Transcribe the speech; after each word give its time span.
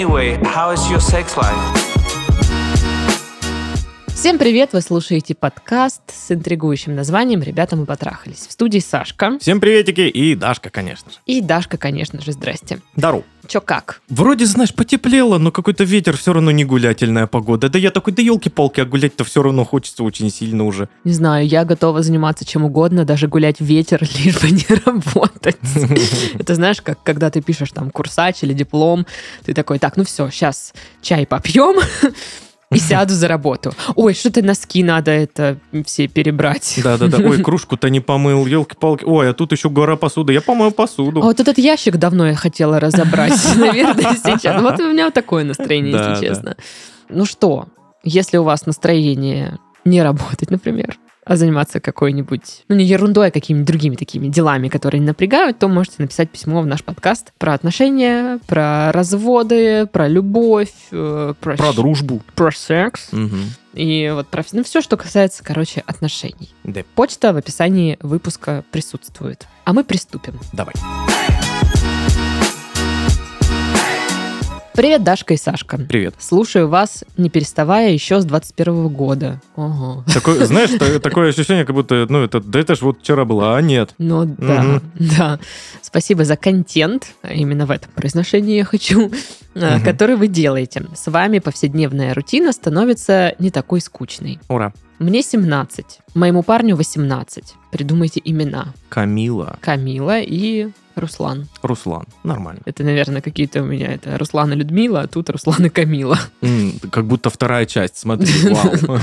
Anyway, 0.00 0.38
how 0.42 0.70
is 0.70 0.90
your 0.90 0.98
sex 0.98 1.36
life? 1.36 1.79
Всем 4.20 4.36
привет! 4.36 4.74
Вы 4.74 4.82
слушаете 4.82 5.34
подкаст 5.34 6.02
с 6.08 6.30
интригующим 6.30 6.94
названием 6.94 7.40
«Ребята, 7.40 7.74
мы 7.74 7.86
потрахались». 7.86 8.46
В 8.46 8.52
студии 8.52 8.78
Сашка. 8.78 9.38
Всем 9.40 9.60
приветики 9.60 10.02
и 10.02 10.34
Дашка, 10.34 10.68
конечно 10.68 11.10
же. 11.10 11.16
И 11.24 11.40
Дашка, 11.40 11.78
конечно 11.78 12.20
же, 12.20 12.32
здрасте. 12.32 12.80
Дару. 12.96 13.24
Чё 13.46 13.62
как? 13.62 14.02
Вроде, 14.10 14.44
знаешь, 14.44 14.74
потеплело, 14.74 15.38
но 15.38 15.50
какой-то 15.50 15.84
ветер, 15.84 16.18
все 16.18 16.34
равно 16.34 16.50
не 16.50 16.66
гулятельная 16.66 17.26
погода. 17.26 17.70
Да 17.70 17.78
я 17.78 17.90
такой, 17.90 18.12
да 18.12 18.20
елки-палки, 18.20 18.82
а 18.82 18.84
гулять-то 18.84 19.24
все 19.24 19.42
равно 19.42 19.64
хочется 19.64 20.04
очень 20.04 20.30
сильно 20.30 20.66
уже. 20.66 20.90
Не 21.04 21.14
знаю, 21.14 21.46
я 21.46 21.64
готова 21.64 22.02
заниматься 22.02 22.44
чем 22.44 22.66
угодно, 22.66 23.06
даже 23.06 23.26
гулять 23.26 23.58
в 23.58 23.64
ветер, 23.64 24.02
лишь 24.18 24.38
бы 24.38 24.50
не 24.50 24.66
работать. 24.84 25.56
Это 26.38 26.54
знаешь, 26.56 26.82
как 26.82 27.02
когда 27.02 27.30
ты 27.30 27.40
пишешь 27.40 27.70
там 27.72 27.90
курсач 27.90 28.42
или 28.42 28.52
диплом, 28.52 29.06
ты 29.46 29.54
такой, 29.54 29.78
так, 29.78 29.96
ну 29.96 30.04
все, 30.04 30.28
сейчас 30.28 30.74
чай 31.00 31.26
попьем, 31.26 31.80
и 32.72 32.78
сяду 32.78 33.14
за 33.14 33.28
работу. 33.28 33.72
Ой, 33.96 34.14
что-то 34.14 34.42
носки 34.42 34.82
надо 34.82 35.10
это 35.10 35.58
все 35.84 36.06
перебрать. 36.06 36.80
Да-да-да, 36.82 37.18
ой, 37.18 37.38
кружку-то 37.42 37.90
не 37.90 38.00
помыл, 38.00 38.46
елки-палки. 38.46 39.04
Ой, 39.04 39.30
а 39.30 39.34
тут 39.34 39.52
еще 39.52 39.68
гора 39.70 39.96
посуды, 39.96 40.32
я 40.32 40.40
помою 40.40 40.70
посуду. 40.70 41.20
А 41.20 41.24
вот 41.24 41.40
этот 41.40 41.58
ящик 41.58 41.96
давно 41.96 42.28
я 42.28 42.34
хотела 42.34 42.78
разобрать, 42.78 43.38
наверное, 43.56 44.16
сейчас. 44.22 44.62
Вот 44.62 44.78
у 44.80 44.92
меня 44.92 45.06
вот 45.06 45.14
такое 45.14 45.44
настроение, 45.44 45.92
если 45.92 46.26
честно. 46.26 46.56
Ну 47.08 47.24
что, 47.24 47.66
если 48.04 48.36
у 48.36 48.44
вас 48.44 48.66
настроение 48.66 49.58
не 49.84 50.02
работать, 50.02 50.50
например, 50.50 50.96
заниматься 51.26 51.80
какой-нибудь, 51.80 52.64
ну 52.68 52.76
не 52.76 52.84
ерундой, 52.84 53.28
а 53.28 53.30
какими-нибудь 53.30 53.66
другими 53.66 53.96
такими 53.96 54.28
делами, 54.28 54.68
которые 54.68 55.00
не 55.00 55.06
напрягают, 55.06 55.58
то 55.58 55.68
можете 55.68 55.96
написать 55.98 56.30
письмо 56.30 56.60
в 56.62 56.66
наш 56.66 56.82
подкаст 56.82 57.32
про 57.38 57.54
отношения, 57.54 58.38
про 58.46 58.90
разводы, 58.92 59.86
про 59.86 60.08
любовь, 60.08 60.72
э, 60.90 61.34
про, 61.40 61.56
Про 61.56 61.72
дружбу. 61.72 62.22
про 62.34 62.50
секс 62.50 63.12
Мгм. 63.12 63.40
и 63.74 64.10
вот 64.14 64.28
про 64.28 64.42
ну, 64.52 64.64
все, 64.64 64.80
что 64.80 64.96
касается, 64.96 65.44
короче, 65.44 65.82
отношений. 65.86 66.52
Да, 66.64 66.82
Почта 66.94 67.32
в 67.32 67.36
описании 67.36 67.98
выпуска 68.00 68.64
присутствует. 68.70 69.46
А 69.64 69.72
мы 69.72 69.84
приступим. 69.84 70.38
давай. 70.52 70.74
Привет, 74.80 75.04
Дашка 75.04 75.34
и 75.34 75.36
Сашка. 75.36 75.76
Привет. 75.76 76.14
Слушаю 76.18 76.66
вас, 76.66 77.04
не 77.18 77.28
переставая, 77.28 77.90
еще 77.92 78.18
с 78.18 78.24
21 78.24 78.88
года. 78.88 79.38
Ого. 79.54 80.02
Такое, 80.10 80.46
знаешь, 80.46 80.70
та- 80.70 80.98
такое 81.00 81.28
ощущение, 81.28 81.66
как 81.66 81.76
будто, 81.76 82.06
ну, 82.08 82.24
это, 82.24 82.40
да 82.40 82.60
это 82.60 82.74
ж 82.74 82.80
вот 82.80 83.00
вчера 83.00 83.26
было, 83.26 83.58
а 83.58 83.60
нет. 83.60 83.94
Ну 83.98 84.24
да, 84.24 84.80
да. 84.94 85.38
Спасибо 85.82 86.24
за 86.24 86.38
контент, 86.38 87.08
а 87.20 87.34
именно 87.34 87.66
в 87.66 87.70
этом 87.70 87.90
произношении 87.94 88.56
я 88.56 88.64
хочу, 88.64 89.12
а, 89.54 89.80
который 89.80 90.16
вы 90.16 90.28
делаете. 90.28 90.86
С 90.94 91.10
вами 91.10 91.40
повседневная 91.40 92.14
рутина 92.14 92.50
становится 92.50 93.34
не 93.38 93.50
такой 93.50 93.82
скучной. 93.82 94.38
Ура. 94.48 94.72
Мне 95.00 95.22
17, 95.22 96.00
моему 96.12 96.42
парню 96.42 96.76
18. 96.76 97.54
Придумайте 97.72 98.20
имена. 98.22 98.74
Камила, 98.90 99.56
Камила 99.62 100.20
и 100.20 100.68
Руслан. 100.94 101.48
Руслан. 101.62 102.04
Нормально. 102.22 102.60
Это, 102.66 102.84
наверное, 102.84 103.22
какие-то 103.22 103.62
у 103.62 103.64
меня 103.64 103.94
это 103.94 104.18
Руслан 104.18 104.52
и 104.52 104.56
Людмила, 104.56 105.00
а 105.00 105.06
тут 105.06 105.30
Руслан 105.30 105.64
и 105.64 105.68
Камила. 105.70 106.18
М, 106.42 106.74
как 106.92 107.06
будто 107.06 107.30
вторая 107.30 107.64
часть, 107.64 107.96
смотри, 107.96 108.30
вау. 108.50 108.98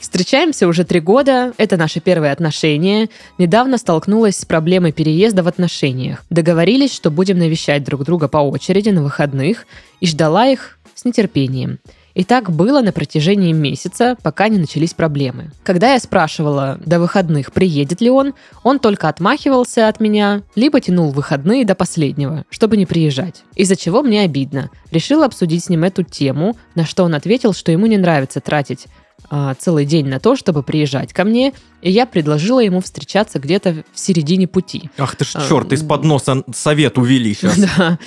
Встречаемся 0.00 0.68
уже 0.68 0.84
три 0.84 1.00
года, 1.00 1.52
это 1.56 1.76
наши 1.76 1.98
первые 1.98 2.30
отношения. 2.30 3.08
Недавно 3.36 3.78
столкнулась 3.78 4.36
с 4.36 4.44
проблемой 4.44 4.92
переезда 4.92 5.42
в 5.42 5.48
отношениях. 5.48 6.22
Договорились, 6.30 6.94
что 6.94 7.10
будем 7.10 7.38
навещать 7.38 7.82
друг 7.82 8.04
друга 8.04 8.28
по 8.28 8.38
очереди 8.38 8.90
на 8.90 9.02
выходных, 9.02 9.66
и 9.98 10.06
ждала 10.06 10.46
их 10.46 10.78
с 10.94 11.04
нетерпением. 11.04 11.80
И 12.14 12.24
так 12.24 12.50
было 12.50 12.80
на 12.80 12.92
протяжении 12.92 13.52
месяца, 13.52 14.16
пока 14.22 14.48
не 14.48 14.58
начались 14.58 14.94
проблемы. 14.94 15.50
Когда 15.62 15.94
я 15.94 15.98
спрашивала 15.98 16.78
до 16.84 17.00
выходных, 17.00 17.52
приедет 17.52 18.00
ли 18.00 18.10
он, 18.10 18.34
он 18.62 18.78
только 18.78 19.08
отмахивался 19.08 19.88
от 19.88 20.00
меня, 20.00 20.42
либо 20.54 20.80
тянул 20.80 21.10
выходные 21.10 21.64
до 21.64 21.74
последнего, 21.74 22.44
чтобы 22.50 22.76
не 22.76 22.86
приезжать. 22.86 23.44
Из-за 23.54 23.76
чего 23.76 24.02
мне 24.02 24.22
обидно. 24.22 24.70
Решила 24.90 25.26
обсудить 25.26 25.64
с 25.64 25.68
ним 25.68 25.84
эту 25.84 26.02
тему, 26.02 26.56
на 26.74 26.84
что 26.84 27.04
он 27.04 27.14
ответил, 27.14 27.52
что 27.52 27.72
ему 27.72 27.86
не 27.86 27.96
нравится 27.96 28.40
тратить 28.40 28.86
а, 29.30 29.54
целый 29.54 29.84
день 29.86 30.08
на 30.08 30.20
то, 30.20 30.36
чтобы 30.36 30.62
приезжать 30.62 31.12
ко 31.12 31.24
мне, 31.24 31.52
и 31.80 31.90
я 31.90 32.06
предложила 32.06 32.60
ему 32.60 32.80
встречаться 32.80 33.38
где-то 33.38 33.84
в 33.92 33.98
середине 33.98 34.46
пути. 34.46 34.90
Ах 34.98 35.16
ты 35.16 35.24
ж 35.24 35.32
А, 35.34 35.48
черт, 35.48 35.72
из-под 35.72 36.04
носа 36.04 36.44
совет 36.54 36.98
увели 36.98 37.34
сейчас. 37.40 37.58
Да, 37.58 37.98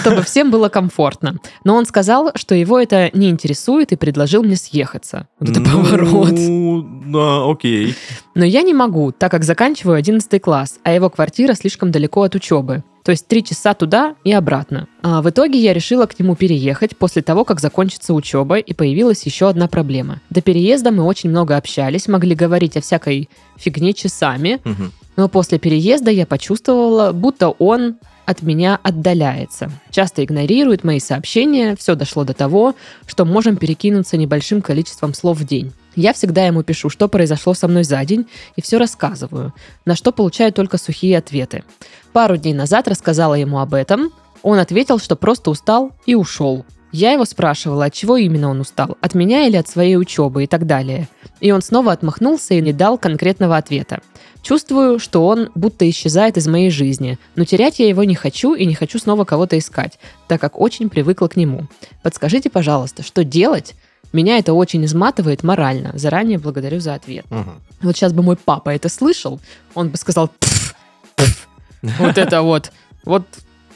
чтобы 0.00 0.22
всем 0.22 0.50
было 0.50 0.68
комфортно. 0.68 1.36
Но 1.64 1.74
он 1.74 1.86
сказал, 1.86 2.32
что 2.34 2.54
его 2.54 2.78
это 2.78 3.10
не 3.14 3.30
интересует 3.30 3.92
и 3.92 3.96
предложил 3.96 4.42
мне 4.42 4.56
съехаться. 4.56 5.28
Вот 5.38 5.50
это 5.50 5.60
поворот. 5.60 6.32
Ну, 6.32 6.82
да, 7.06 7.50
окей. 7.50 7.94
Но 8.34 8.44
я 8.44 8.62
не 8.62 8.74
могу, 8.74 9.12
так 9.12 9.30
как 9.30 9.44
заканчиваю 9.44 9.96
11 9.96 10.40
класс, 10.42 10.78
а 10.82 10.92
его 10.92 11.08
квартира 11.10 11.54
слишком 11.54 11.90
далеко 11.90 12.22
от 12.22 12.34
учебы. 12.34 12.82
То 13.02 13.10
есть 13.10 13.26
три 13.26 13.42
часа 13.42 13.74
туда 13.74 14.14
и 14.24 14.32
обратно. 14.32 14.86
А 15.02 15.22
в 15.22 15.28
итоге 15.30 15.58
я 15.58 15.72
решила 15.72 16.06
к 16.06 16.18
нему 16.18 16.36
переехать 16.36 16.96
после 16.96 17.22
того, 17.22 17.44
как 17.44 17.60
закончится 17.60 18.14
учеба, 18.14 18.58
и 18.58 18.72
появилась 18.72 19.24
еще 19.24 19.48
одна 19.48 19.66
проблема. 19.66 20.20
До 20.30 20.40
переезда 20.40 20.92
мы 20.92 21.02
очень 21.02 21.30
много 21.30 21.56
общались, 21.56 22.06
могли 22.06 22.34
говорить 22.34 22.76
о 22.76 22.80
всякой 22.80 23.28
фигне 23.56 23.92
часами, 23.92 24.60
Мгм. 24.64 24.92
но 25.16 25.28
после 25.28 25.58
переезда 25.58 26.10
я 26.10 26.26
почувствовала, 26.26 27.12
будто 27.12 27.48
он 27.50 27.96
от 28.24 28.42
меня 28.42 28.78
отдаляется. 28.84 29.70
Часто 29.90 30.24
игнорирует 30.24 30.84
мои 30.84 31.00
сообщения, 31.00 31.74
все 31.76 31.96
дошло 31.96 32.22
до 32.22 32.34
того, 32.34 32.76
что 33.06 33.24
можем 33.24 33.56
перекинуться 33.56 34.16
небольшим 34.16 34.62
количеством 34.62 35.12
слов 35.12 35.38
в 35.38 35.44
день. 35.44 35.72
Я 35.94 36.12
всегда 36.12 36.46
ему 36.46 36.62
пишу, 36.62 36.88
что 36.88 37.08
произошло 37.08 37.54
со 37.54 37.68
мной 37.68 37.84
за 37.84 38.04
день, 38.04 38.26
и 38.56 38.62
все 38.62 38.78
рассказываю, 38.78 39.52
на 39.84 39.94
что 39.94 40.12
получаю 40.12 40.52
только 40.52 40.78
сухие 40.78 41.18
ответы. 41.18 41.64
Пару 42.12 42.36
дней 42.36 42.54
назад 42.54 42.88
рассказала 42.88 43.34
ему 43.34 43.58
об 43.58 43.74
этом, 43.74 44.12
он 44.42 44.58
ответил, 44.58 44.98
что 44.98 45.16
просто 45.16 45.50
устал 45.50 45.92
и 46.06 46.14
ушел. 46.14 46.64
Я 46.92 47.12
его 47.12 47.24
спрашивала, 47.24 47.86
от 47.86 47.94
чего 47.94 48.18
именно 48.18 48.50
он 48.50 48.60
устал, 48.60 48.98
от 49.00 49.14
меня 49.14 49.46
или 49.46 49.56
от 49.56 49.66
своей 49.66 49.96
учебы 49.96 50.44
и 50.44 50.46
так 50.46 50.66
далее. 50.66 51.08
И 51.40 51.50
он 51.50 51.62
снова 51.62 51.92
отмахнулся 51.92 52.52
и 52.52 52.60
не 52.60 52.74
дал 52.74 52.98
конкретного 52.98 53.56
ответа. 53.56 54.00
Чувствую, 54.42 54.98
что 54.98 55.26
он 55.26 55.50
будто 55.54 55.88
исчезает 55.88 56.36
из 56.36 56.48
моей 56.48 56.68
жизни, 56.70 57.18
но 57.34 57.44
терять 57.44 57.78
я 57.78 57.88
его 57.88 58.04
не 58.04 58.14
хочу 58.14 58.54
и 58.54 58.66
не 58.66 58.74
хочу 58.74 58.98
снова 58.98 59.24
кого-то 59.24 59.56
искать, 59.56 59.98
так 60.28 60.40
как 60.40 60.60
очень 60.60 60.90
привыкла 60.90 61.28
к 61.28 61.36
нему. 61.36 61.66
Подскажите, 62.02 62.50
пожалуйста, 62.50 63.02
что 63.02 63.24
делать? 63.24 63.74
Меня 64.12 64.38
это 64.38 64.52
очень 64.52 64.84
изматывает 64.84 65.42
морально. 65.42 65.92
Заранее 65.94 66.38
благодарю 66.38 66.80
за 66.80 66.94
ответ. 66.94 67.24
Мгм. 67.30 67.60
Вот 67.82 67.96
сейчас 67.96 68.12
бы 68.12 68.22
мой 68.22 68.36
папа 68.36 68.70
это 68.70 68.88
слышал, 68.88 69.40
он 69.74 69.88
бы 69.88 69.96
сказал, 69.96 70.28
«Пф, 70.38 70.74
пф». 71.16 71.48
вот 71.82 72.18
это 72.18 72.42
вот, 72.42 72.72
вот 73.04 73.24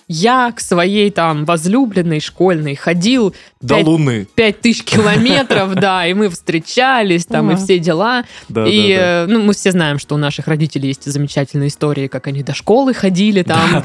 я 0.08 0.52
к 0.52 0.60
своей 0.60 1.10
там 1.10 1.44
возлюбленной 1.44 2.20
школьной 2.20 2.76
ходил 2.76 3.34
До 3.60 3.76
Пять- 3.76 3.86
луны. 3.86 4.26
пять 4.34 4.60
тысяч 4.60 4.84
километров, 4.84 5.74
да, 5.74 6.06
и 6.06 6.14
мы 6.14 6.28
встречались, 6.28 7.26
там, 7.26 7.50
и 7.50 7.56
все 7.56 7.78
дела. 7.78 8.24
И, 8.48 8.96
э, 8.98 9.26
ну, 9.26 9.42
мы 9.42 9.52
все 9.52 9.72
знаем, 9.72 9.98
что 9.98 10.14
у 10.14 10.18
наших 10.18 10.46
родителей 10.46 10.88
есть 10.88 11.04
замечательные 11.10 11.68
истории, 11.68 12.06
как 12.06 12.28
они 12.28 12.42
до 12.42 12.54
школы 12.54 12.94
ходили 12.94 13.42
там 13.42 13.82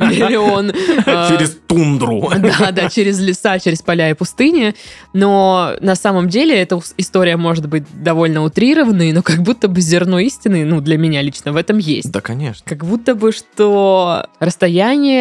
миллион. 0.00 0.70
э, 1.06 1.28
Через 1.28 1.56
тундру. 1.66 2.30
Да, 2.40 2.72
да, 2.72 2.88
через 2.88 3.20
леса, 3.20 3.58
через 3.58 3.82
поля 3.82 4.10
и 4.10 4.14
пустыни. 4.14 4.74
Но 5.12 5.74
на 5.80 5.94
самом 5.94 6.28
деле 6.28 6.56
эта 6.56 6.80
история 6.96 7.36
может 7.36 7.68
быть 7.68 7.84
довольно 7.94 8.42
утрированной, 8.42 9.12
но 9.12 9.22
как 9.22 9.42
будто 9.42 9.68
бы 9.68 9.80
зерно 9.80 10.18
истины, 10.18 10.64
ну, 10.64 10.80
для 10.80 10.98
меня 10.98 11.22
лично 11.22 11.52
в 11.52 11.56
этом 11.56 11.78
есть. 11.78 12.10
Да, 12.10 12.20
конечно. 12.20 12.62
Как 12.66 12.84
будто 12.84 13.14
бы, 13.14 13.30
что 13.32 14.26
расстояние... 14.40 15.19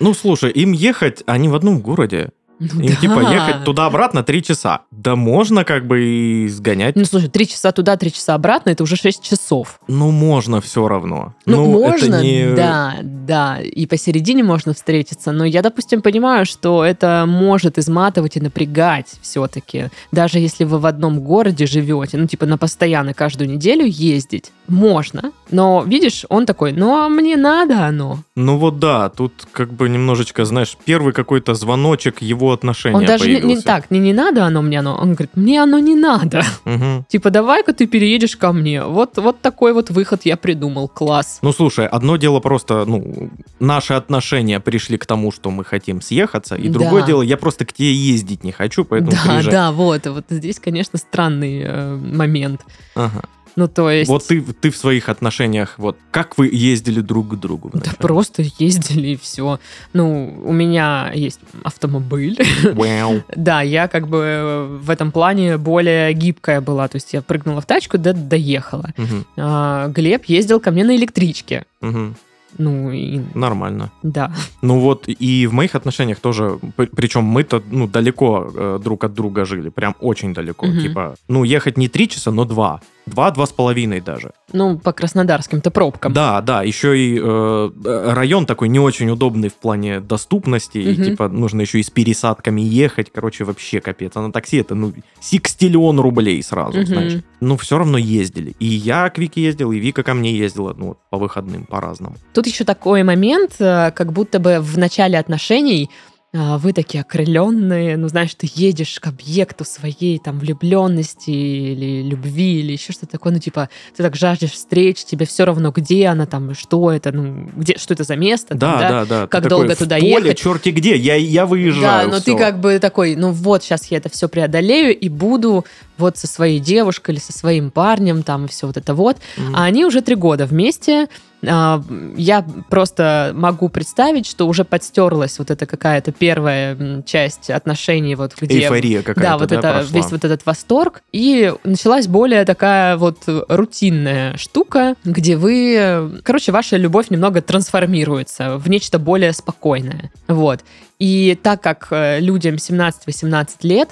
Ну, 0.00 0.14
слушай, 0.14 0.50
им 0.50 0.72
ехать, 0.72 1.22
они 1.26 1.48
в 1.48 1.54
одном 1.54 1.80
городе. 1.80 2.30
Ну 2.58 2.80
Им 2.80 2.88
да. 2.88 2.96
типа 2.96 3.20
ехать 3.32 3.64
туда-обратно 3.64 4.22
три 4.22 4.42
часа. 4.42 4.80
Да 4.90 5.16
можно 5.16 5.64
как 5.64 5.86
бы 5.86 6.02
и 6.02 6.48
сгонять. 6.48 6.96
Ну, 6.96 7.04
слушай, 7.04 7.28
три 7.28 7.46
часа 7.46 7.72
туда, 7.72 7.96
три 7.96 8.12
часа 8.12 8.34
обратно, 8.34 8.70
это 8.70 8.82
уже 8.82 8.96
шесть 8.96 9.22
часов. 9.22 9.80
Ну, 9.88 10.10
можно 10.10 10.60
все 10.60 10.88
равно. 10.88 11.34
Ну, 11.46 11.62
это 11.62 11.90
можно, 11.90 12.22
не- 12.22 12.54
да, 12.54 12.96
да, 13.02 13.58
и 13.60 13.86
посередине 13.86 14.42
можно 14.42 14.74
встретиться, 14.74 15.32
но 15.32 15.44
я, 15.44 15.62
допустим, 15.62 16.02
понимаю, 16.02 16.46
что 16.46 16.84
это 16.84 17.24
может 17.26 17.78
изматывать 17.78 18.36
и 18.36 18.40
напрягать 18.40 19.14
все-таки, 19.22 19.90
даже 20.12 20.38
если 20.38 20.64
вы 20.64 20.78
в 20.78 20.86
одном 20.86 21.20
городе 21.20 21.66
живете, 21.66 22.16
ну, 22.16 22.26
типа 22.26 22.46
на 22.46 22.58
постоянно 22.58 23.14
каждую 23.14 23.50
неделю 23.50 23.84
ездить, 23.86 24.50
можно, 24.66 25.32
но, 25.50 25.82
видишь, 25.86 26.24
он 26.28 26.44
такой, 26.46 26.72
ну, 26.72 26.94
а 27.04 27.08
мне 27.08 27.36
надо 27.36 27.86
оно. 27.86 28.18
Ну 28.36 28.58
вот 28.58 28.78
да, 28.78 29.08
тут 29.08 29.32
как 29.52 29.72
бы 29.72 29.88
немножечко, 29.88 30.44
знаешь, 30.44 30.76
первый 30.84 31.12
какой-то 31.12 31.54
звоночек 31.54 32.20
его 32.22 32.47
него 32.48 32.54
отношения 32.54 32.96
Он 32.96 33.04
даже 33.04 33.28
не, 33.28 33.40
не 33.40 33.60
так, 33.60 33.90
не 33.90 33.98
не 33.98 34.12
надо 34.12 34.44
оно 34.44 34.62
мне 34.62 34.80
оно. 34.80 34.96
Он 34.96 35.14
говорит, 35.14 35.30
мне 35.34 35.62
оно 35.62 35.78
не 35.78 35.94
надо. 35.94 36.42
Мгм. 36.64 37.04
Типа, 37.08 37.30
давай-ка 37.30 37.72
ты 37.72 37.86
переедешь 37.86 38.36
ко 38.36 38.52
мне. 38.52 38.84
Вот, 38.84 39.18
вот 39.18 39.40
такой 39.40 39.72
вот 39.72 39.90
выход 39.90 40.22
я 40.24 40.36
придумал. 40.36 40.88
Класс. 40.88 41.38
Ну, 41.42 41.52
слушай, 41.52 41.86
одно 41.86 42.16
дело 42.16 42.40
просто, 42.40 42.84
ну, 42.86 43.30
наши 43.60 43.94
отношения 43.94 44.60
пришли 44.60 44.98
к 44.98 45.06
тому, 45.06 45.32
что 45.32 45.50
мы 45.50 45.64
хотим 45.64 46.00
съехаться, 46.00 46.54
и 46.56 46.68
другое 46.68 47.02
Да. 47.02 47.06
дело, 47.06 47.22
я 47.22 47.36
просто 47.36 47.64
к 47.64 47.72
тебе 47.72 47.92
ездить 47.92 48.44
не 48.44 48.52
хочу, 48.52 48.84
поэтому 48.84 49.12
да, 49.12 49.18
приезжай. 49.24 49.52
да, 49.52 49.72
вот. 49.72 50.06
Вот 50.06 50.24
здесь, 50.30 50.58
конечно, 50.58 50.98
странный 50.98 51.62
э, 51.64 51.96
момент. 51.96 52.62
Ага. 52.94 53.22
Ну, 53.58 53.66
то 53.66 53.90
есть... 53.90 54.08
Вот 54.08 54.24
ты, 54.24 54.40
ты 54.40 54.70
в 54.70 54.76
своих 54.76 55.08
отношениях, 55.08 55.74
вот 55.78 55.96
как 56.12 56.38
вы 56.38 56.46
ездили 56.46 57.00
друг 57.00 57.30
к 57.30 57.34
другу? 57.34 57.70
Да 57.72 57.78
вначале? 57.78 57.96
просто 57.98 58.44
ездили 58.60 59.08
и 59.08 59.16
все. 59.16 59.58
Ну, 59.92 60.40
у 60.44 60.52
меня 60.52 61.10
есть 61.12 61.40
автомобиль. 61.64 62.38
Вау. 62.74 63.22
Да, 63.34 63.62
я 63.62 63.88
как 63.88 64.06
бы 64.06 64.78
в 64.80 64.90
этом 64.90 65.10
плане 65.10 65.58
более 65.58 66.12
гибкая 66.12 66.60
была. 66.60 66.86
То 66.86 66.96
есть 66.98 67.12
я 67.12 67.20
прыгнула 67.20 67.60
в 67.60 67.66
тачку, 67.66 67.98
да 67.98 68.12
доехала. 68.12 68.92
Мгм, 68.96 69.26
А, 69.36 69.88
Глеб 69.88 70.26
ездил 70.26 70.60
ко 70.60 70.70
мне 70.70 70.84
на 70.84 70.94
электричке. 70.94 71.64
мгм. 71.80 72.14
Ну, 72.56 72.90
и 72.90 73.20
Нормально. 73.34 73.90
да. 74.02 74.32
Ну 74.62 74.80
вот 74.80 75.04
и 75.06 75.46
в 75.46 75.52
моих 75.52 75.74
отношениях 75.74 76.18
тоже, 76.20 76.58
причем 76.96 77.24
мы-то 77.24 77.62
ну 77.70 77.86
далеко 77.86 78.50
э, 78.54 78.78
друг 78.82 79.04
от 79.04 79.14
друга 79.14 79.44
жили, 79.44 79.68
прям 79.68 79.94
очень 80.00 80.32
далеко. 80.32 80.66
Мгм. 80.66 80.80
Типа, 80.80 81.14
ну 81.28 81.44
ехать 81.44 81.76
не 81.76 81.88
три 81.88 82.08
часа, 82.08 82.30
но 82.30 82.44
два. 82.44 82.80
Два, 83.08 83.30
два 83.30 83.46
с 83.46 83.50
половиной 83.52 84.00
даже. 84.00 84.32
Ну, 84.52 84.78
по 84.78 84.92
краснодарским-то 84.92 85.70
пробкам. 85.70 86.12
Да, 86.12 86.40
да, 86.40 86.62
еще 86.62 86.98
и 86.98 87.18
э, 87.22 87.70
район 88.14 88.46
такой 88.46 88.68
не 88.68 88.78
очень 88.78 89.10
удобный 89.10 89.48
в 89.48 89.54
плане 89.54 90.00
доступности, 90.00 90.78
и 90.78 90.92
Мгм. 90.92 91.04
типа 91.04 91.28
нужно 91.28 91.62
еще 91.62 91.80
и 91.80 91.82
с 91.82 91.90
пересадками 91.90 92.60
ехать, 92.60 93.10
короче, 93.12 93.44
вообще 93.44 93.80
капец. 93.80 94.12
А 94.14 94.20
на 94.22 94.32
такси 94.32 94.58
это, 94.58 94.74
ну, 94.74 94.92
сикстиллион 95.20 96.00
рублей 96.00 96.42
сразу, 96.42 96.78
Мгм. 96.78 96.86
знаешь. 96.86 97.12
Ну, 97.40 97.56
все 97.56 97.78
равно 97.78 97.98
ездили. 97.98 98.54
И 98.58 98.66
я 98.66 99.08
к 99.10 99.18
Вике 99.18 99.42
ездил, 99.42 99.72
и 99.72 99.78
Вика 99.78 100.02
ко 100.02 100.14
мне 100.14 100.32
ездила, 100.32 100.74
ну, 100.76 100.96
по 101.10 101.18
выходным, 101.18 101.66
по-разному. 101.66 102.16
Тут 102.34 102.46
еще 102.46 102.64
такой 102.64 103.02
момент, 103.02 103.56
э, 103.60 103.90
как 103.92 104.12
будто 104.12 104.38
бы 104.40 104.58
в 104.60 104.76
начале 104.78 105.18
отношений 105.18 105.90
вы 106.32 106.74
такие 106.74 107.00
окрыленные, 107.00 107.96
ну, 107.96 108.08
знаешь, 108.08 108.34
ты 108.34 108.46
едешь 108.54 109.00
к 109.00 109.06
объекту 109.06 109.64
своей 109.64 110.18
там 110.18 110.38
влюбленности 110.38 111.30
или 111.30 112.02
любви 112.02 112.60
или 112.60 112.72
еще 112.72 112.92
что-то 112.92 113.12
такое, 113.12 113.32
ну, 113.32 113.38
типа, 113.38 113.70
ты 113.96 114.02
так 114.02 114.14
жаждешь 114.14 114.52
встреч, 114.52 115.04
тебе 115.04 115.24
все 115.24 115.46
равно, 115.46 115.70
где 115.70 116.06
она 116.06 116.26
там, 116.26 116.54
что 116.54 116.92
это, 116.92 117.12
ну, 117.12 117.48
где, 117.56 117.78
что 117.78 117.94
это 117.94 118.04
за 118.04 118.16
место, 118.16 118.48
там, 118.48 118.58
Да, 118.58 118.78
да, 118.78 119.04
да. 119.06 119.22
Ты 119.22 119.28
Как 119.28 119.42
такой, 119.44 119.48
долго 119.48 119.74
в 119.74 119.78
туда 119.78 119.96
поле, 119.96 120.08
ехать? 120.10 120.38
черти 120.38 120.68
где, 120.68 120.96
я, 120.96 121.14
я 121.14 121.46
выезжаю. 121.46 122.06
Да, 122.10 122.16
но 122.16 122.20
всё. 122.20 122.32
ты 122.32 122.38
как 122.38 122.60
бы 122.60 122.78
такой, 122.78 123.16
ну 123.16 123.30
вот, 123.32 123.62
сейчас 123.62 123.86
я 123.86 123.96
это 123.96 124.10
все 124.10 124.28
преодолею 124.28 124.94
и 124.98 125.08
буду 125.08 125.64
вот 125.96 126.18
со 126.18 126.26
своей 126.26 126.60
девушкой 126.60 127.12
или 127.12 127.20
со 127.20 127.32
своим 127.32 127.70
парнем, 127.70 128.22
там, 128.22 128.44
и 128.44 128.48
все 128.48 128.66
вот 128.66 128.76
это 128.76 128.94
вот. 128.94 129.16
Мгм. 129.38 129.56
А 129.56 129.64
они 129.64 129.86
уже 129.86 130.02
три 130.02 130.14
года 130.14 130.44
вместе. 130.44 131.08
А, 131.46 131.82
Я 132.16 132.44
просто 132.68 133.32
могу 133.34 133.68
представить, 133.68 134.26
что 134.26 134.48
уже 134.48 134.64
подстерлась 134.64 135.38
вот 135.38 135.50
эта 135.50 135.66
какая-то 135.66 136.12
первая 136.12 137.02
часть 137.02 137.50
отношений, 137.50 138.14
вот 138.14 138.34
где... 138.40 138.60
Эйфория 138.62 139.02
какая-то, 139.02 139.20
Да, 139.20 139.38
вот 139.38 139.52
это, 139.52 139.60
прошла? 139.60 140.00
весь 140.00 140.10
вот 140.10 140.24
этот 140.24 140.44
восторг. 140.46 141.02
И 141.12 141.52
началась 141.64 142.08
более 142.08 142.44
такая 142.44 142.96
вот 142.96 143.18
рутинная 143.26 144.36
штука, 144.36 144.94
где 145.04 145.36
вы... 145.36 146.20
Короче, 146.24 146.52
ваша 146.52 146.76
любовь 146.76 147.10
немного 147.10 147.40
трансформируется 147.42 148.58
в 148.58 148.68
нечто 148.68 148.98
более 148.98 149.32
спокойное. 149.32 150.10
Вот. 150.26 150.60
И 150.98 151.38
так 151.40 151.62
как 151.62 151.88
э, 151.90 152.18
людям 152.18 152.56
17-18 152.56 153.48
лет, 153.62 153.90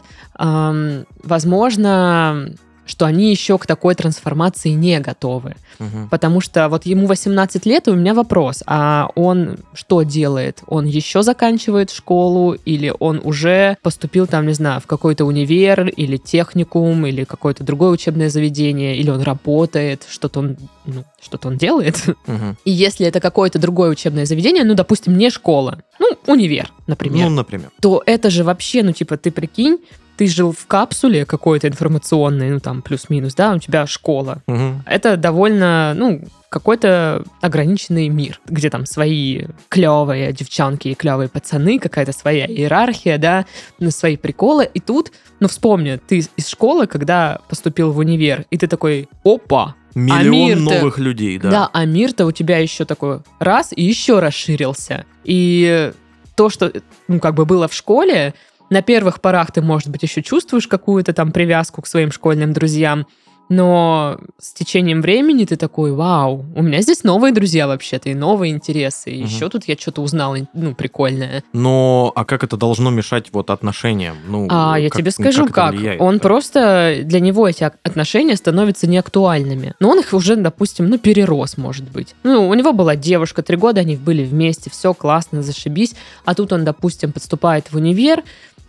возможно, 1.22 2.50
что 2.86 3.04
они 3.04 3.30
еще 3.30 3.58
к 3.58 3.66
такой 3.66 3.94
трансформации 3.94 4.70
не 4.70 4.98
готовы. 5.00 5.56
Мгм. 5.78 6.08
Потому 6.08 6.40
что 6.40 6.68
вот 6.68 6.86
ему 6.86 7.06
18 7.06 7.66
лет, 7.66 7.88
и 7.88 7.90
у 7.90 7.96
меня 7.96 8.14
вопрос, 8.14 8.62
а 8.66 9.10
он 9.14 9.58
что 9.74 10.02
делает? 10.02 10.62
Он 10.66 10.86
еще 10.86 11.22
заканчивает 11.22 11.90
школу, 11.90 12.52
или 12.52 12.94
он 12.98 13.20
уже 13.22 13.76
поступил 13.82 14.26
там, 14.26 14.46
не 14.46 14.54
знаю, 14.54 14.80
в 14.80 14.86
какой-то 14.86 15.24
универ, 15.24 15.88
или 15.88 16.16
техникум, 16.16 17.06
или 17.06 17.24
какое-то 17.24 17.64
другое 17.64 17.90
учебное 17.90 18.30
заведение, 18.30 18.96
или 18.96 19.10
он 19.10 19.20
работает, 19.20 20.06
что-то 20.08 20.40
он, 20.40 20.56
ну, 20.84 21.04
что-то 21.26 21.48
он 21.48 21.56
делает? 21.58 22.02
Мгм. 22.26 22.56
И 22.64 22.70
если 22.70 23.06
это 23.06 23.20
какое-то 23.20 23.58
другое 23.58 23.90
учебное 23.90 24.24
заведение, 24.24 24.64
ну, 24.64 24.74
допустим, 24.74 25.18
не 25.18 25.30
школа, 25.30 25.78
ну, 25.98 26.08
универ, 26.26 26.70
например, 26.86 27.28
Ну, 27.28 27.36
например. 27.36 27.70
то 27.80 28.02
это 28.06 28.30
же 28.30 28.44
вообще, 28.44 28.82
ну, 28.82 28.92
типа, 28.92 29.16
ты 29.16 29.30
прикинь, 29.30 29.78
ты 30.16 30.26
жил 30.28 30.52
в 30.52 30.66
капсуле 30.66 31.26
какой-то 31.26 31.68
информационной, 31.68 32.50
ну, 32.50 32.60
там, 32.60 32.80
плюс-минус, 32.80 33.34
да, 33.34 33.52
у 33.52 33.58
тебя 33.58 33.86
школа. 33.86 34.42
Мгм. 34.46 34.82
Это 34.86 35.16
довольно, 35.18 35.92
ну, 35.94 36.22
какой-то 36.48 37.22
ограниченный 37.42 38.08
мир, 38.08 38.40
где 38.48 38.70
там 38.70 38.86
свои 38.86 39.42
клевые 39.68 40.32
девчонки 40.32 40.88
и 40.88 40.94
клевые 40.94 41.28
пацаны, 41.28 41.78
какая-то 41.78 42.12
своя 42.12 42.46
иерархия, 42.46 43.18
да, 43.18 43.44
свои 43.90 44.16
приколы. 44.16 44.64
И 44.72 44.80
тут, 44.80 45.12
ну, 45.40 45.48
вспомни, 45.48 46.00
ты 46.08 46.24
из 46.36 46.48
школы, 46.48 46.86
когда 46.86 47.40
поступил 47.50 47.92
в 47.92 47.98
универ, 47.98 48.46
и 48.50 48.56
ты 48.56 48.68
такой, 48.68 49.08
опа, 49.22 49.74
Миллион 49.96 50.30
мир-то- 50.30 50.74
новых 50.74 50.98
людей, 50.98 51.38
да. 51.38 51.50
да, 51.50 51.70
а 51.72 51.86
мир-то 51.86 52.26
у 52.26 52.32
тебя 52.32 52.58
еще 52.58 52.84
такой 52.84 53.20
раз 53.38 53.72
и 53.74 53.82
еще 53.82 54.18
расширился. 54.18 55.06
И 55.24 55.90
то, 56.36 56.50
что, 56.50 56.70
ну, 57.08 57.18
как 57.18 57.34
бы 57.34 57.46
было 57.46 57.66
в 57.66 57.72
школе, 57.72 58.34
на 58.68 58.82
первых 58.82 59.22
порах 59.22 59.52
ты, 59.52 59.62
может 59.62 59.88
быть, 59.88 60.02
еще 60.02 60.22
чувствуешь 60.22 60.68
какую-то 60.68 61.14
там 61.14 61.32
привязку 61.32 61.80
к 61.80 61.86
своим 61.86 62.12
школьным 62.12 62.52
друзьям, 62.52 63.06
но 63.48 64.18
с 64.38 64.52
течением 64.52 65.02
времени 65.02 65.44
ты 65.44 65.56
такой, 65.56 65.92
вау, 65.92 66.44
у 66.54 66.62
меня 66.62 66.80
здесь 66.82 67.04
новые 67.04 67.32
друзья 67.32 67.66
вообще-то, 67.66 68.08
и 68.08 68.14
новые 68.14 68.52
интересы, 68.52 69.10
и 69.10 69.22
Мгм. 69.22 69.26
еще 69.32 69.48
тут 69.48 69.64
я 69.66 69.76
что-то 69.76 70.02
узнала, 70.02 70.36
ну, 70.54 70.74
прикольное. 70.74 71.42
Но, 71.52 72.12
а 72.14 72.24
как 72.24 72.44
это 72.44 72.56
должно 72.56 72.90
мешать 72.90 73.26
вот 73.32 73.50
отношениям? 73.50 74.16
Ну, 74.28 74.46
А 74.50 74.76
я 74.78 74.88
как- 74.90 74.98
тебе 75.00 75.10
скажу, 75.10 75.46
как. 75.46 75.72
влияет, 75.74 76.00
Он 76.00 76.14
да? 76.18 76.20
просто 76.22 76.98
для 77.04 77.20
него 77.20 77.48
эти 77.48 77.64
отношения 77.82 78.36
становятся 78.36 78.86
неактуальными. 78.86 79.74
Но 79.80 79.90
он 79.90 80.00
их 80.00 80.12
уже, 80.12 80.36
допустим, 80.36 80.88
ну, 80.88 80.98
перерос, 80.98 81.56
может 81.56 81.90
быть. 81.90 82.14
Ну, 82.24 82.48
у 82.48 82.54
него 82.54 82.72
была 82.72 82.96
девушка, 82.96 83.42
три 83.42 83.56
года 83.56 83.80
они 83.80 83.96
были 83.96 84.24
вместе, 84.24 84.70
все 84.70 84.92
классно, 84.94 85.42
зашибись. 85.42 85.94
А 86.24 86.34
тут 86.34 86.52
он, 86.52 86.64
допустим, 86.64 87.12
подступает 87.12 87.72
в 87.72 87.76
универ 87.76 88.22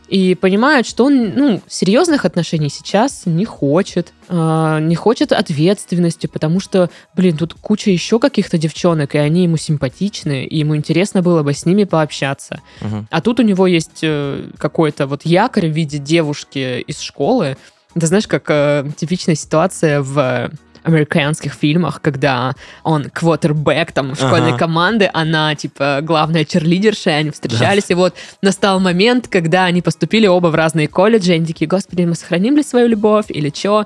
и 0.07 0.36
понимает, 0.36 0.86
что 0.86 1.06
он, 1.06 1.33
ну, 1.36 1.62
серьезных 1.68 2.25
отношений 2.25 2.69
сейчас 2.69 3.24
не 3.25 3.45
хочет, 3.45 4.13
а, 4.30 4.80
не 4.80 4.95
хочет 4.95 5.31
ответственности, 5.31 6.28
потому 6.28 6.59
что, 6.59 6.90
блин, 7.16 7.37
тут 7.37 7.54
куча 7.54 7.92
еще 7.92 8.19
каких-то 8.19 8.57
девчонок, 8.57 9.16
и 9.16 9.18
они 9.18 9.44
ему 9.44 9.57
симпатичны, 9.57 10.45
и 10.45 10.59
ему 10.59 10.76
интересно 10.76 11.21
было 11.21 11.44
бы 11.44 11.54
с 11.54 11.66
ними 11.66 11.83
пообщаться. 11.83 12.61
Мгм. 12.81 13.07
А 13.09 13.21
тут 13.21 13.40
у 13.40 13.44
него 13.44 13.68
есть 13.68 13.99
э, 14.02 14.49
какой-то 14.57 15.07
вот 15.07 15.26
якорь 15.26 15.68
в 15.68 15.73
виде 15.73 15.97
девушки 15.97 16.81
из 16.81 16.99
школы. 16.99 17.57
Это 17.95 18.07
знаешь, 18.07 18.28
как 18.28 18.45
э, 18.49 18.90
типичная 18.95 19.35
ситуация 19.35 20.02
в 20.02 20.52
американских 20.87 21.53
фильмах, 21.53 22.01
когда 22.01 22.53
он 22.83 23.06
квотербек 23.09 23.91
там 23.91 24.15
школьной 24.15 24.49
Ага. 24.49 24.57
команды, 24.57 25.09
она 25.13 25.53
типа 25.56 25.99
главная 26.01 26.45
черлидерша, 26.45 27.09
и 27.11 27.13
они 27.13 27.31
встречались, 27.31 27.89
и 27.89 27.94
вот 27.94 28.15
настал 28.41 28.79
момент, 28.79 29.27
когда 29.27 29.65
они 29.65 29.81
поступили 29.81 30.27
оба 30.27 30.47
в 30.47 30.56
разные 30.56 30.87
колледжи, 30.87 31.31
и 31.31 31.35
они 31.35 31.45
такие, 31.45 31.67
господи, 31.67 32.03
мы 32.03 32.15
сохраним 32.15 32.57
ли 32.57 32.63
свою 32.63 32.87
любовь 32.87 33.25
или 33.29 33.51
что? 33.53 33.85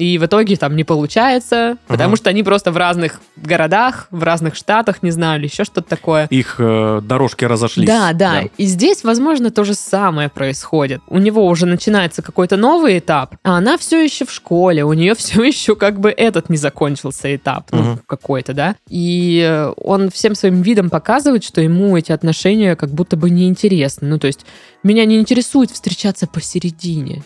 И 0.00 0.16
в 0.16 0.24
итоге 0.24 0.56
там 0.56 0.76
не 0.76 0.84
получается, 0.84 1.76
потому 1.86 2.16
что 2.16 2.30
они 2.30 2.42
просто 2.42 2.72
в 2.72 2.76
разных 2.78 3.20
городах, 3.36 4.08
в 4.10 4.22
разных 4.22 4.54
штатах, 4.54 5.02
не 5.02 5.10
знаю, 5.10 5.38
или 5.40 5.46
еще 5.48 5.64
что-то 5.64 5.88
такое. 5.88 6.26
Их 6.30 6.56
э, 6.58 7.00
дорожки 7.02 7.44
разошлись. 7.44 7.86
Да, 7.86 8.12
да, 8.14 8.44
И 8.56 8.64
здесь, 8.64 9.04
возможно, 9.04 9.50
то 9.50 9.62
же 9.64 9.74
самое 9.74 10.30
происходит. 10.30 11.02
У 11.08 11.18
него 11.18 11.46
уже 11.46 11.66
начинается 11.66 12.22
какой-то 12.22 12.56
новый 12.56 12.98
этап, 12.98 13.36
а 13.44 13.58
она 13.58 13.76
все 13.76 14.02
еще 14.02 14.24
в 14.24 14.32
школе, 14.32 14.84
у 14.84 14.92
нее 14.94 15.14
все 15.18 15.42
еще 15.42 15.76
как 15.76 16.00
бы 16.00 16.10
этот 16.10 16.48
не 16.48 16.56
закончился 16.56 17.34
этап, 17.36 17.66
ну, 17.72 17.80
Мгм. 17.82 18.00
какой-то, 18.06 18.54
да. 18.54 18.76
И 18.88 19.44
э, 19.46 19.72
он 19.76 20.10
всем 20.10 20.34
своим 20.34 20.62
видом 20.62 20.88
показывает, 20.88 21.44
что 21.44 21.60
ему 21.60 21.94
эти 21.96 22.10
отношения 22.12 22.74
как 22.74 22.90
будто 22.90 23.18
бы 23.18 23.28
неинтересны. 23.28 24.08
Ну, 24.08 24.18
то 24.18 24.28
есть, 24.28 24.46
меня 24.82 25.04
не 25.04 25.18
интересует 25.18 25.70
встречаться 25.70 26.26
посередине. 26.26 27.22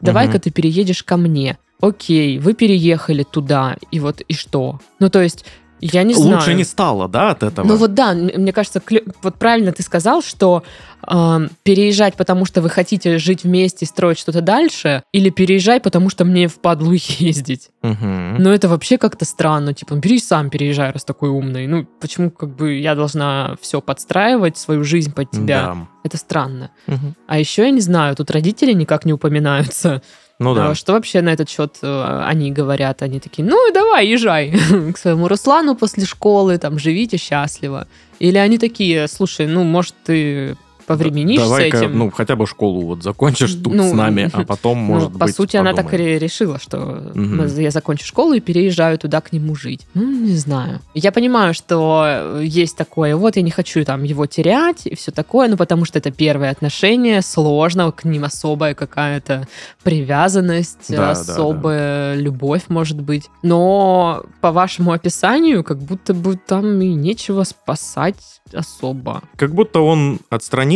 Давай-ка 0.00 0.32
Мгм. 0.34 0.40
ты 0.40 0.50
переедешь 0.50 1.02
ко 1.02 1.16
мне. 1.16 1.56
Окей, 1.80 2.38
вы 2.38 2.54
переехали 2.54 3.22
туда, 3.22 3.76
и 3.90 4.00
вот 4.00 4.20
и 4.20 4.34
что? 4.34 4.80
Ну, 4.98 5.10
то 5.10 5.22
есть, 5.22 5.44
Я 5.82 6.04
не 6.04 6.14
знаю. 6.14 6.36
Лучше 6.36 6.54
не 6.54 6.64
стало, 6.64 7.06
да, 7.06 7.30
от 7.32 7.42
этого? 7.42 7.66
Ну 7.66 7.76
вот 7.76 7.92
да, 7.92 8.14
мне 8.14 8.50
кажется, 8.52 8.80
вот 9.22 9.34
правильно 9.38 9.72
ты 9.72 9.82
сказал, 9.82 10.22
что 10.22 10.62
э, 11.06 11.48
переезжать, 11.64 12.14
потому 12.14 12.46
что 12.46 12.62
вы 12.62 12.70
хотите 12.70 13.18
жить 13.18 13.44
вместе, 13.44 13.84
строить 13.84 14.18
что-то 14.18 14.40
дальше, 14.40 15.02
или 15.12 15.28
переезжать, 15.28 15.82
потому 15.82 16.08
что 16.08 16.24
мне 16.24 16.48
впадлу 16.48 16.92
ездить. 17.18 17.68
Мгм. 17.82 18.36
Но 18.42 18.54
это 18.54 18.70
вообще 18.70 18.96
как-то 18.96 19.26
странно. 19.26 19.74
Типа, 19.74 19.94
бери 19.96 20.18
сам 20.18 20.48
переезжай, 20.48 20.92
раз 20.92 21.04
такой 21.04 21.28
умный. 21.28 21.66
Ну, 21.66 21.86
почему 22.00 22.30
как 22.30 22.56
бы 22.56 22.78
я 22.78 22.94
должна 22.94 23.56
все 23.60 23.82
подстраивать, 23.82 24.56
свою 24.56 24.82
жизнь 24.82 25.12
под 25.12 25.30
тебя? 25.30 25.62
Да. 25.62 25.88
Это 26.04 26.16
странно. 26.16 26.70
Мгм. 26.86 27.14
А 27.26 27.38
еще 27.38 27.64
я 27.64 27.70
не 27.70 27.82
знаю, 27.82 28.16
тут 28.16 28.30
родители 28.30 28.72
никак 28.72 29.04
не 29.04 29.12
упоминаются. 29.12 30.00
Ну 30.38 30.54
да. 30.54 30.70
А 30.70 30.74
Что 30.74 30.92
вообще 30.92 31.22
на 31.22 31.30
этот 31.30 31.48
счет 31.48 31.78
э, 31.82 32.22
они 32.26 32.52
говорят? 32.52 33.02
Они 33.02 33.20
такие, 33.20 33.46
ну 33.46 33.72
давай, 33.72 34.06
езжай 34.06 34.52
к 34.94 34.98
своему 34.98 35.28
Руслану 35.28 35.74
после 35.74 36.04
школы, 36.04 36.58
там, 36.58 36.78
живите 36.78 37.16
счастливо. 37.16 37.86
Или 38.18 38.38
они 38.38 38.58
такие, 38.58 39.08
слушай, 39.08 39.46
ну, 39.46 39.64
может, 39.64 39.94
ты 40.04 40.56
повременишь 40.86 41.40
с 41.40 41.44
Давай-ка, 41.44 41.78
этим? 41.78 41.98
ну, 41.98 42.10
хотя 42.10 42.36
бы 42.36 42.46
школу 42.46 42.82
вот 42.86 43.02
закончишь 43.02 43.54
тут 43.54 43.74
Ну, 43.74 43.90
с 43.90 43.92
нами, 43.92 44.30
а 44.32 44.44
потом, 44.46 44.78
Ну, 44.78 44.94
может 44.94 45.12
по 45.12 45.26
быть, 45.26 45.34
сути, 45.36 45.56
она 45.56 45.72
так 45.74 45.86
подумаем. 45.86 46.16
и 46.16 46.18
решила, 46.18 46.58
что 46.58 47.12
мы- 47.14 47.46
я 47.60 47.70
закончу 47.70 48.06
школу 48.06 48.32
и 48.34 48.40
переезжаю 48.40 48.98
туда 48.98 49.20
к 49.20 49.32
нему 49.32 49.54
жить. 49.54 49.86
Ну, 49.94 50.02
не 50.04 50.34
знаю. 50.36 50.80
Я 50.94 51.12
понимаю, 51.12 51.54
что 51.54 52.04
э, 52.06 52.42
есть 52.44 52.76
такое, 52.76 53.16
вот 53.16 53.36
я 53.36 53.42
не 53.42 53.50
хочу 53.50 53.84
там 53.84 54.04
его 54.04 54.26
терять 54.26 54.86
и 54.86 54.94
все 54.94 55.10
такое, 55.12 55.48
ну, 55.48 55.56
потому 55.56 55.84
что 55.84 55.98
это 55.98 56.10
первые 56.10 56.50
отношения, 56.50 57.22
сложно, 57.22 57.90
к 57.92 58.04
ним 58.04 58.24
особая 58.24 58.74
какая-то 58.74 59.46
привязанность, 59.82 60.86
Да, 60.90 60.96
да, 60.96 61.10
особая 61.12 62.14
любовь, 62.16 62.62
может 62.68 63.00
быть. 63.00 63.28
Но 63.42 64.22
по 64.40 64.52
вашему 64.52 64.92
описанию, 64.92 65.64
как 65.64 65.78
будто 65.78 66.14
бы 66.14 66.36
там 66.36 66.80
и 66.80 66.88
нечего 66.94 67.42
спасать 67.44 68.16
особо. 68.52 69.22
Как 69.36 69.52
будто 69.54 69.80
он 69.80 70.20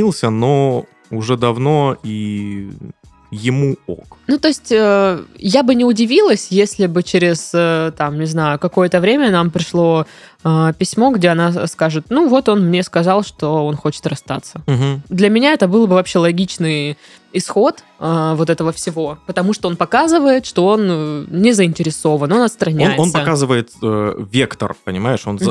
отстранился, 0.01 0.31
но 0.31 0.87
уже 1.11 1.37
давно 1.37 1.97
и 2.03 2.71
ему 3.33 3.77
ок. 3.87 4.19
Ну, 4.27 4.39
то 4.39 4.49
есть, 4.49 4.73
э, 4.73 5.25
я 5.39 5.63
бы 5.63 5.75
не 5.77 5.85
удивилась, 5.85 6.49
если 6.51 6.87
бы 6.87 7.03
через, 7.05 7.51
э, 7.55 7.93
там, 7.97 8.19
не 8.19 8.27
знаю, 8.27 8.59
какое-то 8.59 9.01
время 9.01 9.31
нам 9.31 9.51
пришло 9.51 10.05
э, 10.45 10.73
письмо, 10.79 11.13
где 11.13 11.29
она 11.29 11.67
скажет, 11.69 12.07
ну, 12.11 12.29
вот 12.29 12.49
он 12.49 12.67
мне 12.67 12.83
сказал, 12.83 13.23
что 13.23 13.67
он 13.67 13.77
хочет 13.77 14.07
расстаться. 14.07 14.63
Мгм. 14.67 15.03
Для 15.09 15.29
меня 15.29 15.53
это 15.53 15.69
был 15.69 15.87
бы 15.87 15.95
вообще 15.95 16.19
логичный 16.19 16.97
исход 17.33 17.85
э, 17.99 18.35
вот 18.37 18.51
этого 18.51 18.73
всего, 18.73 19.19
потому 19.27 19.53
что 19.53 19.69
он 19.69 19.77
показывает, 19.77 20.47
что 20.47 20.67
он 20.67 20.81
э, 20.91 21.25
не 21.31 21.53
заинтересован, 21.53 22.33
он 22.33 22.39
Он, 22.41 22.45
отстраняется. 22.45 23.01
он 23.01 23.13
показывает 23.13 23.71
э, 23.83 24.25
вектор, 24.33 24.75
понимаешь? 24.85 25.27
Он, 25.27 25.37
Мгм. 25.37 25.51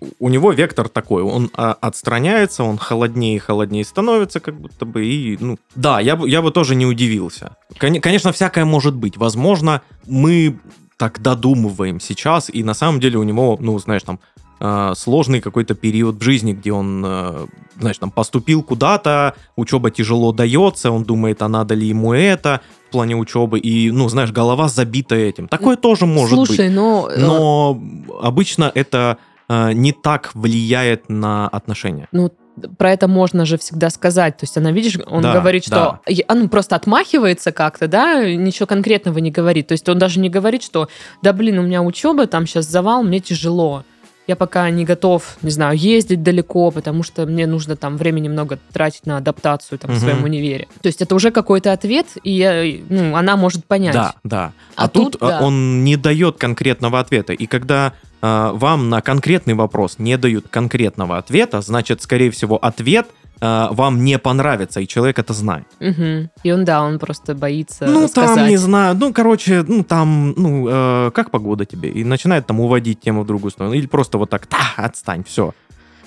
э, 0.00 0.08
у 0.18 0.28
него 0.28 0.52
вектор 0.52 0.88
такой. 0.88 1.22
Он 1.22 1.50
а, 1.54 1.76
отстраняется, 1.80 2.64
он 2.64 2.78
холоднее 2.78 3.36
и 3.36 3.38
холоднее 3.38 3.84
становится, 3.84 4.40
как 4.40 4.54
будто 4.60 4.84
бы. 4.86 5.04
И, 5.06 5.36
ну, 5.40 5.58
да, 5.74 6.00
я 6.00 6.16
бы, 6.16 6.28
я 6.28 6.40
бы 6.42 6.50
тоже 6.50 6.74
не 6.74 6.86
удивился. 6.86 7.56
Кон- 7.78 8.00
Конечно, 8.00 8.32
всякое 8.32 8.64
может 8.64 8.94
быть. 8.94 9.16
Возможно, 9.16 9.82
мы 10.06 10.58
так 10.96 11.20
додумываем 11.22 12.00
сейчас, 12.00 12.50
и 12.52 12.64
на 12.64 12.74
самом 12.74 13.00
деле 13.00 13.18
у 13.18 13.22
него, 13.22 13.56
ну, 13.60 13.78
знаешь, 13.78 14.02
там, 14.02 14.18
э, 14.60 14.92
сложный 14.96 15.40
какой-то 15.40 15.74
период 15.74 16.16
в 16.16 16.22
жизни, 16.22 16.52
где 16.52 16.72
он, 16.72 17.02
э, 17.06 17.46
знаешь, 17.78 17.98
там, 17.98 18.10
поступил 18.10 18.62
куда-то, 18.62 19.34
учеба 19.56 19.90
тяжело 19.90 20.32
дается, 20.32 20.90
он 20.90 21.04
думает, 21.04 21.42
а 21.42 21.48
надо 21.48 21.74
ли 21.74 21.86
ему 21.86 22.12
это 22.12 22.60
в 22.88 22.92
плане 22.92 23.16
учебы, 23.16 23.58
и, 23.58 23.90
ну, 23.90 24.08
знаешь, 24.08 24.32
голова 24.32 24.68
забита 24.68 25.14
этим. 25.14 25.48
Такое 25.48 25.76
тоже 25.76 26.06
может 26.06 26.38
быть. 26.38 26.46
Слушай, 26.48 26.70
ну, 26.70 27.08
э, 27.08 27.18
Но 27.18 27.80
обычно 28.20 28.70
это 28.74 29.18
э, 29.48 29.72
не 29.72 29.92
так 29.92 30.30
влияет 30.34 31.08
на 31.08 31.48
отношения. 31.48 32.08
Ну, 32.12 32.32
про 32.76 32.92
это 32.92 33.08
можно 33.08 33.46
же 33.46 33.56
всегда 33.56 33.88
сказать. 33.90 34.36
То 34.36 34.44
есть 34.44 34.56
она, 34.56 34.72
видишь, 34.72 34.98
он 35.06 35.22
Да, 35.22 35.32
говорит, 35.34 35.64
что... 35.64 36.00
Я- 36.06 36.24
а, 36.26 36.34
Ну, 36.34 36.48
просто 36.48 36.76
отмахивается 36.76 37.52
как-то, 37.52 37.86
да, 37.88 38.24
ничего 38.28 38.66
конкретного 38.66 39.18
не 39.18 39.30
говорит. 39.30 39.68
То 39.68 39.72
есть 39.72 39.88
он 39.88 39.98
даже 39.98 40.18
не 40.20 40.28
говорит, 40.28 40.62
что, 40.62 40.88
да, 41.22 41.32
блин, 41.32 41.58
у 41.58 41.62
меня 41.62 41.82
учеба, 41.82 42.26
там 42.26 42.46
сейчас 42.46 42.66
завал, 42.66 43.02
мне 43.02 43.20
тяжело. 43.20 43.84
Я 44.28 44.36
пока 44.36 44.68
не 44.68 44.84
готов, 44.84 45.38
не 45.40 45.50
знаю, 45.50 45.76
ездить 45.78 46.22
далеко, 46.22 46.70
потому 46.70 47.02
что 47.02 47.24
мне 47.24 47.46
нужно 47.46 47.76
там 47.76 47.96
времени 47.96 48.28
много 48.28 48.58
тратить 48.74 49.06
на 49.06 49.16
адаптацию 49.16 49.78
там, 49.78 49.90
в 49.90 49.94
Мгм. 49.94 50.00
своем 50.02 50.22
универе. 50.24 50.68
То 50.82 50.88
есть 50.88 51.00
это 51.00 51.14
уже 51.14 51.30
какой-то 51.30 51.72
ответ, 51.72 52.06
и 52.22 52.32
я- 52.32 52.78
ну, 52.90 53.16
она 53.16 53.38
может 53.38 53.64
понять. 53.64 53.94
Да, 53.94 54.14
да. 54.24 54.52
А, 54.76 54.84
А 54.84 54.88
тут, 54.88 55.12
тут, 55.12 55.22
э, 55.22 55.26
да. 55.28 55.40
он 55.40 55.82
не 55.82 55.96
дает 55.96 56.36
конкретного 56.36 57.00
ответа. 57.00 57.32
И 57.32 57.46
когда 57.46 57.94
э, 58.20 58.50
вам 58.52 58.90
на 58.90 59.00
конкретный 59.00 59.54
вопрос 59.54 59.98
не 59.98 60.18
дают 60.18 60.48
конкретного 60.48 61.18
ответа, 61.18 61.60
значит, 61.60 62.02
скорее 62.02 62.32
всего, 62.32 62.56
ответ 62.56 63.06
вам 63.40 64.04
не 64.04 64.18
понравится, 64.18 64.80
и 64.80 64.86
человек 64.86 65.18
это 65.18 65.32
знает. 65.32 65.66
Мгм. 65.80 66.30
И 66.42 66.52
он, 66.52 66.64
да, 66.64 66.82
он 66.82 66.98
просто 66.98 67.34
боится 67.34 67.86
ну, 67.86 68.08
там, 68.08 68.26
сказать. 68.26 68.50
не 68.50 68.56
знаю, 68.56 68.96
ну, 68.96 69.12
короче, 69.12 69.64
ну, 69.66 69.84
там, 69.84 70.34
ну, 70.36 70.66
э, 70.68 71.10
как 71.12 71.30
погода 71.30 71.64
тебе? 71.64 71.90
И 71.90 72.04
начинает 72.04 72.46
там 72.46 72.60
уводить 72.60 73.00
тему 73.00 73.22
в 73.22 73.26
другую 73.26 73.50
сторону. 73.50 73.74
Или 73.74 73.86
просто 73.86 74.18
вот 74.18 74.30
так, 74.30 74.46
та, 74.46 74.58
отстань, 74.76 75.22
все. 75.24 75.52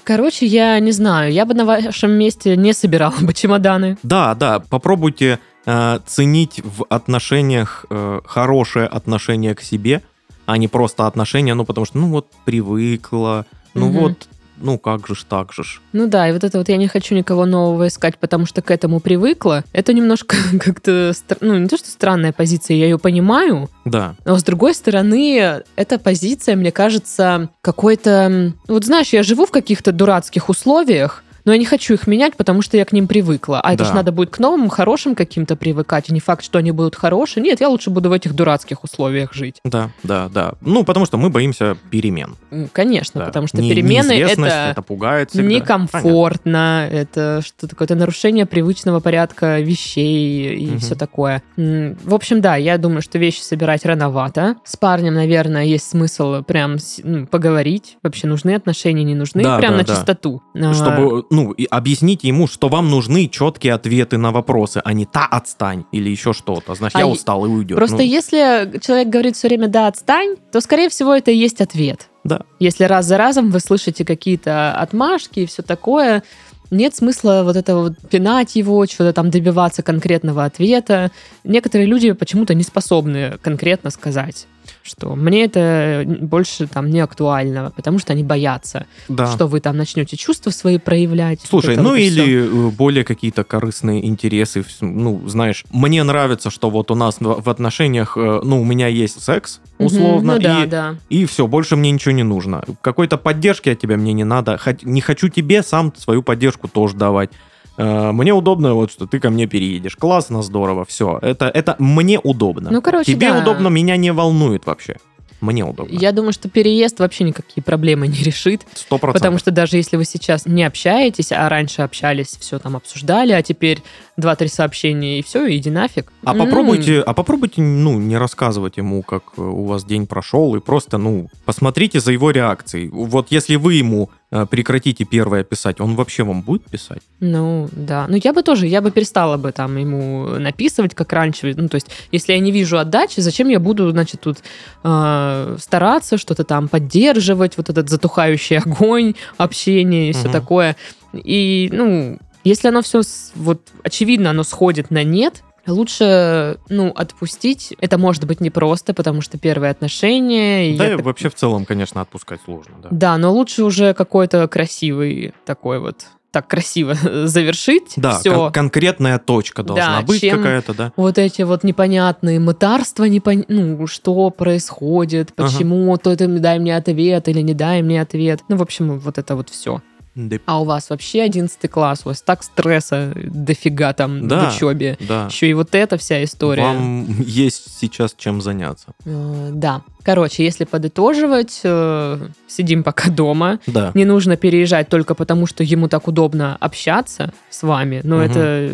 Короче, 0.03 0.45
я 0.45 0.79
не 0.79 0.91
знаю, 0.91 1.31
я 1.31 1.45
бы 1.45 1.53
на 1.53 1.65
вашем 1.65 2.11
месте 2.11 2.57
не 2.57 2.73
собирала 2.73 3.15
бы 3.21 3.33
чемоданы. 3.33 3.97
Да, 4.03 4.35
да, 4.35 4.59
попробуйте 4.59 5.39
э, 5.65 5.99
ценить 6.05 6.61
в 6.63 6.85
отношениях 6.89 7.85
э, 7.89 8.21
хорошее 8.25 8.87
отношение 8.87 9.53
к 9.53 9.61
себе, 9.61 10.01
а 10.45 10.57
не 10.57 10.67
просто 10.67 11.07
отношения, 11.07 11.53
ну, 11.53 11.65
потому 11.65 11.85
что, 11.85 11.99
ну, 11.99 12.09
вот, 12.09 12.27
привыкла, 12.45 13.45
ну, 13.73 13.89
Мгм. 13.89 13.99
вот, 13.99 14.27
ну, 14.61 14.77
как 14.77 15.07
же 15.07 15.15
ж, 15.15 15.23
так 15.27 15.53
же 15.53 15.63
ж. 15.63 15.81
Ну 15.93 16.07
да, 16.07 16.29
и 16.29 16.31
вот 16.31 16.43
это 16.43 16.57
вот 16.57 16.69
я 16.69 16.77
не 16.77 16.87
хочу 16.87 17.15
никого 17.15 17.45
нового 17.45 17.87
искать, 17.87 18.17
потому 18.17 18.45
что 18.45 18.61
к 18.61 18.71
этому 18.71 18.99
привыкла. 18.99 19.63
Это 19.73 19.93
немножко 19.93 20.35
как-то, 20.59 21.13
ну 21.41 21.57
не 21.57 21.67
то, 21.67 21.77
что 21.77 21.89
странная 21.89 22.31
позиция, 22.31 22.77
я 22.77 22.85
ее 22.85 22.97
понимаю, 22.97 23.69
Да, 23.85 24.15
но 24.25 24.37
с 24.37 24.43
другой 24.43 24.73
стороны, 24.73 25.63
эта 25.75 25.99
позиция, 25.99 26.55
мне 26.55 26.71
кажется, 26.71 27.49
какой-то... 27.61 28.53
Вот 28.67 28.85
знаешь, 28.85 29.09
я 29.09 29.23
живу 29.23 29.45
в 29.45 29.51
каких-то 29.51 29.91
дурацких 29.91 30.49
условиях, 30.49 31.23
но 31.45 31.51
я 31.53 31.57
не 31.57 31.65
хочу 31.65 31.93
их 31.93 32.07
менять, 32.07 32.35
потому 32.35 32.61
что 32.61 32.77
я 32.77 32.85
к 32.85 32.91
ним 32.93 33.07
привыкла. 33.07 33.59
А 33.61 33.73
это 33.73 33.83
Да. 33.83 33.89
же 33.89 33.95
надо 33.95 34.11
будет 34.11 34.29
к 34.31 34.39
новым, 34.39 34.69
хорошим 34.69 35.15
каким-то 35.15 35.55
привыкать. 35.55 36.09
И 36.09 36.13
не 36.13 36.19
факт, 36.19 36.43
что 36.43 36.59
они 36.59 36.71
будут 36.71 36.95
хорошие. 36.95 37.43
Нет, 37.43 37.61
я 37.61 37.69
лучше 37.69 37.89
буду 37.89 38.09
в 38.09 38.13
этих 38.13 38.33
дурацких 38.33 38.83
условиях 38.83 39.33
жить. 39.33 39.57
да, 39.63 39.89
да, 40.03 40.29
да. 40.33 40.53
Ну, 40.61 40.83
потому 40.83 41.05
что 41.05 41.17
мы 41.17 41.29
боимся 41.29 41.77
перемен. 41.89 42.35
Конечно, 42.73 43.21
да. 43.21 43.25
потому 43.27 43.47
что 43.47 43.61
Не- 43.61 43.69
перемены 43.69 44.11
это... 44.13 44.41
это 44.71 44.81
пугает 44.81 45.29
всегда. 45.31 45.47
некомфортно, 45.47 46.87
это 46.91 47.41
что 47.43 47.67
такое, 47.67 47.85
это 47.85 47.95
нарушение 47.95 48.45
привычного 48.45 48.99
порядка 48.99 49.59
вещей 49.59 50.55
и 50.57 50.67
Мгм. 50.71 50.79
все 50.79 50.95
такое. 50.95 51.41
В 51.57 52.13
общем, 52.13 52.41
да, 52.41 52.55
я 52.55 52.77
думаю, 52.77 53.01
что 53.01 53.17
вещи 53.17 53.41
собирать 53.41 53.85
рановато. 53.85 54.55
С 54.63 54.77
парнем, 54.77 55.13
наверное, 55.15 55.63
есть 55.63 55.89
смысл 55.89 56.43
прям 56.43 56.77
ну, 57.03 57.25
поговорить, 57.27 57.97
вообще 58.03 58.27
нужны 58.27 58.55
отношения, 58.55 59.03
не 59.03 59.15
нужны, 59.15 59.43
Да, 59.43 59.57
прям 59.57 59.71
да, 59.73 59.77
на 59.79 59.83
да. 59.83 59.95
чистоту. 59.95 60.41
Понятно. 60.53 60.71
А, 60.71 60.73
Чтобы, 60.73 61.25
ну, 61.31 61.51
и 61.51 61.65
объясните 61.65 62.27
ему, 62.27 62.45
что 62.45 62.67
вам 62.67 62.89
нужны 62.89 63.27
четкие 63.27 63.73
ответы 63.73 64.17
на 64.17 64.31
вопросы, 64.31 64.81
а 64.83 64.93
не 64.93 65.05
та 65.05 65.25
отстань 65.25 65.85
или 65.93 66.09
еще 66.09 66.33
что-то. 66.33 66.75
Значит, 66.75 66.97
А 66.97 66.99
я 66.99 67.07
устал 67.07 67.45
и 67.45 67.47
уйдет. 67.47 67.77
Просто 67.77 67.97
Ну, 67.97 68.03
если 68.03 68.79
человек 68.81 69.07
говорит 69.07 69.37
все 69.37 69.47
время 69.47 69.69
«да, 69.69 69.87
отстань», 69.87 70.35
то, 70.51 70.59
скорее 70.59 70.89
всего, 70.89 71.15
это 71.15 71.31
и 71.31 71.37
есть 71.37 71.61
ответ. 71.61 72.09
Да. 72.25 72.41
Если 72.59 72.83
раз 72.83 73.05
за 73.05 73.17
разом 73.17 73.49
вы 73.49 73.61
слышите 73.61 74.03
какие-то 74.03 74.73
отмашки 74.73 75.39
и 75.39 75.45
все 75.45 75.63
такое, 75.63 76.21
нет 76.69 76.95
смысла 76.95 77.41
вот 77.43 77.55
это 77.55 77.75
вот 77.75 77.93
пинать 78.09 78.55
его, 78.55 78.85
что-то 78.85 79.13
там 79.13 79.29
добиваться 79.29 79.83
конкретного 79.83 80.43
ответа. 80.45 81.11
Некоторые 81.43 81.87
люди 81.87 82.11
почему-то 82.11 82.53
не 82.53 82.63
способны 82.63 83.37
конкретно 83.41 83.89
сказать, 83.89 84.47
что 84.83 85.15
мне 85.15 85.45
это 85.45 86.03
больше 86.05 86.67
там 86.67 86.89
не 86.89 86.99
актуально, 86.99 87.71
потому 87.75 87.99
что 87.99 88.13
они 88.13 88.23
боятся, 88.23 88.85
да. 89.07 89.27
что 89.27 89.47
вы 89.47 89.59
там 89.59 89.77
начнете 89.77 90.17
чувства 90.17 90.51
свои 90.51 90.77
проявлять. 90.77 91.41
Слушай, 91.47 91.77
ну 91.77 91.89
вот 91.89 91.99
или 91.99 92.67
э, 92.67 92.71
более 92.71 93.03
какие-то 93.03 93.43
корыстные 93.43 94.05
интересы. 94.05 94.65
Ну, 94.81 95.21
знаешь, 95.27 95.65
мне 95.71 96.03
нравится, 96.03 96.49
что 96.49 96.69
вот 96.69 96.91
у 96.91 96.95
нас 96.95 97.17
в 97.19 97.49
отношениях, 97.49 98.17
э, 98.17 98.41
ну, 98.43 98.61
у 98.61 98.65
меня 98.65 98.87
есть 98.87 99.21
секс, 99.21 99.61
условно, 99.77 100.33
ну 100.35 100.39
да, 100.39 100.63
и, 100.63 100.67
да. 100.67 100.95
и 101.09 101.25
все, 101.25 101.47
больше 101.47 101.75
мне 101.75 101.91
ничего 101.91 102.13
не 102.13 102.23
нужно. 102.23 102.63
Какой-то 102.81 103.17
поддержки 103.17 103.69
от 103.69 103.79
тебя 103.79 103.97
мне 103.97 104.13
не 104.13 104.23
надо. 104.23 104.59
Не 104.83 105.01
хочу 105.01 105.29
тебе 105.29 105.63
сам 105.63 105.93
свою 105.95 106.23
поддержку 106.23 106.67
тоже 106.67 106.95
давать. 106.95 107.31
Э, 107.77 108.11
Мне 108.11 108.33
удобно, 108.33 108.73
вот 108.73 108.91
что 108.91 109.07
ты 109.07 109.19
ко 109.19 109.29
мне 109.29 109.47
переедешь. 109.47 109.95
Классно, 109.95 110.41
здорово, 110.41 110.85
все. 110.85 111.19
Это, 111.21 111.45
это 111.47 111.75
мне 111.79 112.19
удобно. 112.21 112.69
Ну, 112.71 112.81
короче, 112.81 113.13
Тебе 113.13 113.31
да. 113.31 113.39
удобно, 113.39 113.67
меня 113.69 113.97
не 113.97 114.11
волнует 114.11 114.65
вообще. 114.65 114.97
Мне 115.41 115.65
удобно. 115.65 115.91
Я 115.91 116.11
думаю, 116.11 116.33
что 116.33 116.49
переезд 116.49 116.99
вообще 116.99 117.23
никакие 117.23 117.63
проблемы 117.63 118.07
не 118.07 118.21
решит. 118.21 118.61
Сто 118.75 118.99
процентов. 118.99 119.13
Потому 119.13 119.37
что 119.39 119.49
даже 119.49 119.77
если 119.77 119.97
вы 119.97 120.05
сейчас 120.05 120.45
не 120.45 120.63
общаетесь, 120.63 121.31
а 121.31 121.49
раньше 121.49 121.81
общались, 121.81 122.37
все 122.39 122.59
там 122.59 122.75
обсуждали, 122.75 123.31
а 123.31 123.41
теперь 123.41 123.81
два-три 124.17 124.49
сообщения 124.49 125.17
и 125.17 125.23
все, 125.23 125.51
иди 125.55 125.71
нафиг. 125.71 126.13
А 126.23 126.35
попробуйте, 126.35 127.01
а 127.01 127.13
попробуйте, 127.13 127.63
ну, 127.63 127.97
не 127.97 128.17
рассказывать 128.17 128.77
ему, 128.77 129.01
как 129.01 129.23
э, 129.37 129.41
у 129.41 129.65
вас 129.65 129.83
день 129.83 130.05
прошел, 130.05 130.55
и 130.55 130.59
просто, 130.59 130.99
ну, 130.99 131.27
посмотрите 131.43 131.99
за 131.99 132.11
его 132.11 132.29
реакцией. 132.29 132.89
Вот 132.89 133.31
если 133.31 133.55
вы 133.55 133.73
ему 133.73 134.11
прекратите 134.31 135.03
первое 135.03 135.43
писать, 135.43 135.81
он 135.81 135.95
вообще 135.95 136.23
вам 136.23 136.41
будет 136.41 136.63
писать? 136.63 137.01
Ну, 137.19 137.67
да. 137.71 138.05
Ну, 138.07 138.17
я 138.23 138.31
бы 138.33 138.43
тоже, 138.43 138.65
я 138.67 138.81
бы 138.81 138.89
перестала 138.91 139.37
бы 139.37 139.51
там 139.51 139.77
ему 139.77 140.25
написывать, 140.39 140.95
как 140.95 141.11
раньше. 141.13 141.53
Ну, 141.57 141.67
то 141.67 141.75
есть, 141.75 141.87
если 142.13 142.33
я 142.33 142.39
не 142.39 142.51
вижу 142.51 142.77
отдачи, 142.77 143.19
зачем 143.19 143.49
я 143.49 143.59
буду, 143.59 143.91
значит, 143.91 144.21
тут 144.21 144.37
э, 144.83 145.57
стараться, 145.59 146.17
что-то 146.17 146.43
там 146.45 146.67
поддерживать, 146.69 147.57
вот 147.57 147.69
этот 147.69 147.89
затухающий 147.89 148.57
огонь, 148.65 149.15
общение 149.37 150.09
и 150.09 150.13
все 150.13 150.23
Мгм. 150.23 150.31
такое. 150.31 150.75
И, 151.13 151.69
ну, 151.73 152.17
если 152.43 152.69
оно 152.69 152.81
все, 152.81 153.01
вот, 153.35 153.61
очевидно, 153.83 154.29
оно 154.29 154.43
сходит 154.43 154.91
на 154.91 155.03
нет, 155.03 155.43
Лучше, 155.67 156.57
ну, 156.69 156.89
отпустить. 156.95 157.73
Это 157.79 157.97
может 157.97 158.25
быть 158.25 158.41
непросто, 158.41 158.93
потому 158.93 159.21
что 159.21 159.37
первые 159.37 159.71
отношения. 159.71 160.75
Да, 160.77 160.85
я 160.87 160.93
и 160.93 160.95
вообще 160.95 161.29
в 161.29 161.35
целом, 161.35 161.65
конечно, 161.65 162.01
отпускать 162.01 162.39
сложно, 162.43 162.75
да. 162.81 162.89
Да, 162.91 163.17
но 163.17 163.31
лучше 163.31 163.63
уже 163.63 163.93
какой-то 163.93 164.47
красивый 164.47 165.33
такой 165.45 165.79
вот 165.79 166.05
так 166.31 166.47
красиво 166.47 166.95
завершить 167.25 167.93
Да, 167.97 168.17
все. 168.19 168.33
кон- 168.33 168.51
конкретная 168.53 169.19
точка 169.19 169.63
должна 169.63 169.99
Да, 169.99 170.05
быть 170.05 170.21
какая-то, 170.21 170.73
да. 170.73 170.93
Вот 170.95 171.17
эти 171.17 171.41
вот 171.41 171.63
непонятные 171.63 172.39
мытарства, 172.39 173.03
непон... 173.03 173.43
ну, 173.49 173.85
что 173.87 174.29
происходит, 174.29 175.31
Ага. 175.35 175.47
почему, 175.49 175.97
то 175.97 176.11
это 176.11 176.27
дай 176.27 176.59
мне 176.59 176.75
ответ 176.75 177.27
или 177.27 177.41
не 177.41 177.53
дай 177.53 177.81
мне 177.81 178.01
ответ. 178.01 178.41
Ну, 178.47 178.55
в 178.55 178.61
общем, 178.61 178.97
вот 178.99 179.17
это 179.17 179.35
вот 179.35 179.49
все. 179.49 179.81
Да, 180.13 180.37
А 180.45 180.59
у 180.61 180.65
вас 180.65 180.89
вообще 180.89 181.21
11 181.23 181.69
класс, 181.71 182.01
у 182.05 182.09
вас 182.09 182.21
так 182.21 182.43
стресса 182.43 183.13
дофига 183.15 183.93
там 183.93 184.27
Да. 184.27 184.49
в 184.49 184.55
учебе. 184.55 184.97
да. 184.99 185.27
Еще 185.27 185.49
и 185.49 185.53
вот 185.53 185.73
эта 185.73 185.97
вся 185.97 186.21
история. 186.23 186.63
Вам 186.63 187.05
есть 187.21 187.79
сейчас 187.79 188.13
чем 188.17 188.41
заняться. 188.41 188.87
Э, 189.05 189.49
Да. 189.53 189.81
Короче, 190.03 190.43
если 190.43 190.65
подытоживать, 190.65 191.61
э, 191.63 192.17
сидим 192.47 192.83
пока 192.83 193.09
дома. 193.09 193.59
Да. 193.67 193.91
Не 193.93 194.03
нужно 194.03 194.35
переезжать 194.35 194.89
только 194.89 195.15
потому, 195.15 195.45
что 195.47 195.63
ему 195.63 195.87
так 195.87 196.07
удобно 196.07 196.57
общаться 196.59 197.31
с 197.49 197.63
вами, 197.63 198.01
но 198.03 198.17
Мгм. 198.17 198.25
это 198.25 198.71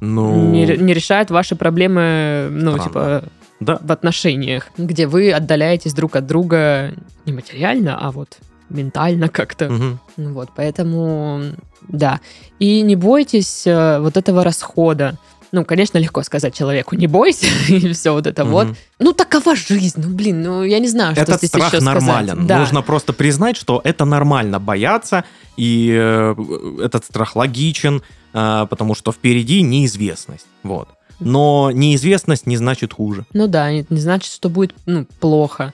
Ну, 0.00 0.50
не, 0.52 0.66
не 0.66 0.94
решает 0.94 1.30
ваши 1.30 1.56
проблемы, 1.56 2.48
ну, 2.50 2.72
Странно. 2.72 2.84
типа, 2.84 3.24
да. 3.58 3.78
в 3.82 3.90
отношениях, 3.90 4.68
где 4.78 5.06
вы 5.06 5.32
отдаляетесь 5.32 5.94
друг 5.94 6.14
от 6.14 6.26
друга 6.26 6.92
не 7.24 7.32
материально, 7.32 7.98
а 8.00 8.12
вот 8.12 8.38
ментально 8.68 9.28
как-то. 9.28 9.68
Ну 9.68 9.98
Вот, 10.32 10.50
поэтому, 10.54 11.42
да. 11.88 12.20
И 12.58 12.82
не 12.82 12.96
бойтесь 12.96 13.66
э, 13.66 13.98
вот 14.00 14.16
этого 14.16 14.42
расхода. 14.44 15.18
Ну, 15.52 15.64
конечно, 15.64 15.98
легко 15.98 16.22
сказать 16.22 16.54
человеку, 16.54 16.96
не 16.96 17.06
бойся, 17.06 17.46
и 17.68 17.92
все 17.92 18.12
вот 18.12 18.26
это 18.26 18.44
вот. 18.44 18.66
Мгм. 18.66 18.76
Ну, 18.98 19.12
такова 19.12 19.54
жизнь. 19.54 20.02
Ну, 20.02 20.14
блин, 20.14 20.42
ну, 20.42 20.62
я 20.64 20.80
не 20.80 20.88
знаю, 20.88 21.14
что 21.14 21.22
Этот 21.22 21.38
здесь 21.38 21.50
страх 21.50 21.72
еще 21.72 21.80
сказать. 21.80 22.02
нормален. 22.02 22.46
Да. 22.46 22.58
Нужно 22.58 22.82
просто 22.82 23.12
признать, 23.12 23.56
что 23.56 23.80
это 23.84 24.04
нормально 24.04 24.58
бояться, 24.58 25.24
и 25.56 25.90
э, 25.96 26.34
этот 26.82 27.04
страх 27.04 27.36
логичен, 27.36 28.02
э, 28.34 28.66
потому 28.68 28.94
что 28.94 29.12
впереди 29.12 29.62
неизвестность. 29.62 30.46
Вот. 30.62 30.88
Но 31.20 31.70
неизвестность 31.72 32.46
не 32.46 32.56
значит 32.56 32.92
хуже. 32.92 33.24
Ну 33.32 33.46
да, 33.46 33.72
не 33.72 33.84
значит, 33.90 34.32
что 34.32 34.48
будет 34.48 34.74
ну, 34.86 35.06
плохо. 35.20 35.72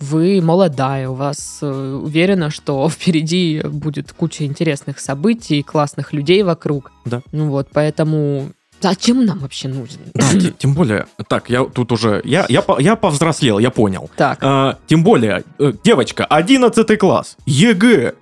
Вы 0.00 0.40
молодая, 0.40 1.08
у 1.08 1.14
вас 1.14 1.58
э, 1.60 1.66
уверена, 2.02 2.50
что 2.50 2.88
впереди 2.90 3.60
будет 3.64 4.12
куча 4.12 4.44
интересных 4.44 5.00
событий, 5.00 5.62
классных 5.62 6.12
людей 6.12 6.42
вокруг. 6.42 6.92
Да. 7.04 7.22
Ну 7.32 7.48
вот, 7.50 7.68
поэтому 7.72 8.50
зачем 8.80 9.24
нам 9.24 9.40
вообще 9.40 9.66
нужен? 9.68 9.98
Да, 10.14 10.30
те- 10.40 10.52
тем 10.56 10.74
более, 10.74 11.06
так, 11.28 11.50
я 11.50 11.64
тут 11.64 11.90
уже, 11.90 12.20
я, 12.24 12.46
я, 12.48 12.62
я 12.78 12.94
повзрослел, 12.94 13.58
я 13.58 13.70
понял. 13.70 14.08
Так, 14.16 14.38
А, 14.42 14.78
тем 14.86 15.02
более, 15.02 15.42
э, 15.58 15.72
девочка, 15.82 16.24
11 16.24 16.98
класс, 16.98 17.36
ЕГЭ. 17.46 18.14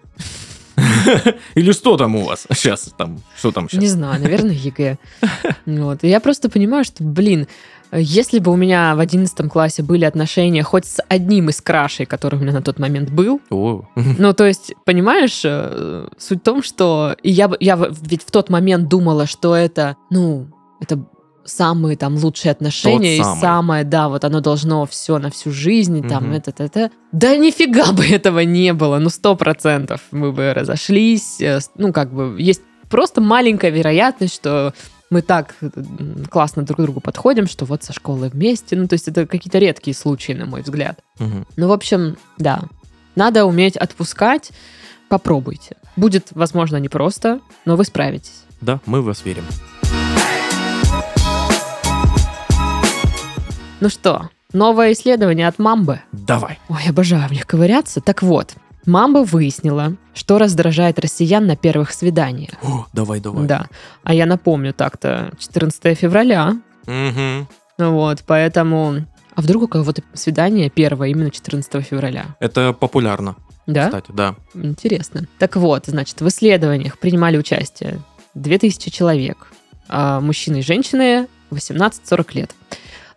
Или 1.54 1.72
что 1.72 1.96
там 1.96 2.16
у 2.16 2.24
вас? 2.24 2.46
Сейчас, 2.52 2.92
там, 2.96 3.18
что 3.36 3.52
там 3.52 3.68
сейчас? 3.68 3.80
не 3.80 3.88
знаю, 3.88 4.20
наверное, 4.20 4.54
ЕГЭ. 4.54 4.98
Вот. 5.66 6.04
И 6.04 6.08
я 6.08 6.20
просто 6.20 6.48
понимаю, 6.48 6.84
что, 6.84 7.02
блин, 7.02 7.46
если 7.92 8.38
бы 8.40 8.52
у 8.52 8.56
меня 8.56 8.94
в 8.94 9.00
11 9.00 9.48
классе 9.50 9.82
были 9.82 10.04
отношения 10.04 10.62
хоть 10.62 10.86
с 10.86 11.02
одним 11.08 11.48
из 11.48 11.60
крашей, 11.60 12.06
который 12.06 12.36
у 12.36 12.42
меня 12.42 12.52
на 12.52 12.62
тот 12.62 12.78
момент 12.78 13.10
был, 13.10 13.40
О, 13.50 13.84
Ну, 13.94 14.32
то 14.34 14.44
есть, 14.44 14.74
понимаешь, 14.84 15.42
э, 15.44 16.08
суть 16.18 16.40
в 16.40 16.42
том, 16.42 16.62
что 16.62 17.16
и 17.22 17.30
я, 17.30 17.50
я 17.60 17.76
ведь 17.76 18.22
в 18.22 18.30
тот 18.30 18.50
момент 18.50 18.88
думала, 18.88 19.26
что 19.26 19.54
это, 19.54 19.96
ну, 20.10 20.48
это 20.80 20.98
самые 21.46 21.96
там 21.96 22.16
лучшие 22.16 22.52
отношения, 22.52 23.16
и 23.16 23.22
самый. 23.22 23.40
самое, 23.40 23.84
да, 23.84 24.08
вот 24.08 24.24
оно 24.24 24.40
должно 24.40 24.84
все 24.86 25.18
на 25.18 25.30
всю 25.30 25.50
жизнь, 25.52 25.98
и 25.98 26.02
там 26.08 26.24
Мгм. 26.24 26.32
это, 26.34 26.52
это. 26.62 26.90
Да 27.12 27.36
нифига 27.36 27.92
бы 27.92 28.04
этого 28.06 28.40
не 28.40 28.72
было, 28.72 28.98
ну, 28.98 29.08
сто 29.08 29.36
процентов 29.36 30.00
мы 30.10 30.32
бы 30.32 30.52
разошлись, 30.54 31.40
э, 31.40 31.60
ну, 31.76 31.92
как 31.92 32.12
бы, 32.12 32.36
есть 32.38 32.62
просто 32.90 33.20
маленькая 33.20 33.70
вероятность, 33.70 34.34
что 34.34 34.74
мы 35.08 35.22
так 35.22 35.54
м, 35.62 36.24
классно 36.28 36.62
друг 36.64 36.78
к 36.78 36.82
другу 36.82 37.00
подходим, 37.00 37.46
что 37.46 37.64
вот 37.64 37.84
со 37.84 37.92
школы 37.92 38.28
вместе, 38.28 38.74
ну, 38.76 38.88
то 38.88 38.94
есть 38.94 39.06
это 39.08 39.24
какие-то 39.26 39.58
редкие 39.58 39.94
случаи, 39.94 40.32
на 40.32 40.46
мой 40.46 40.62
взгляд. 40.62 40.98
мгм. 41.18 41.46
Ну, 41.56 41.68
в 41.68 41.72
общем, 41.72 42.16
да. 42.38 42.62
Надо 43.14 43.44
уметь 43.46 43.76
отпускать. 43.76 44.50
Попробуйте. 45.08 45.76
Будет, 45.94 46.28
возможно, 46.32 46.76
непросто, 46.78 47.38
но 47.64 47.76
вы 47.76 47.84
справитесь. 47.84 48.42
да, 48.60 48.80
мы 48.86 49.00
в 49.00 49.04
вас 49.04 49.24
верим. 49.24 49.44
Ну 53.80 53.88
что, 53.88 54.30
новое 54.52 54.92
исследование 54.92 55.48
от 55.48 55.58
Мамбы. 55.58 56.00
Давай. 56.12 56.58
Ой, 56.68 56.82
обожаю 56.88 57.28
в 57.28 57.32
них 57.32 57.46
ковыряться. 57.46 58.00
Так 58.00 58.22
вот, 58.22 58.54
Мамба 58.86 59.18
выяснила, 59.24 59.96
что 60.14 60.38
раздражает 60.38 60.98
россиян 60.98 61.46
на 61.46 61.56
первых 61.56 61.92
свиданиях. 61.92 62.50
О, 62.62 62.86
давай, 62.92 63.20
давай. 63.20 63.46
Да. 63.46 63.66
А 64.02 64.14
я 64.14 64.26
напомню, 64.26 64.72
так-то 64.72 65.32
14 65.38 65.98
февраля. 65.98 66.56
Ну 66.86 67.46
Вот, 67.78 68.22
поэтому... 68.26 69.04
А 69.34 69.42
вдруг 69.42 69.64
у 69.64 69.68
кого-то 69.68 70.02
свидание 70.14 70.70
первое 70.70 71.08
именно 71.08 71.30
14 71.30 71.84
февраля? 71.84 72.36
Это 72.40 72.72
популярно, 72.72 73.36
Да? 73.66 73.84
кстати, 73.86 74.10
да. 74.10 74.34
Интересно. 74.54 75.26
Так 75.38 75.56
вот, 75.56 75.84
значит, 75.86 76.22
в 76.22 76.28
исследованиях 76.28 76.96
принимали 76.96 77.36
участие 77.36 78.00
2000 78.32 78.90
человек. 78.90 79.48
А, 79.90 80.22
мужчины 80.22 80.60
и 80.60 80.62
женщины 80.62 81.28
18-40 81.50 82.26
лет. 82.32 82.54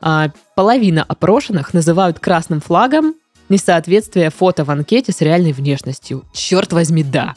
А, 0.02 0.30
половина 0.56 1.04
опрошенных 1.08 1.74
называют 1.74 2.20
красным 2.20 2.62
флагом 2.62 3.16
несоответствие 3.50 4.30
фото 4.30 4.64
в 4.64 4.72
анкете 4.72 5.12
с 5.12 5.22
реальной 5.22 5.52
внешностью. 5.52 6.24
Черт 6.34 6.72
возьми, 6.72 7.04
да. 7.04 7.36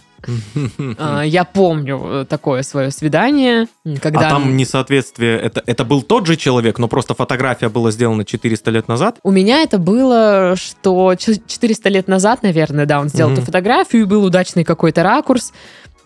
А, 0.99 1.23
я 1.25 1.45
помню 1.45 2.01
э, 2.05 2.27
такое 2.29 2.63
свое 2.63 2.91
свидание, 2.91 3.67
когда... 4.01 4.29
А 4.29 4.31
там 4.31 4.57
несоответствие, 4.57 5.39
это, 5.41 5.63
это 5.67 5.85
был 5.85 6.03
тот 6.03 6.27
же 6.27 6.37
человек, 6.37 6.79
но 6.79 6.87
просто 6.87 7.15
фотография 7.15 7.69
была 7.69 7.91
сделана 7.91 8.25
400 8.25 8.71
лет 8.71 8.89
назад? 8.89 9.19
У 9.23 9.31
меня 9.31 9.63
это 9.63 9.79
было, 9.79 10.55
что 10.57 11.15
ч- 11.17 11.41
400 11.45 11.89
лет 11.89 12.09
назад, 12.09 12.43
наверное, 12.43 12.87
да, 12.87 13.01
он 13.01 13.09
сделал 13.09 13.33
эту 13.33 13.43
фотографию, 13.43 14.03
и 14.03 14.05
был 14.05 14.25
удачный 14.25 14.65
какой-то 14.65 15.03
ракурс. 15.03 15.53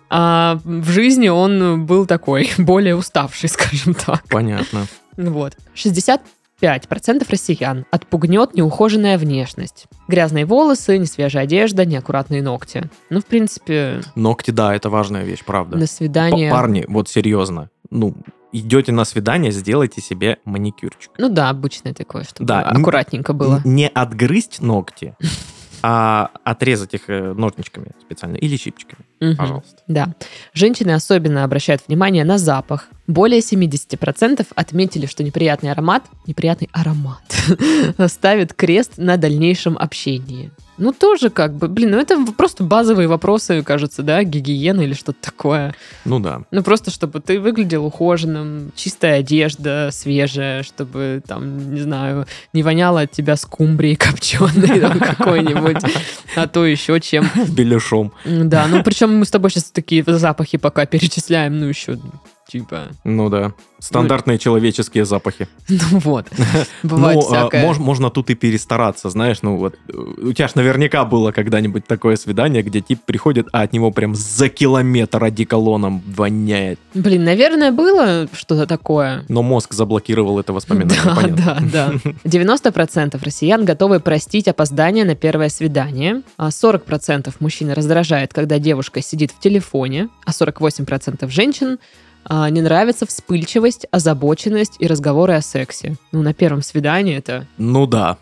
А 0.09 0.61
в 0.65 0.89
жизни 0.89 1.29
он 1.29 1.85
был 1.85 2.07
такой, 2.07 2.51
более 2.59 2.95
уставший, 2.97 3.49
скажем 3.49 3.95
так. 3.95 4.23
Понятно. 4.29 4.87
Вот. 5.17 5.57
65% 6.61 7.27
россиян 7.29 7.85
отпугнет 7.91 8.55
неухоженная 8.55 9.19
внешность. 9.19 9.87
Грязные 10.09 10.47
волосы, 10.47 10.99
несвежая 10.99 11.45
одежда, 11.45 11.85
неаккуратные 11.85 12.43
ногти. 12.43 12.89
Ну, 13.11 13.21
в 13.21 13.27
принципе, 13.27 14.01
Ногти, 14.15 14.51
да, 14.51 14.75
это 14.75 14.89
важная 14.91 15.25
вещь, 15.25 15.45
правда. 15.45 15.77
на 15.77 15.87
свидание... 15.87 16.51
Парни, 16.51 16.85
вот 16.89 17.09
серьезно, 17.09 17.71
ну, 17.91 18.15
идете 18.53 18.93
на 18.93 19.05
свидание, 19.05 19.53
сделайте 19.53 20.01
себе 20.01 20.39
маникюрчик. 20.45 21.11
Ну 21.19 21.29
да, 21.29 21.51
обычное 21.51 21.93
такое, 21.93 22.25
чтобы 22.25 22.47
Да, 22.47 22.63
аккуратненько 22.63 23.33
было. 23.33 23.61
Не 23.65 23.89
отгрызть 23.89 24.61
ногти, 24.61 25.15
а 25.83 26.31
отрезать 26.45 26.95
их 26.95 27.09
э, 27.09 27.33
ножничками 27.33 27.93
специально 28.01 28.37
или 28.37 28.57
щипчиками, 28.57 29.05
Мгм. 29.21 29.37
пожалуйста. 29.37 29.83
Да. 29.87 30.15
Женщины 30.53 30.93
особенно 30.93 31.45
обращают 31.45 31.83
внимание 31.87 32.25
на 32.25 32.39
запах. 32.39 32.89
Более 33.07 33.41
70% 33.41 34.47
отметили, 34.55 35.07
что 35.07 35.23
неприятный 35.23 35.71
аромат, 35.71 36.05
неприятный 36.27 36.69
аромат, 36.73 37.23
ставит 38.11 38.53
крест 38.55 38.95
на 38.97 39.17
дальнейшем 39.17 39.77
общении. 39.79 40.51
Ну, 40.79 40.93
тоже 40.93 41.31
как 41.31 41.55
бы, 41.55 41.69
блин, 41.69 41.93
ну 41.93 41.99
это 41.99 42.25
просто 42.37 42.65
базовые 42.65 43.09
вопросы, 43.09 43.63
кажется, 43.63 44.03
да, 44.03 44.23
гигиены 44.23 44.83
или 44.83 44.93
что-то 44.93 45.19
такое. 45.21 45.75
Ну 46.05 46.21
да. 46.21 46.43
Ну, 46.51 46.63
просто 46.63 46.91
чтобы 46.91 47.21
ты 47.21 47.41
выглядел 47.41 47.85
ухоженным, 47.87 48.73
чистая 48.77 49.21
одежда, 49.21 49.91
свежая, 49.93 50.63
чтобы 50.63 51.23
там, 51.27 51.75
не 51.75 51.81
знаю, 51.81 52.27
не 52.53 52.63
воняло 52.63 53.03
от 53.03 53.13
тебя 53.13 53.37
скумбрией 53.37 53.97
копченой 53.97 54.81
там 54.81 54.99
какой-нибудь, 54.99 55.83
а 56.37 56.47
то 56.47 56.67
еще 56.67 57.01
чем. 57.01 57.29
Беляшом. 57.49 58.13
Да, 58.25 58.67
ну 58.69 58.83
причем 58.83 59.17
мы 59.19 59.25
с 59.25 59.31
тобой 59.31 59.51
сейчас 59.51 59.71
такие 59.71 60.05
запахи 60.07 60.59
пока 60.59 60.87
перечисляем, 60.87 61.59
ну 61.59 61.67
еще 61.67 61.99
типа, 62.49 62.89
Ну 63.05 63.29
да. 63.29 63.53
Стандартные 63.79 64.39
человеческие 64.39 65.05
запахи. 65.05 65.49
ну 65.69 65.99
вот, 65.99 66.27
бывает 66.83 67.19
ну, 67.21 67.27
а, 67.27 67.49
всякое. 67.49 67.65
мож- 67.67 67.79
можно 67.79 68.11
тут 68.11 68.31
и 68.31 68.35
перестараться, 68.35 69.11
знаешь, 69.11 69.39
ну 69.43 69.57
вот, 69.57 69.75
э, 69.89 69.93
у 69.93 70.33
тебя 70.33 70.49
ж 70.49 70.55
наверняка 70.55 71.05
было 71.05 71.31
когда-нибудь 71.31 71.87
такое 71.87 72.17
свидание, 72.17 72.63
где 72.63 72.81
тип 72.81 73.01
приходит, 73.05 73.49
а 73.53 73.63
от 73.63 73.73
него 73.75 73.91
прям 73.91 74.15
за 74.15 74.49
километр 74.49 75.23
одеколоном 75.25 76.03
воняет. 76.07 76.79
Блин, 76.95 77.25
наверное, 77.25 77.71
было 77.71 78.29
что-то 78.33 78.67
такое. 78.67 79.25
Но 79.29 79.43
мозг 79.43 79.75
заблокировал 79.75 80.39
это 80.41 80.53
воспоминание, 80.55 80.99
Да, 81.05 81.15
понятно. 81.15 81.69
да, 81.71 81.93
да. 82.03 82.11
90% 82.25 83.23
россиян 83.23 83.65
готовы 83.65 84.01
простить 84.01 84.49
опоздание 84.49 85.05
на 85.05 85.15
первое 85.15 85.51
свидание, 85.51 86.23
а 86.39 86.49
40% 86.49 87.33
мужчин 87.41 87.71
раздражает, 87.73 88.33
когда 88.33 88.59
девушка 88.59 89.03
сидит 89.03 89.33
в 89.33 89.39
телефоне, 89.39 90.09
а 90.25 90.31
48% 90.31 91.29
женщин 91.29 91.79
а, 92.29 92.51
не 92.51 92.61
нравится 92.61 93.07
вспыльчивость, 93.07 93.87
озабоченность 93.91 94.77
и 94.81 94.87
разговоры 94.87 95.35
о 95.35 95.41
сексе. 95.41 95.97
Ну, 96.11 96.23
на 96.23 96.35
первом 96.35 96.63
свидании 96.63 97.17
это... 97.17 97.47
Ну 97.57 97.87
да, 97.87 98.19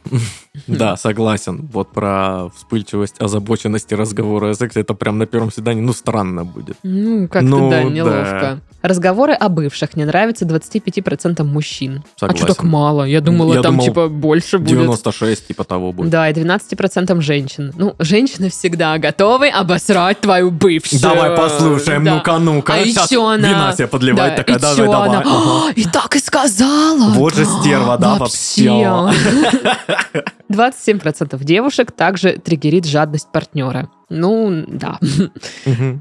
да, 0.66 0.96
согласен. 0.96 1.68
Вот 1.72 1.92
про 1.92 2.48
вспыльчивость, 2.56 3.20
озабоченность 3.20 3.90
и 3.92 3.94
разговоры 3.94 4.50
о 4.50 4.54
сексе, 4.54 4.80
это 4.80 4.94
прям 4.94 5.18
на 5.18 5.26
первом 5.26 5.50
свидании, 5.52 5.80
ну, 5.82 5.92
странно 5.92 6.44
будет. 6.44 6.76
Ну, 6.82 7.26
как-то, 7.28 7.46
Ну, 7.48 7.70
да, 7.70 7.82
да. 7.82 7.88
неловко. 7.90 8.60
Разговоры 8.82 9.32
о 9.32 9.48
бывших 9.48 9.96
не 9.96 10.04
нравятся 10.04 10.44
25% 10.44 11.42
мужчин. 11.42 12.04
А 12.20 12.26
что 12.26 12.46
так 12.46 12.56
Согласен. 12.56 12.68
мало? 12.68 13.04
Я 13.04 13.20
думала, 13.22 13.54
Я 13.54 13.62
там 13.62 13.72
думал, 13.76 13.86
типа 13.86 14.08
больше 14.08 14.58
будет. 14.58 14.68
96 14.68 15.46
типа 15.48 15.64
того 15.64 15.92
будет. 15.92 16.10
Да, 16.10 16.28
и 16.28 16.34
12% 16.34 17.20
женщин. 17.22 17.72
Ну, 17.78 17.94
женщины 17.98 18.50
всегда 18.50 18.98
готовы 18.98 19.48
обосрать 19.48 20.20
твою 20.20 20.50
бывшую. 20.50 21.00
Давай 21.00 21.34
послушаем, 21.36 22.04
Да. 22.04 22.16
ну-ка, 22.16 22.38
ну-ка. 22.38 22.74
А 22.74 22.84
Щас 22.84 23.10
еще 23.10 23.26
она... 23.26 23.48
Вина 23.48 23.72
себе 23.72 23.86
подливать, 23.88 24.32
Да, 24.32 24.36
такая, 24.36 24.56
и 24.58 24.60
давай, 24.60 24.86
давай. 24.86 25.08
она? 25.08 25.18
Ага. 25.20 25.68
«А, 25.68 25.72
И 25.74 25.84
так 25.84 26.14
и 26.16 26.18
сказала. 26.18 27.08
Вот 27.10 27.34
же 27.34 27.46
стерва, 27.46 27.96
да, 27.96 28.14
вообще. 28.18 29.10
27% 30.50 31.42
девушек 31.42 31.92
также 31.92 32.32
триггерит 32.32 32.84
жадность 32.84 33.28
партнера. 33.32 33.88
Ну, 34.10 34.64
да. 34.68 34.98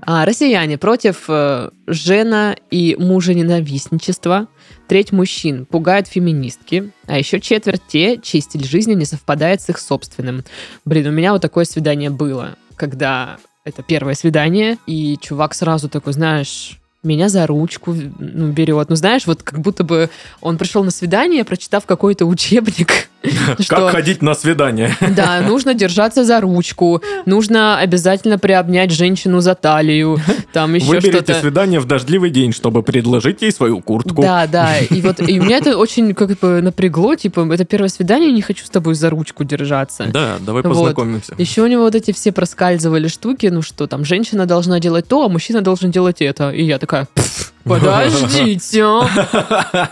А, 0.06 0.26
россияне 0.26 0.78
против 0.78 1.26
э, 1.30 1.70
жена 1.88 2.56
и 2.70 2.96
мужа 3.00 3.34
ненавистничества. 3.34 4.48
Треть 4.88 5.12
мужчин 5.12 5.66
пугают 5.66 6.08
феминистки, 6.08 6.92
а 7.08 7.18
еще 7.18 7.40
четверть 7.40 7.82
те, 7.88 8.18
чей 8.18 8.42
стиль 8.42 8.66
жизни 8.66 8.94
не 8.94 9.06
совпадает 9.06 9.62
с 9.62 9.70
их 9.70 9.80
собственным. 9.80 10.44
Блин, 10.86 11.08
у 11.08 11.12
меня 11.12 11.32
вот 11.32 11.42
такое 11.42 11.66
свидание 11.66 12.10
было, 12.10 12.56
когда 12.76 13.38
это 13.64 13.82
первое 13.82 14.14
свидание, 14.14 14.78
и 14.86 15.18
чувак 15.22 15.54
сразу 15.54 15.88
такой, 15.88 16.14
знаешь, 16.14 16.80
меня 17.02 17.30
за 17.30 17.48
ручку 17.48 17.94
ну, 18.20 18.52
берет. 18.52 18.90
Ну, 18.90 18.96
знаешь, 18.96 19.26
вот 19.26 19.44
как 19.44 19.60
будто 19.60 19.84
бы 19.84 20.10
он 20.42 20.58
пришел 20.58 20.84
на 20.84 20.92
свидание, 20.92 21.44
прочитав 21.44 21.86
какой-то 21.86 22.26
учебник. 22.26 23.10
Как 23.68 23.92
ходить 23.92 24.22
на 24.22 24.34
свидание? 24.34 24.96
да, 25.16 25.42
нужно 25.42 25.74
держаться 25.74 26.24
за 26.24 26.42
ручку, 26.42 27.02
нужно 27.26 27.78
обязательно 27.80 28.38
приобнять 28.38 28.92
женщину 28.92 29.40
за 29.40 29.56
талию, 29.56 30.20
там 30.52 30.74
еще 30.74 30.88
Выберите 30.88 31.18
что-то. 31.18 31.40
свидание 31.40 31.80
в 31.80 31.86
дождливый 31.86 32.30
день, 32.30 32.52
чтобы 32.54 32.84
предложить 32.84 33.42
ей 33.42 33.52
свою 33.52 33.80
куртку. 33.82 34.22
Да, 34.22 34.48
да, 34.48 34.78
и 34.78 35.02
вот 35.02 35.20
и 35.22 35.40
меня 35.40 35.58
это 35.58 35.78
очень 35.78 36.14
как 36.14 36.38
бы 36.40 36.62
напрягло, 36.62 37.16
типа, 37.16 37.48
это 37.54 37.66
первое 37.66 37.90
свидание, 37.90 38.32
не 38.32 38.42
хочу 38.42 38.66
с 38.66 38.70
тобой 38.70 38.96
за 38.96 39.10
ручку 39.10 39.44
держаться. 39.44 40.06
Да, 40.12 40.38
давай 40.40 40.62
Вот. 40.64 40.70
познакомимся. 40.70 41.36
Еще 41.38 41.62
у 41.62 41.68
него 41.68 41.84
вот 41.84 41.96
эти 41.96 42.12
все 42.12 42.32
проскальзывали 42.32 43.08
штуки, 43.08 43.48
ну 43.48 43.62
что 43.62 43.88
там, 43.88 44.04
женщина 44.06 44.46
должна 44.46 44.80
делать 44.80 45.08
то, 45.08 45.24
а 45.26 45.30
мужчина 45.30 45.62
должен 45.62 45.92
делать 45.92 46.22
это. 46.22 46.52
И 46.52 46.64
я 46.64 46.78
такая, 46.80 47.08
«Пф, 47.14 47.53
подождите, 47.64 48.84
а? 48.84 49.08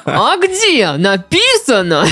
а 0.06 0.38
где 0.38 0.94
написано? 0.98 2.06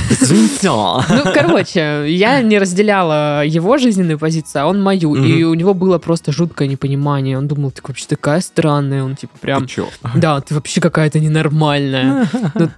Ну, 1.09 1.23
короче, 1.33 2.05
я 2.07 2.41
не 2.41 2.57
разделяла 2.57 3.45
его 3.45 3.77
жизненную 3.77 4.19
позицию, 4.19 4.63
а 4.63 4.67
он 4.67 4.81
мою. 4.81 5.15
И 5.15 5.43
у 5.43 5.53
него 5.53 5.73
было 5.73 5.97
просто 5.97 6.31
жуткое 6.31 6.67
непонимание. 6.67 7.37
Он 7.37 7.47
думал, 7.47 7.71
ты 7.71 7.81
вообще 7.85 8.05
такая 8.07 8.41
странная. 8.41 9.03
Он 9.03 9.15
типа 9.15 9.37
прям, 9.39 9.67
да, 10.15 10.41
ты 10.41 10.53
вообще 10.53 10.81
какая-то 10.81 11.19
ненормальная. 11.19 12.27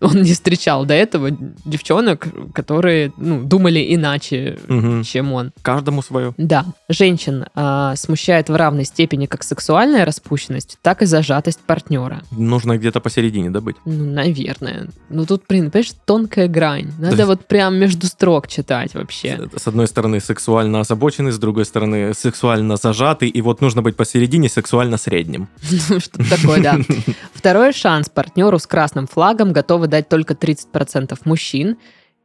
Он 0.02 0.22
не 0.22 0.34
встречал 0.34 0.86
до 0.86 0.94
этого 0.94 1.30
девчонок, 1.66 2.28
которые 2.54 3.12
ну, 3.18 3.44
думали 3.44 3.94
иначе, 3.94 4.60
чем 5.04 5.34
он. 5.34 5.52
Каждому 5.62 6.02
свое. 6.02 6.34
Да, 6.38 6.66
женщин 6.90 7.46
а, 7.56 7.96
смущает 7.96 8.50
в 8.50 8.56
равной 8.56 8.86
степени 8.86 9.26
как 9.26 9.44
сексуальная 9.44 10.06
распущенность, 10.06 10.78
так 10.82 11.02
и 11.02 11.06
зажатость 11.06 11.60
партнера. 11.60 12.22
Нужно 12.32 12.71
где-то 12.78 13.00
посередине 13.00 13.50
добыть. 13.50 13.76
Ну, 13.86 14.06
наверное. 14.12 14.90
Ну, 15.10 15.26
тут, 15.26 15.44
блин, 15.48 15.72
понимаешь, 15.72 15.92
тонкая 16.06 16.48
грань. 16.48 16.92
Надо 17.00 17.18
Да. 17.18 17.26
вот 17.26 17.46
прям 17.48 17.76
между 17.76 18.08
строк 18.08 18.48
читать 18.48 18.94
вообще. 18.94 19.50
С 19.56 19.68
одной 19.68 19.88
стороны 19.88 20.20
сексуально 20.20 20.80
озабоченный, 20.82 21.32
с 21.32 21.38
другой 21.40 21.66
стороны 21.66 22.14
сексуально 22.14 22.76
зажатый, 22.78 23.30
и 23.30 23.42
вот 23.42 23.62
нужно 23.62 23.82
быть 23.82 23.96
посередине 23.96 24.50
сексуально 24.50 24.98
средним. 24.98 25.48
Ну, 25.90 26.00
Что-то 26.00 26.30
такое, 26.30 26.62
да. 26.62 26.78
Второй 27.34 27.74
шанс 27.74 28.10
партнеру 28.10 28.60
с 28.60 28.68
красным 28.68 29.08
флагом 29.08 29.52
готовы 29.54 29.88
дать 29.88 30.08
только 30.10 30.34
30% 30.34 31.18
мужчин 31.26 31.78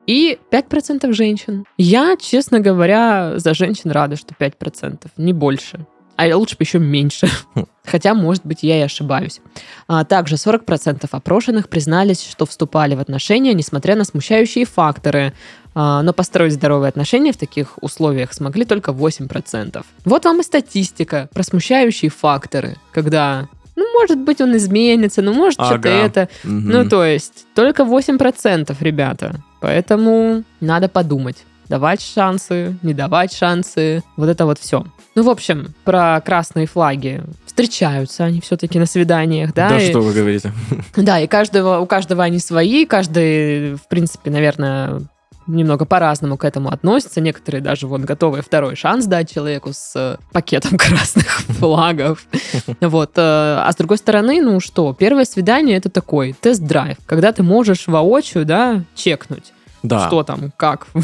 и 0.07 0.39
5% 0.53 1.13
женщин. 1.13 1.65
Я, 1.79 2.17
честно 2.21 2.61
говоря, 2.61 3.39
за 3.39 3.55
женщин 3.55 3.91
рада, 3.91 4.17
что 4.17 4.35
5%, 4.39 5.07
не 5.17 5.33
больше. 5.33 5.87
А 6.17 6.37
лучше 6.37 6.57
бы 6.57 6.65
еще 6.65 6.79
меньше. 6.79 7.29
Хотя, 7.85 8.15
может 8.15 8.45
быть, 8.45 8.63
я 8.63 8.79
и 8.79 8.83
ошибаюсь. 8.83 9.41
А 9.87 10.05
также 10.05 10.37
40% 10.37 11.07
опрошенных 11.11 11.69
признались, 11.69 12.27
что 12.29 12.47
вступали 12.47 12.95
в 12.95 13.01
отношения, 13.01 13.55
несмотря 13.55 13.97
на 13.97 14.05
смущающие 14.05 14.65
факторы. 14.65 15.35
А, 15.75 16.03
но 16.03 16.15
построить 16.15 16.55
здоровые 16.55 16.89
отношения 16.89 17.33
в 17.33 17.37
таких 17.37 17.75
условиях 17.83 18.33
смогли 18.33 18.65
только 18.65 18.93
8%. 18.93 19.85
Вот 20.07 20.25
вам 20.25 20.41
и 20.41 20.43
статистика 20.43 21.29
про 21.35 21.43
смущающие 21.43 22.11
факторы, 22.11 22.77
когда, 22.93 23.47
ну, 23.77 23.85
может 23.93 24.19
быть, 24.19 24.41
он 24.41 24.57
изменится, 24.57 25.21
ну, 25.21 25.35
может, 25.35 25.61
что-то 25.61 25.75
Ага. 25.75 25.91
это. 25.91 26.29
Мгм. 26.45 26.71
Ну, 26.71 26.89
то 26.89 27.05
есть, 27.05 27.45
только 27.55 27.85
8%, 27.85 28.75
ребята. 28.81 29.37
Поэтому 29.61 30.45
надо 30.61 30.89
подумать. 30.89 31.45
Давать 31.69 32.01
шансы, 32.01 32.77
не 32.83 32.95
давать 32.95 33.33
шансы. 33.33 34.03
Вот 34.17 34.29
это 34.29 34.47
вот 34.47 34.59
все. 34.59 34.85
Ну, 35.15 35.23
в 35.25 35.31
общем, 35.31 35.75
про 35.85 36.21
красные 36.25 36.67
флаги. 36.67 37.23
Встречаются 37.47 38.25
они 38.25 38.41
все-таки 38.41 38.79
на 38.79 38.87
свиданиях, 38.87 39.53
да? 39.55 39.71
Да 39.71 39.79
и- 39.79 39.91
что 39.91 40.01
вы 40.01 40.13
говорите? 40.13 40.53
да, 40.97 41.19
и 41.21 41.27
каждого, 41.27 41.79
у 41.79 41.87
каждого 41.87 42.23
они 42.23 42.39
свои, 42.39 42.85
каждый, 42.85 43.75
в 43.77 43.89
принципе, 43.89 44.31
наверное, 44.31 45.01
немного 45.47 45.85
по-разному 45.87 46.37
к 46.37 46.45
этому 46.45 46.69
относятся. 46.71 47.21
Некоторые 47.21 47.63
даже 47.63 47.87
вон 47.87 48.03
готовы 48.05 48.43
второй 48.43 48.77
шанс 48.77 49.07
дать 49.07 49.33
человеку 49.33 49.71
с 49.73 49.93
э, 49.95 50.17
пакетом 50.33 50.77
красных 50.79 51.27
флагов. 51.41 52.27
Вот. 52.81 53.13
э, 53.17 53.21
А 53.65 53.69
с 53.73 53.77
другой 53.77 53.97
стороны, 53.99 54.43
ну 54.43 54.61
что, 54.61 54.93
первое 54.93 55.25
свидание 55.25 55.77
это 55.79 55.89
такой 55.89 56.33
тест-драйв, 56.39 56.99
когда 57.07 57.33
ты 57.33 57.43
можешь 57.43 57.87
воочию, 57.87 58.45
да, 58.45 58.83
чекнуть 58.95 59.53
Да. 59.89 60.07
что 60.07 60.23
там, 60.23 60.53
как 60.57 60.89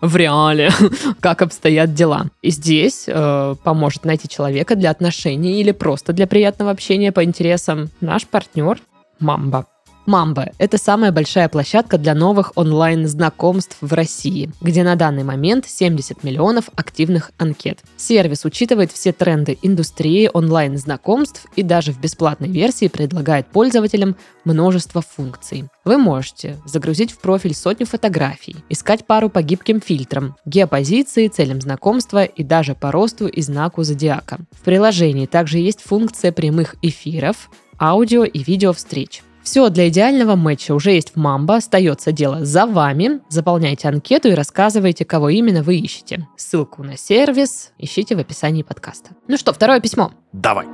в, 0.00 0.16
реале, 0.16 0.70
как 1.20 1.42
обстоят 1.42 1.94
дела. 1.94 2.26
И 2.42 2.50
здесь 2.50 3.04
э, 3.06 3.54
поможет 3.62 4.04
найти 4.04 4.28
человека 4.28 4.76
для 4.76 4.90
отношений 4.90 5.60
или 5.60 5.72
просто 5.72 6.12
для 6.12 6.26
приятного 6.26 6.70
общения 6.70 7.12
по 7.12 7.24
интересам 7.24 7.90
наш 8.00 8.26
партнер 8.26 8.78
Мамба. 9.20 9.66
Мамба– 10.08 10.52
это 10.58 10.78
самая 10.78 11.12
большая 11.12 11.50
площадка 11.50 11.98
для 11.98 12.14
новых 12.14 12.52
онлайн-знакомств 12.54 13.76
в 13.82 13.92
России, 13.92 14.50
где 14.62 14.82
на 14.82 14.96
данный 14.96 15.22
момент 15.22 15.66
70 15.68 16.24
миллионов 16.24 16.70
активных 16.74 17.30
анкет. 17.36 17.80
Сервис 17.98 18.46
учитывает 18.46 18.90
все 18.90 19.12
тренды 19.12 19.58
индустрии 19.60 20.30
онлайн-знакомств 20.32 21.44
и 21.56 21.62
даже 21.62 21.92
в 21.92 22.00
бесплатной 22.00 22.48
версии 22.48 22.88
предлагает 22.88 23.48
пользователям 23.48 24.16
множество 24.44 25.02
функций. 25.02 25.66
Вы 25.84 25.98
можете 25.98 26.56
загрузить 26.64 27.12
в 27.12 27.18
профиль 27.18 27.54
сотню 27.54 27.84
фотографий, 27.84 28.56
искать 28.70 29.06
пару 29.06 29.28
по 29.28 29.42
гибким 29.42 29.82
фильтрам, 29.82 30.36
геопозиции, 30.46 31.28
целям 31.28 31.60
знакомства 31.60 32.24
и 32.24 32.42
даже 32.42 32.74
по 32.74 32.90
росту 32.92 33.26
и 33.26 33.42
знаку 33.42 33.82
зодиака. 33.82 34.38
В 34.52 34.64
приложении 34.64 35.26
также 35.26 35.58
есть 35.58 35.82
функция 35.82 36.32
прямых 36.32 36.76
эфиров, 36.80 37.50
аудио 37.78 38.24
и 38.24 38.42
видео 38.42 38.72
встреч. 38.72 39.22
Все 39.48 39.70
для 39.70 39.88
идеального 39.88 40.36
матча 40.36 40.74
уже 40.74 40.90
есть 40.90 41.12
в 41.14 41.16
Мамбо. 41.16 41.56
Остается 41.56 42.12
дело 42.12 42.44
за 42.44 42.66
вами. 42.66 43.20
Заполняйте 43.30 43.88
анкету 43.88 44.28
и 44.28 44.32
рассказывайте, 44.32 45.06
кого 45.06 45.30
именно 45.30 45.62
вы 45.62 45.76
ищете. 45.76 46.28
Ссылку 46.36 46.82
на 46.82 46.98
сервис 46.98 47.72
ищите 47.78 48.14
в 48.14 48.18
описании 48.18 48.62
подкаста. 48.62 49.12
Ну 49.26 49.38
что, 49.38 49.54
второе 49.54 49.80
письмо. 49.80 50.12
Давай. 50.34 50.66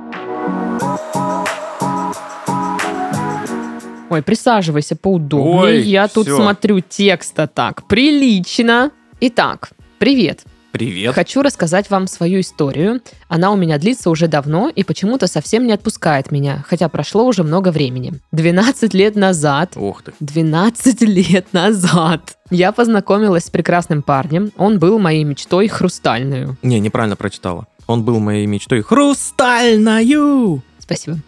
Ой, 4.09 4.21
присаживайся 4.21 4.97
поудобнее. 4.97 5.55
Ой, 5.55 5.81
Я 5.83 6.09
тут 6.09 6.27
всё. 6.27 6.35
смотрю 6.35 6.81
текста 6.81 7.47
так 7.47 7.87
прилично. 7.87 8.91
Итак, 9.21 9.69
привет. 9.99 10.43
Привет. 10.75 11.15
Хочу 11.15 11.41
рассказать 11.41 11.89
вам 11.89 12.05
свою 12.05 12.41
историю. 12.41 12.99
Она 13.29 13.53
у 13.53 13.55
меня 13.55 13.77
длится 13.77 14.09
уже 14.09 14.27
давно 14.27 14.67
и 14.67 14.83
почему-то 14.83 15.25
совсем 15.25 15.65
не 15.65 15.71
отпускает 15.71 16.33
меня, 16.33 16.65
хотя 16.67 16.89
прошло 16.89 17.23
уже 17.23 17.43
много 17.43 17.69
времени. 17.69 18.15
12 18.33 18.93
лет 18.93 19.15
назад 19.15 19.77
Ух 19.77 20.03
ты. 20.03 20.11
12 20.19 21.01
лет 21.03 21.53
назад 21.53 22.37
я 22.49 22.73
познакомилась 22.73 23.45
с 23.45 23.49
прекрасным 23.49 24.03
парнем. 24.03 24.51
Он 24.57 24.77
был 24.77 24.99
моей 24.99 25.23
мечтой 25.23 25.69
хрустальную. 25.69 26.57
Не, 26.61 26.81
неправильно 26.81 27.15
прочитала. 27.15 27.67
Он 27.87 28.03
был 28.03 28.19
моей 28.19 28.45
мечтой 28.45 28.81
хрустальною. 28.81 30.61
Спасибо. 30.79 31.19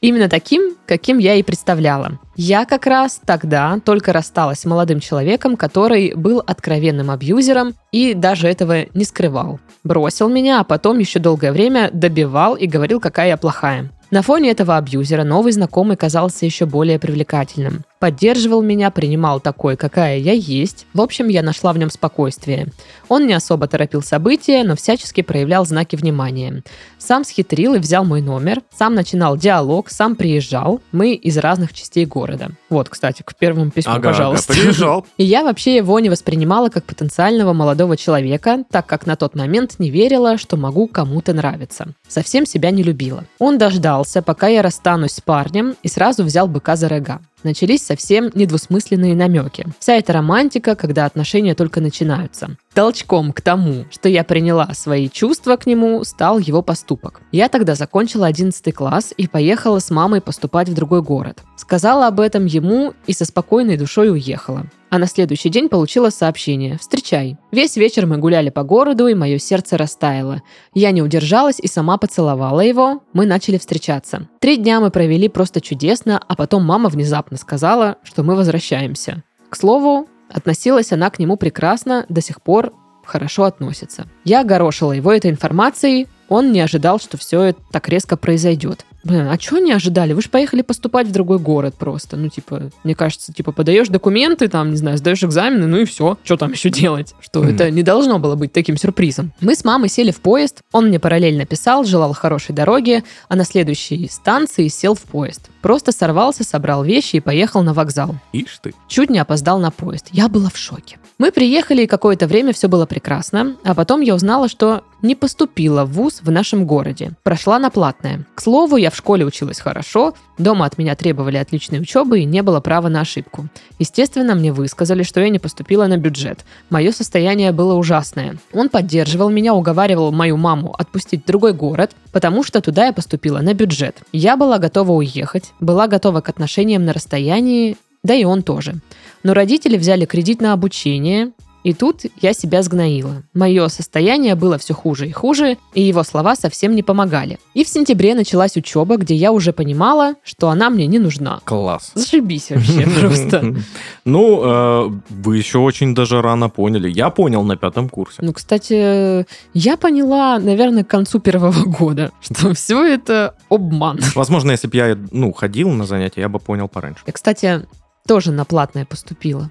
Именно 0.00 0.28
таким, 0.28 0.76
каким 0.86 1.18
я 1.18 1.34
и 1.34 1.42
представляла. 1.42 2.18
Я 2.36 2.64
как 2.64 2.86
раз 2.86 3.20
тогда 3.24 3.80
только 3.84 4.12
рассталась 4.12 4.60
с 4.60 4.64
молодым 4.64 5.00
человеком, 5.00 5.56
который 5.56 6.14
был 6.14 6.42
откровенным 6.46 7.10
абьюзером 7.10 7.74
и 7.90 8.14
даже 8.14 8.46
этого 8.48 8.86
не 8.94 9.04
скрывал. 9.04 9.58
Бросил 9.82 10.28
меня, 10.28 10.60
а 10.60 10.64
потом 10.64 10.98
еще 10.98 11.18
долгое 11.18 11.52
время 11.52 11.90
добивал 11.92 12.54
и 12.54 12.66
говорил, 12.66 13.00
какая 13.00 13.28
я 13.28 13.36
плохая. 13.36 13.90
На 14.10 14.22
фоне 14.22 14.50
этого 14.50 14.76
абьюзера 14.78 15.22
новый 15.22 15.52
знакомый 15.52 15.96
казался 15.96 16.46
еще 16.46 16.64
более 16.64 16.98
привлекательным. 16.98 17.84
Поддерживал 18.00 18.62
меня, 18.62 18.90
принимал 18.90 19.40
такой, 19.40 19.76
какая 19.76 20.18
я 20.18 20.32
есть. 20.32 20.86
В 20.94 21.00
общем, 21.00 21.28
я 21.28 21.42
нашла 21.42 21.72
в 21.72 21.78
нем 21.78 21.90
спокойствие. 21.90 22.68
Он 23.08 23.26
не 23.26 23.32
особо 23.32 23.66
торопил 23.66 24.02
события, 24.02 24.62
но 24.62 24.76
всячески 24.76 25.22
проявлял 25.22 25.66
знаки 25.66 25.96
внимания. 25.96 26.62
Сам 26.98 27.24
схитрил 27.24 27.74
и 27.74 27.78
взял 27.78 28.04
мой 28.04 28.20
номер, 28.20 28.62
сам 28.76 28.94
начинал 28.94 29.36
диалог, 29.36 29.90
сам 29.90 30.14
приезжал. 30.14 30.80
Мы 30.92 31.14
из 31.14 31.36
разных 31.38 31.72
частей 31.72 32.06
города. 32.06 32.50
Вот, 32.70 32.88
кстати, 32.88 33.22
к 33.22 33.34
первому 33.36 33.70
письму, 33.70 33.94
Ага, 33.94 34.10
пожалуйста. 34.10 34.52
ага, 34.52 34.62
приезжал. 34.62 35.06
И 35.16 35.24
я 35.24 35.42
вообще 35.42 35.76
его 35.76 35.98
не 36.00 36.10
воспринимала 36.10 36.68
как 36.68 36.84
потенциального 36.84 37.52
молодого 37.52 37.96
человека, 37.96 38.64
так 38.70 38.86
как 38.86 39.06
на 39.06 39.16
тот 39.16 39.34
момент 39.34 39.76
не 39.78 39.90
верила, 39.90 40.38
что 40.38 40.56
могу 40.56 40.86
кому-то 40.86 41.32
нравиться. 41.32 41.94
Совсем 42.06 42.46
себя 42.46 42.70
не 42.70 42.82
любила. 42.82 43.24
Он 43.38 43.58
дождался, 43.58 44.22
пока 44.22 44.48
я 44.48 44.62
расстанусь 44.62 45.12
с 45.12 45.20
парнем, 45.20 45.74
и 45.82 45.88
сразу 45.88 46.22
взял 46.24 46.46
быка 46.46 46.76
за 46.76 46.88
рога. 46.88 47.20
Начались 47.44 47.82
совсем 47.84 48.30
недвусмысленные 48.34 49.14
намеки. 49.14 49.66
Вся 49.78 49.94
эта 49.94 50.12
романтика, 50.12 50.74
когда 50.74 51.06
отношения 51.06 51.54
только 51.54 51.80
начинаются. 51.80 52.56
Толчком 52.74 53.32
к 53.32 53.40
тому, 53.40 53.86
что 53.90 54.08
я 54.08 54.22
приняла 54.24 54.72
свои 54.72 55.08
чувства 55.08 55.56
к 55.56 55.66
нему, 55.66 56.04
стал 56.04 56.38
его 56.38 56.62
поступок. 56.62 57.22
Я 57.32 57.48
тогда 57.48 57.74
закончила 57.74 58.26
11 58.26 58.74
класс 58.74 59.12
и 59.16 59.26
поехала 59.26 59.80
с 59.80 59.90
мамой 59.90 60.20
поступать 60.20 60.68
в 60.68 60.74
другой 60.74 61.02
город. 61.02 61.42
Сказала 61.56 62.06
об 62.06 62.20
этом 62.20 62.46
ему 62.46 62.94
и 63.06 63.12
со 63.12 63.24
спокойной 63.24 63.76
душой 63.76 64.10
уехала. 64.10 64.66
А 64.90 64.98
на 64.98 65.06
следующий 65.06 65.50
день 65.50 65.68
получила 65.68 66.10
сообщение 66.10 66.78
«Встречай». 66.78 67.36
Весь 67.52 67.76
вечер 67.76 68.06
мы 68.06 68.16
гуляли 68.16 68.48
по 68.48 68.62
городу, 68.62 69.06
и 69.06 69.14
мое 69.14 69.38
сердце 69.38 69.76
растаяло. 69.76 70.42
Я 70.72 70.92
не 70.92 71.02
удержалась 71.02 71.60
и 71.60 71.66
сама 71.66 71.98
поцеловала 71.98 72.60
его. 72.60 73.02
Мы 73.12 73.26
начали 73.26 73.58
встречаться. 73.58 74.28
Три 74.40 74.56
дня 74.56 74.80
мы 74.80 74.90
провели 74.90 75.28
просто 75.28 75.60
чудесно, 75.60 76.22
а 76.26 76.36
потом 76.36 76.64
мама 76.64 76.88
внезапно 76.88 77.36
сказала, 77.36 77.96
что 78.02 78.22
мы 78.22 78.34
возвращаемся. 78.34 79.22
К 79.50 79.56
слову, 79.56 80.08
относилась 80.28 80.92
она 80.92 81.10
к 81.10 81.18
нему 81.18 81.36
прекрасно, 81.36 82.06
до 82.08 82.20
сих 82.20 82.42
пор 82.42 82.72
хорошо 83.04 83.44
относится. 83.44 84.06
Я 84.24 84.42
огорошила 84.42 84.92
его 84.92 85.12
этой 85.12 85.30
информацией, 85.30 86.08
он 86.28 86.52
не 86.52 86.60
ожидал, 86.60 86.98
что 87.00 87.16
все 87.16 87.42
это 87.42 87.60
так 87.70 87.88
резко 87.88 88.16
произойдет. 88.16 88.84
Блин, 89.04 89.28
а 89.28 89.38
чего 89.38 89.58
не 89.58 89.72
ожидали? 89.72 90.12
Вы 90.12 90.20
же 90.22 90.28
поехали 90.28 90.60
поступать 90.62 91.06
в 91.06 91.12
другой 91.12 91.38
город 91.38 91.76
просто. 91.78 92.16
Ну, 92.16 92.28
типа, 92.28 92.70
мне 92.82 92.94
кажется, 92.94 93.32
типа, 93.32 93.52
подаешь 93.52 93.88
документы, 93.88 94.48
там, 94.48 94.70
не 94.70 94.76
знаю, 94.76 94.98
сдаешь 94.98 95.22
экзамены, 95.22 95.66
ну 95.66 95.78
и 95.78 95.84
все. 95.84 96.18
Что 96.24 96.36
там 96.36 96.52
еще 96.52 96.68
делать? 96.68 97.14
Что 97.20 97.40
Мгм. 97.40 97.54
это 97.54 97.70
не 97.70 97.82
должно 97.82 98.18
было 98.18 98.34
быть 98.34 98.52
таким 98.52 98.76
сюрпризом. 98.76 99.32
Мы 99.40 99.54
с 99.54 99.64
мамой 99.64 99.88
сели 99.88 100.10
в 100.10 100.20
поезд, 100.20 100.60
он 100.72 100.88
мне 100.88 100.98
параллельно 100.98 101.46
писал, 101.46 101.84
желал 101.84 102.12
хорошей 102.12 102.54
дороги, 102.54 103.04
а 103.28 103.36
на 103.36 103.44
следующей 103.44 104.08
станции 104.08 104.66
сел 104.68 104.94
в 104.94 105.02
поезд. 105.02 105.48
Просто 105.62 105.92
сорвался, 105.92 106.42
собрал 106.44 106.82
вещи 106.84 107.16
и 107.16 107.20
поехал 107.20 107.62
на 107.62 107.72
вокзал. 107.72 108.16
Ишь 108.32 108.58
ты. 108.60 108.74
Чуть 108.88 109.10
не 109.10 109.20
опоздал 109.20 109.58
на 109.60 109.70
поезд. 109.70 110.08
Я 110.10 110.28
была 110.28 110.50
в 110.50 110.56
шоке. 110.58 110.98
Мы 111.18 111.30
приехали, 111.32 111.82
и 111.82 111.86
какое-то 111.86 112.26
время 112.26 112.52
все 112.52 112.68
было 112.68 112.84
прекрасно, 112.84 113.56
а 113.64 113.74
потом 113.74 114.00
я 114.02 114.14
узнала, 114.14 114.48
что 114.48 114.82
не 115.02 115.14
поступила 115.14 115.84
в 115.84 115.92
ВУЗ 115.92 116.20
в 116.22 116.30
нашем 116.30 116.66
городе. 116.66 117.12
Прошла 117.22 117.58
на 117.58 117.70
платное. 117.70 118.24
К 118.34 118.40
слову, 118.40 118.76
я 118.76 118.90
в 118.90 118.96
школе 118.96 119.24
училась 119.24 119.60
хорошо, 119.60 120.14
дома 120.38 120.66
от 120.66 120.78
меня 120.78 120.94
требовали 120.94 121.36
отличной 121.36 121.80
учебы 121.80 122.20
и 122.20 122.24
не 122.24 122.42
было 122.42 122.60
права 122.60 122.88
на 122.88 123.00
ошибку. 123.00 123.48
Естественно, 123.78 124.34
мне 124.34 124.52
высказали, 124.52 125.02
что 125.02 125.20
я 125.20 125.28
не 125.28 125.38
поступила 125.38 125.86
на 125.86 125.96
бюджет. 125.96 126.44
Мое 126.70 126.92
состояние 126.92 127.52
было 127.52 127.74
ужасное. 127.74 128.38
Он 128.52 128.68
поддерживал 128.68 129.30
меня, 129.30 129.54
уговаривал 129.54 130.12
мою 130.12 130.36
маму 130.36 130.74
отпустить 130.78 131.24
в 131.24 131.26
другой 131.26 131.52
город, 131.52 131.92
потому 132.12 132.42
что 132.42 132.60
туда 132.60 132.86
я 132.86 132.92
поступила 132.92 133.38
на 133.40 133.54
бюджет. 133.54 133.96
Я 134.12 134.36
была 134.36 134.58
готова 134.58 134.92
уехать, 134.92 135.52
была 135.60 135.86
готова 135.86 136.20
к 136.20 136.28
отношениям 136.28 136.84
на 136.84 136.92
расстоянии, 136.92 137.76
да 138.02 138.14
и 138.14 138.24
он 138.24 138.42
тоже. 138.42 138.74
Но 139.22 139.34
родители 139.34 139.76
взяли 139.76 140.04
кредит 140.04 140.40
на 140.40 140.52
обучение, 140.52 141.32
и 141.64 141.74
тут 141.74 142.02
я 142.20 142.32
себя 142.32 142.62
сгноила. 142.62 143.22
Мое 143.34 143.68
состояние 143.68 144.34
было 144.34 144.58
все 144.58 144.74
хуже 144.74 145.08
и 145.08 145.12
хуже, 145.12 145.58
и 145.74 145.82
его 145.82 146.02
слова 146.02 146.36
совсем 146.36 146.74
не 146.74 146.82
помогали. 146.82 147.38
И 147.54 147.64
в 147.64 147.68
сентябре 147.68 148.14
началась 148.14 148.56
учеба, 148.56 148.96
где 148.96 149.14
я 149.14 149.32
уже 149.32 149.52
понимала, 149.52 150.14
что 150.22 150.48
она 150.48 150.70
мне 150.70 150.86
не 150.86 150.98
нужна. 150.98 151.40
Класс. 151.44 151.92
Зашибись 151.94 152.50
вообще 152.50 152.86
просто. 153.00 153.56
Ну, 154.04 154.42
э, 154.44 154.90
вы 155.10 155.36
еще 155.36 155.58
очень 155.58 155.94
даже 155.94 156.22
рано 156.22 156.48
поняли. 156.48 156.88
Я 156.88 157.10
понял 157.10 157.42
на 157.42 157.56
пятом 157.56 157.88
курсе. 157.88 158.16
Ну, 158.20 158.32
кстати, 158.32 159.26
я 159.54 159.76
поняла, 159.76 160.38
наверное, 160.38 160.84
к 160.84 160.88
концу 160.88 161.18
первого 161.18 161.64
года, 161.64 162.12
что 162.20 162.54
все 162.54 162.84
это 162.84 163.34
обман. 163.50 163.98
Возможно, 164.14 164.52
если 164.52 164.68
бы 164.68 164.76
я, 164.76 164.98
ну, 165.10 165.32
ходил 165.32 165.70
на 165.70 165.86
занятия, 165.86 166.20
я 166.20 166.28
бы 166.28 166.38
понял 166.38 166.68
пораньше. 166.68 167.02
Я, 167.06 167.12
кстати, 167.12 167.66
тоже 168.06 168.32
на 168.32 168.44
платное 168.44 168.84
поступила. 168.84 169.50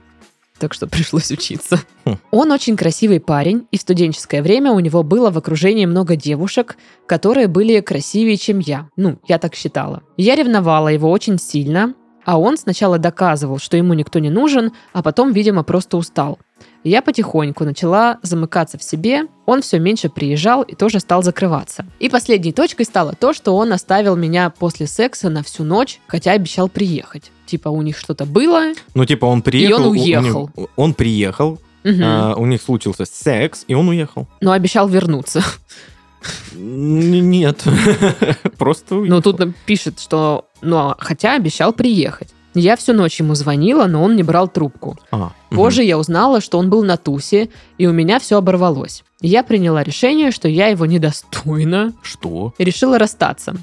Так 0.59 0.73
что 0.73 0.87
пришлось 0.87 1.31
учиться. 1.31 1.79
Хм. 2.05 2.17
Он 2.31 2.51
очень 2.51 2.75
красивый 2.75 3.19
парень, 3.19 3.67
и 3.71 3.77
в 3.77 3.81
студенческое 3.81 4.41
время 4.41 4.71
у 4.71 4.79
него 4.79 5.03
было 5.03 5.29
в 5.29 5.37
окружении 5.37 5.85
много 5.85 6.15
девушек, 6.15 6.77
которые 7.05 7.47
были 7.47 7.79
красивее, 7.81 8.37
чем 8.37 8.59
я. 8.59 8.89
Ну, 8.95 9.19
я 9.27 9.37
так 9.37 9.55
считала. 9.55 10.03
Я 10.17 10.35
ревновала 10.35 10.87
его 10.87 11.11
очень 11.11 11.37
сильно, 11.37 11.93
а 12.27 12.37
он 12.37 12.57
сначала 12.57 12.97
доказывал, 12.99 13.57
что 13.57 13.77
ему 13.77 13.93
никто 13.93 14.19
не 14.19 14.29
нужен, 14.29 14.73
а 14.91 15.01
потом, 15.01 15.31
видимо, 15.31 15.63
просто 15.63 15.95
устал. 15.95 16.39
Я 16.83 17.01
потихоньку 17.01 17.63
начала 17.63 18.17
замыкаться 18.21 18.77
в 18.77 18.83
себе, 18.83 19.27
он 19.45 19.61
все 19.61 19.79
меньше 19.79 20.09
приезжал 20.09 20.61
и 20.61 20.75
тоже 20.75 20.99
стал 20.99 21.23
закрываться. 21.23 21.85
И 21.99 22.09
последней 22.09 22.51
точкой 22.51 22.83
стало 22.83 23.13
то, 23.13 23.31
что 23.31 23.55
он 23.55 23.71
оставил 23.71 24.17
меня 24.17 24.49
после 24.49 24.87
секса 24.87 25.29
на 25.29 25.41
всю 25.41 25.63
ночь, 25.63 26.01
хотя 26.07 26.33
обещал 26.33 26.67
приехать. 26.67 27.31
Типа 27.45 27.69
у 27.69 27.81
них 27.81 27.97
что-то 27.97 28.25
было, 28.25 28.73
Ну, 28.93 29.05
типа, 29.05 29.23
он 29.25 29.41
приехал. 29.41 29.77
он 29.81 29.87
у- 29.87 29.89
у 29.91 29.93
них- 29.93 30.03
уехал. 30.03 30.49
Он 30.75 30.93
приехал, 30.93 31.59
мгм, 31.85 32.01
а, 32.03 32.35
у 32.35 32.45
них 32.45 32.61
случился 32.61 33.05
секс, 33.05 33.63
и 33.69 33.73
он 33.73 33.87
уехал. 33.87 34.27
но 34.41 34.51
обещал 34.51 34.89
вернуться. 34.89 35.41
Нет. 36.53 37.63
Просто 38.57 38.95
Ну, 38.95 39.01
уехал. 39.01 39.21
тут 39.33 39.55
пишет, 39.65 39.99
что, 39.99 40.45
ну, 40.61 40.77
а 40.77 40.95
хотя 40.99 41.35
обещал 41.35 41.73
приехать. 41.73 42.29
Я 42.53 42.75
всю 42.75 42.93
ночь 42.93 43.19
ему 43.19 43.35
звонила, 43.35 43.85
но 43.85 44.01
он 44.03 44.15
не 44.15 44.23
брал 44.23 44.47
трубку. 44.47 44.97
А. 45.11 45.31
Позже 45.51 45.83
я 45.83 45.95
узнала, 45.99 46.41
что 46.41 46.57
он 46.57 46.71
был 46.71 46.83
на 46.83 46.97
тусе, 46.97 47.49
и 47.77 47.85
у 47.85 47.91
меня 47.93 48.19
все 48.19 48.37
оборвалось. 48.37 49.03
Я 49.21 49.43
приняла 49.43 49.83
решение, 49.83 50.31
что 50.31 50.47
я 50.47 50.67
его 50.67 50.87
недостойна, 50.87 51.93
Что? 52.01 52.53
и 52.57 52.63
решила 52.63 52.97
расстаться. 52.97 53.55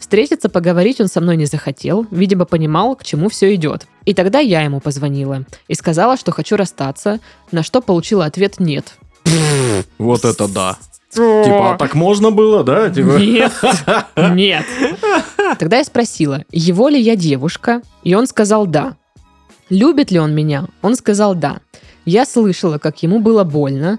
Встретиться, 0.00 0.48
поговорить 0.48 1.00
он 1.00 1.06
со 1.06 1.20
мной 1.20 1.36
не 1.36 1.46
захотел, 1.46 2.06
видимо, 2.10 2.44
понимал, 2.44 2.96
к 2.96 3.04
чему 3.04 3.28
все 3.28 3.54
идет. 3.54 3.86
И 4.04 4.14
тогда 4.14 4.40
я 4.40 4.62
ему 4.62 4.80
позвонила 4.80 5.44
и 5.68 5.74
сказала, 5.74 6.16
что 6.16 6.32
хочу 6.32 6.56
расстаться, 6.56 7.20
на 7.52 7.62
что 7.62 7.80
получила 7.80 8.24
ответ 8.24 8.58
«нет». 8.58 8.96
Вот 9.98 10.24
это 10.24 10.48
да. 10.48 10.76
Типа, 11.12 11.74
а 11.74 11.76
так 11.76 11.94
можно 11.94 12.30
было, 12.30 12.62
да? 12.62 12.88
Типа, 12.88 13.16
Нет, 13.18 13.52
нет. 14.16 14.64
Тогда 15.58 15.78
я 15.78 15.84
спросила, 15.84 16.44
его 16.52 16.88
ли 16.88 17.00
я 17.00 17.16
девушка, 17.16 17.82
и 18.04 18.14
он 18.14 18.26
сказал 18.26 18.66
«да». 18.66 18.96
Любит 19.68 20.10
ли 20.10 20.18
он 20.18 20.34
меня? 20.34 20.66
Он 20.82 20.94
сказал 20.94 21.34
«да». 21.34 21.60
Я 22.04 22.24
слышала, 22.24 22.78
как 22.78 23.02
ему 23.02 23.20
было 23.20 23.44
больно, 23.44 23.98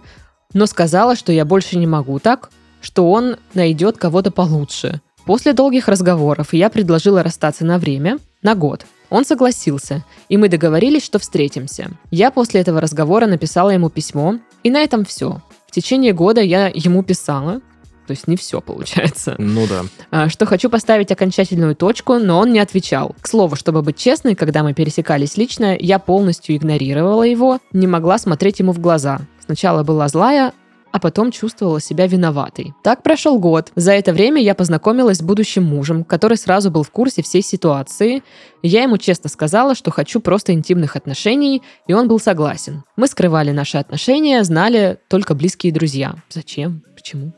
но 0.54 0.66
сказала, 0.66 1.16
что 1.16 1.32
я 1.32 1.46
больше 1.46 1.78
не 1.78 1.88
могу 1.88 2.20
так, 2.20 2.50
что 2.82 3.10
он 3.12 3.38
найдет 3.54 3.98
кого-то 3.98 4.32
получше. 4.32 5.02
После 5.26 5.54
долгих 5.54 5.88
разговоров 5.88 6.54
я 6.54 6.70
предложила 6.70 7.24
расстаться 7.24 7.64
на 7.64 7.78
время, 7.78 8.18
на 8.42 8.56
год. 8.56 8.86
Он 9.10 9.26
согласился, 9.26 10.04
и 10.30 10.38
мы 10.38 10.50
договорились, 10.50 11.04
что 11.04 11.20
встретимся. 11.20 11.92
Я 12.10 12.32
после 12.32 12.62
этого 12.62 12.82
разговора 12.82 13.28
написала 13.28 13.70
ему 13.70 13.90
письмо, 13.90 14.40
и 14.64 14.72
на 14.72 14.80
этом 14.80 15.06
все. 15.06 15.42
В 15.72 15.74
течение 15.74 16.12
года 16.12 16.42
я 16.42 16.68
ему 16.68 17.02
писала, 17.02 17.62
то 18.06 18.12
есть 18.12 18.28
не 18.28 18.36
все 18.36 18.60
получается. 18.60 19.36
Ну 19.38 19.66
да. 19.68 19.84
А, 20.12 20.28
Что 20.28 20.46
хочу 20.46 20.70
поставить 20.70 21.14
окончательную 21.14 21.78
точку, 21.78 22.16
но 22.16 22.40
он 22.40 22.52
не 22.52 22.60
отвечал. 22.60 23.16
К 23.22 23.28
слову, 23.30 23.56
чтобы 23.56 23.82
быть 23.82 23.96
честной, 23.96 24.36
когда 24.36 24.64
мы 24.64 24.74
пересекались 24.74 25.38
лично, 25.38 25.78
я 25.80 25.98
полностью 25.98 26.58
игнорировала 26.58 27.24
его, 27.24 27.60
не 27.72 27.88
могла 27.88 28.18
смотреть 28.18 28.60
ему 28.60 28.74
в 28.74 28.80
глаза. 28.80 29.22
Сначала 29.46 29.84
была 29.84 30.10
злая, 30.10 30.52
а 30.92 31.00
потом 31.00 31.32
чувствовала 31.32 31.80
себя 31.82 32.08
виноватой. 32.08 32.74
Так 32.84 33.04
прошел 33.04 33.40
год. 33.40 33.72
За 33.76 33.92
это 33.92 34.14
время 34.14 34.42
я 34.42 34.56
познакомилась 34.56 35.18
с 35.18 35.22
будущим 35.22 35.64
мужем, 35.64 36.04
который 36.04 36.38
сразу 36.38 36.72
был 36.72 36.84
в 36.84 36.92
курсе 36.92 37.22
всей 37.22 37.42
ситуации. 37.42 38.24
Я 38.64 38.84
ему 38.84 38.98
честно 38.98 39.30
сказала, 39.30 39.76
что 39.76 39.92
хочу 39.92 40.20
просто 40.20 40.54
интимных 40.54 40.96
отношений, 40.96 41.64
и 41.88 41.94
он 41.94 42.08
был 42.08 42.20
согласен. 42.20 42.84
Мы 42.96 43.08
скрывали 43.08 43.52
наши 43.52 43.78
отношения, 43.78 44.44
знали 44.44 45.00
только 45.08 45.34
близкие 45.34 45.74
друзья. 45.74 46.16
Зачем? 46.30 46.84
Почему? 46.96 47.34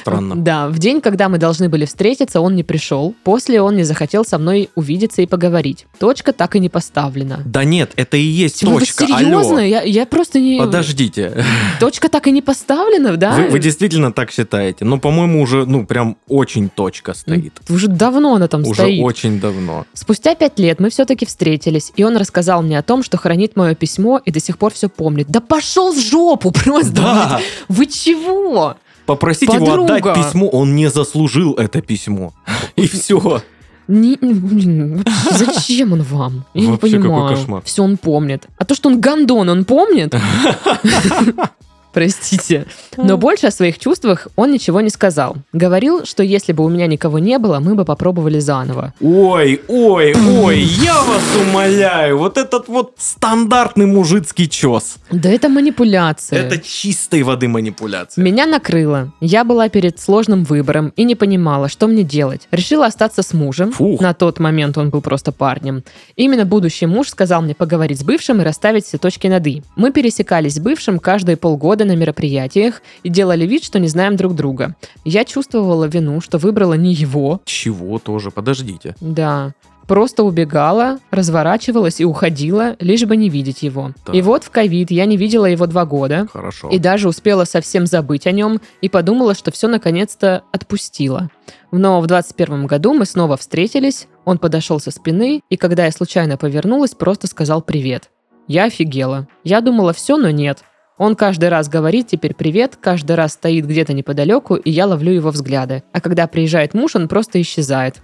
Странно. 0.00 0.36
Да, 0.48 0.68
в 0.68 0.78
день, 0.78 1.00
когда 1.00 1.28
мы 1.28 1.38
должны 1.38 1.68
были 1.68 1.84
встретиться, 1.84 2.40
он 2.40 2.54
не 2.54 2.62
пришел. 2.62 3.14
После 3.24 3.60
он 3.60 3.76
не 3.76 3.82
захотел 3.82 4.24
со 4.24 4.38
мной 4.38 4.70
увидеться 4.76 5.20
и 5.20 5.26
поговорить. 5.26 5.86
Точка 5.98 6.32
так 6.32 6.54
и 6.56 6.60
не 6.60 6.68
поставлена. 6.68 7.42
Да 7.44 7.64
нет, 7.64 7.92
это 7.96 8.16
и 8.16 8.22
есть 8.22 8.62
Вы 8.62 8.78
точка. 8.78 9.06
серьезно? 9.06 9.38
Алло. 9.38 9.60
Я, 9.60 9.82
я 9.82 10.06
просто 10.06 10.38
не... 10.38 10.58
Подождите. 10.58 11.44
Точка 11.80 12.08
так 12.08 12.28
и 12.28 12.30
не 12.30 12.40
поставлена, 12.40 12.57
да? 12.66 13.32
Вы, 13.36 13.48
вы 13.48 13.58
действительно 13.58 14.12
так 14.12 14.30
считаете? 14.30 14.84
Ну, 14.84 14.98
по-моему, 14.98 15.42
уже, 15.42 15.64
ну, 15.66 15.86
прям 15.86 16.16
очень 16.28 16.68
точка 16.68 17.14
стоит. 17.14 17.52
Уже 17.68 17.88
давно 17.88 18.34
она 18.34 18.48
там 18.48 18.62
Уже 18.62 18.74
стоит. 18.74 19.02
очень 19.02 19.40
давно. 19.40 19.84
Спустя 19.94 20.34
пять 20.34 20.58
лет 20.58 20.80
мы 20.80 20.90
все-таки 20.90 21.26
встретились, 21.26 21.92
и 21.96 22.04
он 22.04 22.16
рассказал 22.16 22.62
мне 22.62 22.78
о 22.78 22.82
том, 22.82 23.02
что 23.02 23.16
хранит 23.18 23.56
мое 23.56 23.74
письмо 23.74 24.20
и 24.24 24.30
до 24.30 24.40
сих 24.40 24.58
пор 24.58 24.72
все 24.72 24.88
помнит. 24.88 25.28
Да 25.28 25.40
пошел 25.40 25.92
в 25.92 25.98
жопу 25.98 26.50
просто! 26.64 26.92
Да, 26.92 27.40
Вы 27.68 27.86
чего? 27.86 28.76
попросить 29.06 29.52
его 29.52 29.64
Подруга. 29.64 29.94
отдать 29.96 30.14
письмо, 30.26 30.48
он 30.48 30.76
не 30.76 30.88
заслужил 30.90 31.54
это 31.54 31.80
письмо. 31.80 32.34
И 32.76 32.86
все. 32.86 33.42
Не- 33.86 34.18
блин, 34.20 35.02
зачем 35.30 35.94
он 35.94 36.02
вам? 36.02 36.44
Я 36.52 36.72
Вообще 36.72 36.98
не 36.98 36.98
понимаю. 36.98 37.62
Все 37.64 37.82
он 37.82 37.96
помнит. 37.96 38.46
А 38.58 38.66
то, 38.66 38.74
что 38.74 38.90
он 38.90 39.00
гандон, 39.00 39.48
он 39.48 39.64
помнит? 39.64 40.14
Простите. 41.92 42.66
Но 42.96 43.16
больше 43.16 43.46
о 43.46 43.50
своих 43.50 43.78
чувствах 43.78 44.28
он 44.36 44.52
ничего 44.52 44.80
не 44.80 44.90
сказал. 44.90 45.36
Говорил, 45.52 46.04
что 46.04 46.22
если 46.22 46.52
бы 46.52 46.64
у 46.64 46.68
меня 46.68 46.86
никого 46.86 47.18
не 47.18 47.38
было, 47.38 47.60
мы 47.60 47.74
бы 47.74 47.84
попробовали 47.84 48.38
заново. 48.38 48.94
Ой, 49.00 49.60
ой, 49.68 50.14
ой, 50.14 50.58
я 50.58 50.94
вас 51.02 51.22
умоляю, 51.48 52.18
вот 52.18 52.36
этот 52.36 52.68
вот 52.68 52.94
стандартный 52.98 53.86
мужицкий 53.86 54.48
чес. 54.48 54.96
Да 55.10 55.30
это 55.30 55.48
манипуляция. 55.48 56.40
Это 56.40 56.58
чистой 56.58 57.22
воды 57.22 57.48
манипуляция. 57.48 58.22
Меня 58.22 58.46
накрыло. 58.46 59.12
Я 59.20 59.44
была 59.44 59.68
перед 59.68 59.98
сложным 59.98 60.44
выбором 60.44 60.92
и 60.96 61.04
не 61.04 61.14
понимала, 61.14 61.68
что 61.68 61.86
мне 61.86 62.02
делать. 62.02 62.48
Решила 62.50 62.86
остаться 62.86 63.22
с 63.22 63.32
мужем. 63.32 63.72
Фух. 63.72 64.00
На 64.00 64.14
тот 64.14 64.38
момент 64.38 64.78
он 64.78 64.90
был 64.90 65.00
просто 65.00 65.32
парнем. 65.32 65.82
Именно 66.16 66.44
будущий 66.44 66.86
муж 66.86 67.08
сказал 67.08 67.42
мне 67.42 67.54
поговорить 67.54 68.00
с 68.00 68.04
бывшим 68.04 68.40
и 68.40 68.44
расставить 68.44 68.86
все 68.86 68.98
точки 68.98 69.26
над 69.26 69.46
«и». 69.46 69.62
Мы 69.76 69.92
пересекались 69.92 70.54
с 70.56 70.58
бывшим 70.58 70.98
каждые 70.98 71.36
полгода 71.36 71.77
на 71.84 71.96
мероприятиях 71.96 72.82
и 73.02 73.08
делали 73.08 73.46
вид, 73.46 73.64
что 73.64 73.78
не 73.78 73.88
знаем 73.88 74.16
друг 74.16 74.34
друга. 74.34 74.74
Я 75.04 75.24
чувствовала 75.24 75.84
вину, 75.84 76.20
что 76.20 76.38
выбрала 76.38 76.74
не 76.74 76.92
его. 76.92 77.40
Чего 77.44 77.98
тоже, 77.98 78.30
подождите. 78.30 78.94
Да. 79.00 79.54
Просто 79.88 80.22
убегала, 80.22 80.98
разворачивалась 81.10 81.98
и 82.00 82.04
уходила, 82.04 82.76
лишь 82.78 83.06
бы 83.06 83.16
не 83.16 83.30
видеть 83.30 83.62
его. 83.62 83.92
Так. 84.04 84.14
И 84.14 84.20
вот 84.20 84.44
в 84.44 84.50
ковид 84.50 84.90
я 84.90 85.06
не 85.06 85.16
видела 85.16 85.46
его 85.46 85.66
два 85.66 85.86
года. 85.86 86.28
Хорошо. 86.30 86.68
И 86.68 86.78
даже 86.78 87.08
успела 87.08 87.44
совсем 87.44 87.86
забыть 87.86 88.26
о 88.26 88.32
нем 88.32 88.60
и 88.82 88.90
подумала, 88.90 89.34
что 89.34 89.50
все 89.50 89.66
наконец-то 89.66 90.42
отпустила. 90.52 91.30
Но 91.72 92.02
в 92.02 92.06
21 92.06 92.66
году 92.66 92.92
мы 92.92 93.06
снова 93.06 93.38
встретились, 93.38 94.08
он 94.26 94.36
подошел 94.36 94.78
со 94.78 94.90
спины, 94.90 95.40
и 95.48 95.56
когда 95.56 95.86
я 95.86 95.90
случайно 95.92 96.36
повернулась, 96.36 96.94
просто 96.94 97.26
сказал 97.26 97.62
привет. 97.62 98.10
Я 98.46 98.64
офигела. 98.64 99.26
Я 99.42 99.62
думала 99.62 99.94
все, 99.94 100.18
но 100.18 100.30
нет. 100.30 100.64
Он 100.98 101.14
каждый 101.14 101.48
раз 101.48 101.68
говорит 101.68 102.08
теперь 102.08 102.34
привет, 102.34 102.76
каждый 102.80 103.14
раз 103.16 103.34
стоит 103.34 103.66
где-то 103.66 103.92
неподалеку, 103.92 104.56
и 104.56 104.70
я 104.70 104.86
ловлю 104.86 105.12
его 105.12 105.30
взгляды. 105.30 105.84
А 105.92 106.00
когда 106.00 106.26
приезжает 106.26 106.74
муж, 106.74 106.96
он 106.96 107.08
просто 107.08 107.40
исчезает. 107.40 108.02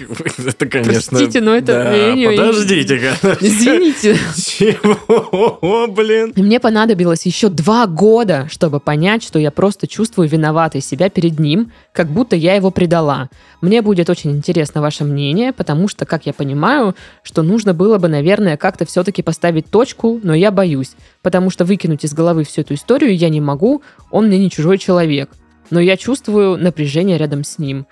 Это, 0.38 0.66
конечно... 0.66 1.18
Простите, 1.18 1.40
но 1.40 1.54
это- 1.54 1.72
Да, 1.72 2.12
не- 2.14 2.26
подождите-ка. 2.26 3.36
Извините. 3.40 4.16
Чего, 4.36 5.86
блин? 5.88 6.32
И 6.36 6.42
Мне 6.42 6.60
понадобилось 6.60 7.26
еще 7.26 7.48
два 7.48 7.86
года, 7.86 8.46
чтобы 8.50 8.80
понять, 8.80 9.22
что 9.22 9.38
я 9.38 9.50
просто 9.50 9.86
чувствую 9.86 10.28
виноватой 10.28 10.80
себя 10.80 11.08
перед 11.08 11.38
ним, 11.38 11.72
как 11.92 12.08
будто 12.08 12.36
я 12.36 12.54
его 12.54 12.70
предала. 12.70 13.28
Мне 13.60 13.82
будет 13.82 14.10
очень 14.10 14.32
интересно 14.32 14.80
ваше 14.80 15.04
мнение, 15.04 15.52
потому 15.52 15.88
что, 15.88 16.04
как 16.06 16.26
я 16.26 16.32
понимаю, 16.32 16.94
что 17.22 17.42
нужно 17.42 17.74
было 17.74 17.98
бы, 17.98 18.08
наверное, 18.08 18.56
как-то 18.56 18.84
все-таки 18.84 19.22
поставить 19.22 19.70
точку, 19.70 20.20
но 20.22 20.34
я 20.34 20.50
боюсь, 20.50 20.92
потому 21.22 21.50
что 21.50 21.64
выкинуть 21.64 22.04
из 22.04 22.12
головы 22.12 22.44
всю 22.44 22.60
эту 22.62 22.74
историю 22.74 23.16
я 23.16 23.28
не 23.28 23.40
могу, 23.40 23.82
он 24.10 24.26
мне 24.26 24.38
не 24.38 24.50
чужой 24.50 24.78
человек. 24.78 25.30
Но 25.70 25.80
я 25.80 25.96
чувствую 25.96 26.58
напряжение 26.58 27.16
рядом 27.16 27.42
с 27.42 27.58
ним. 27.58 27.86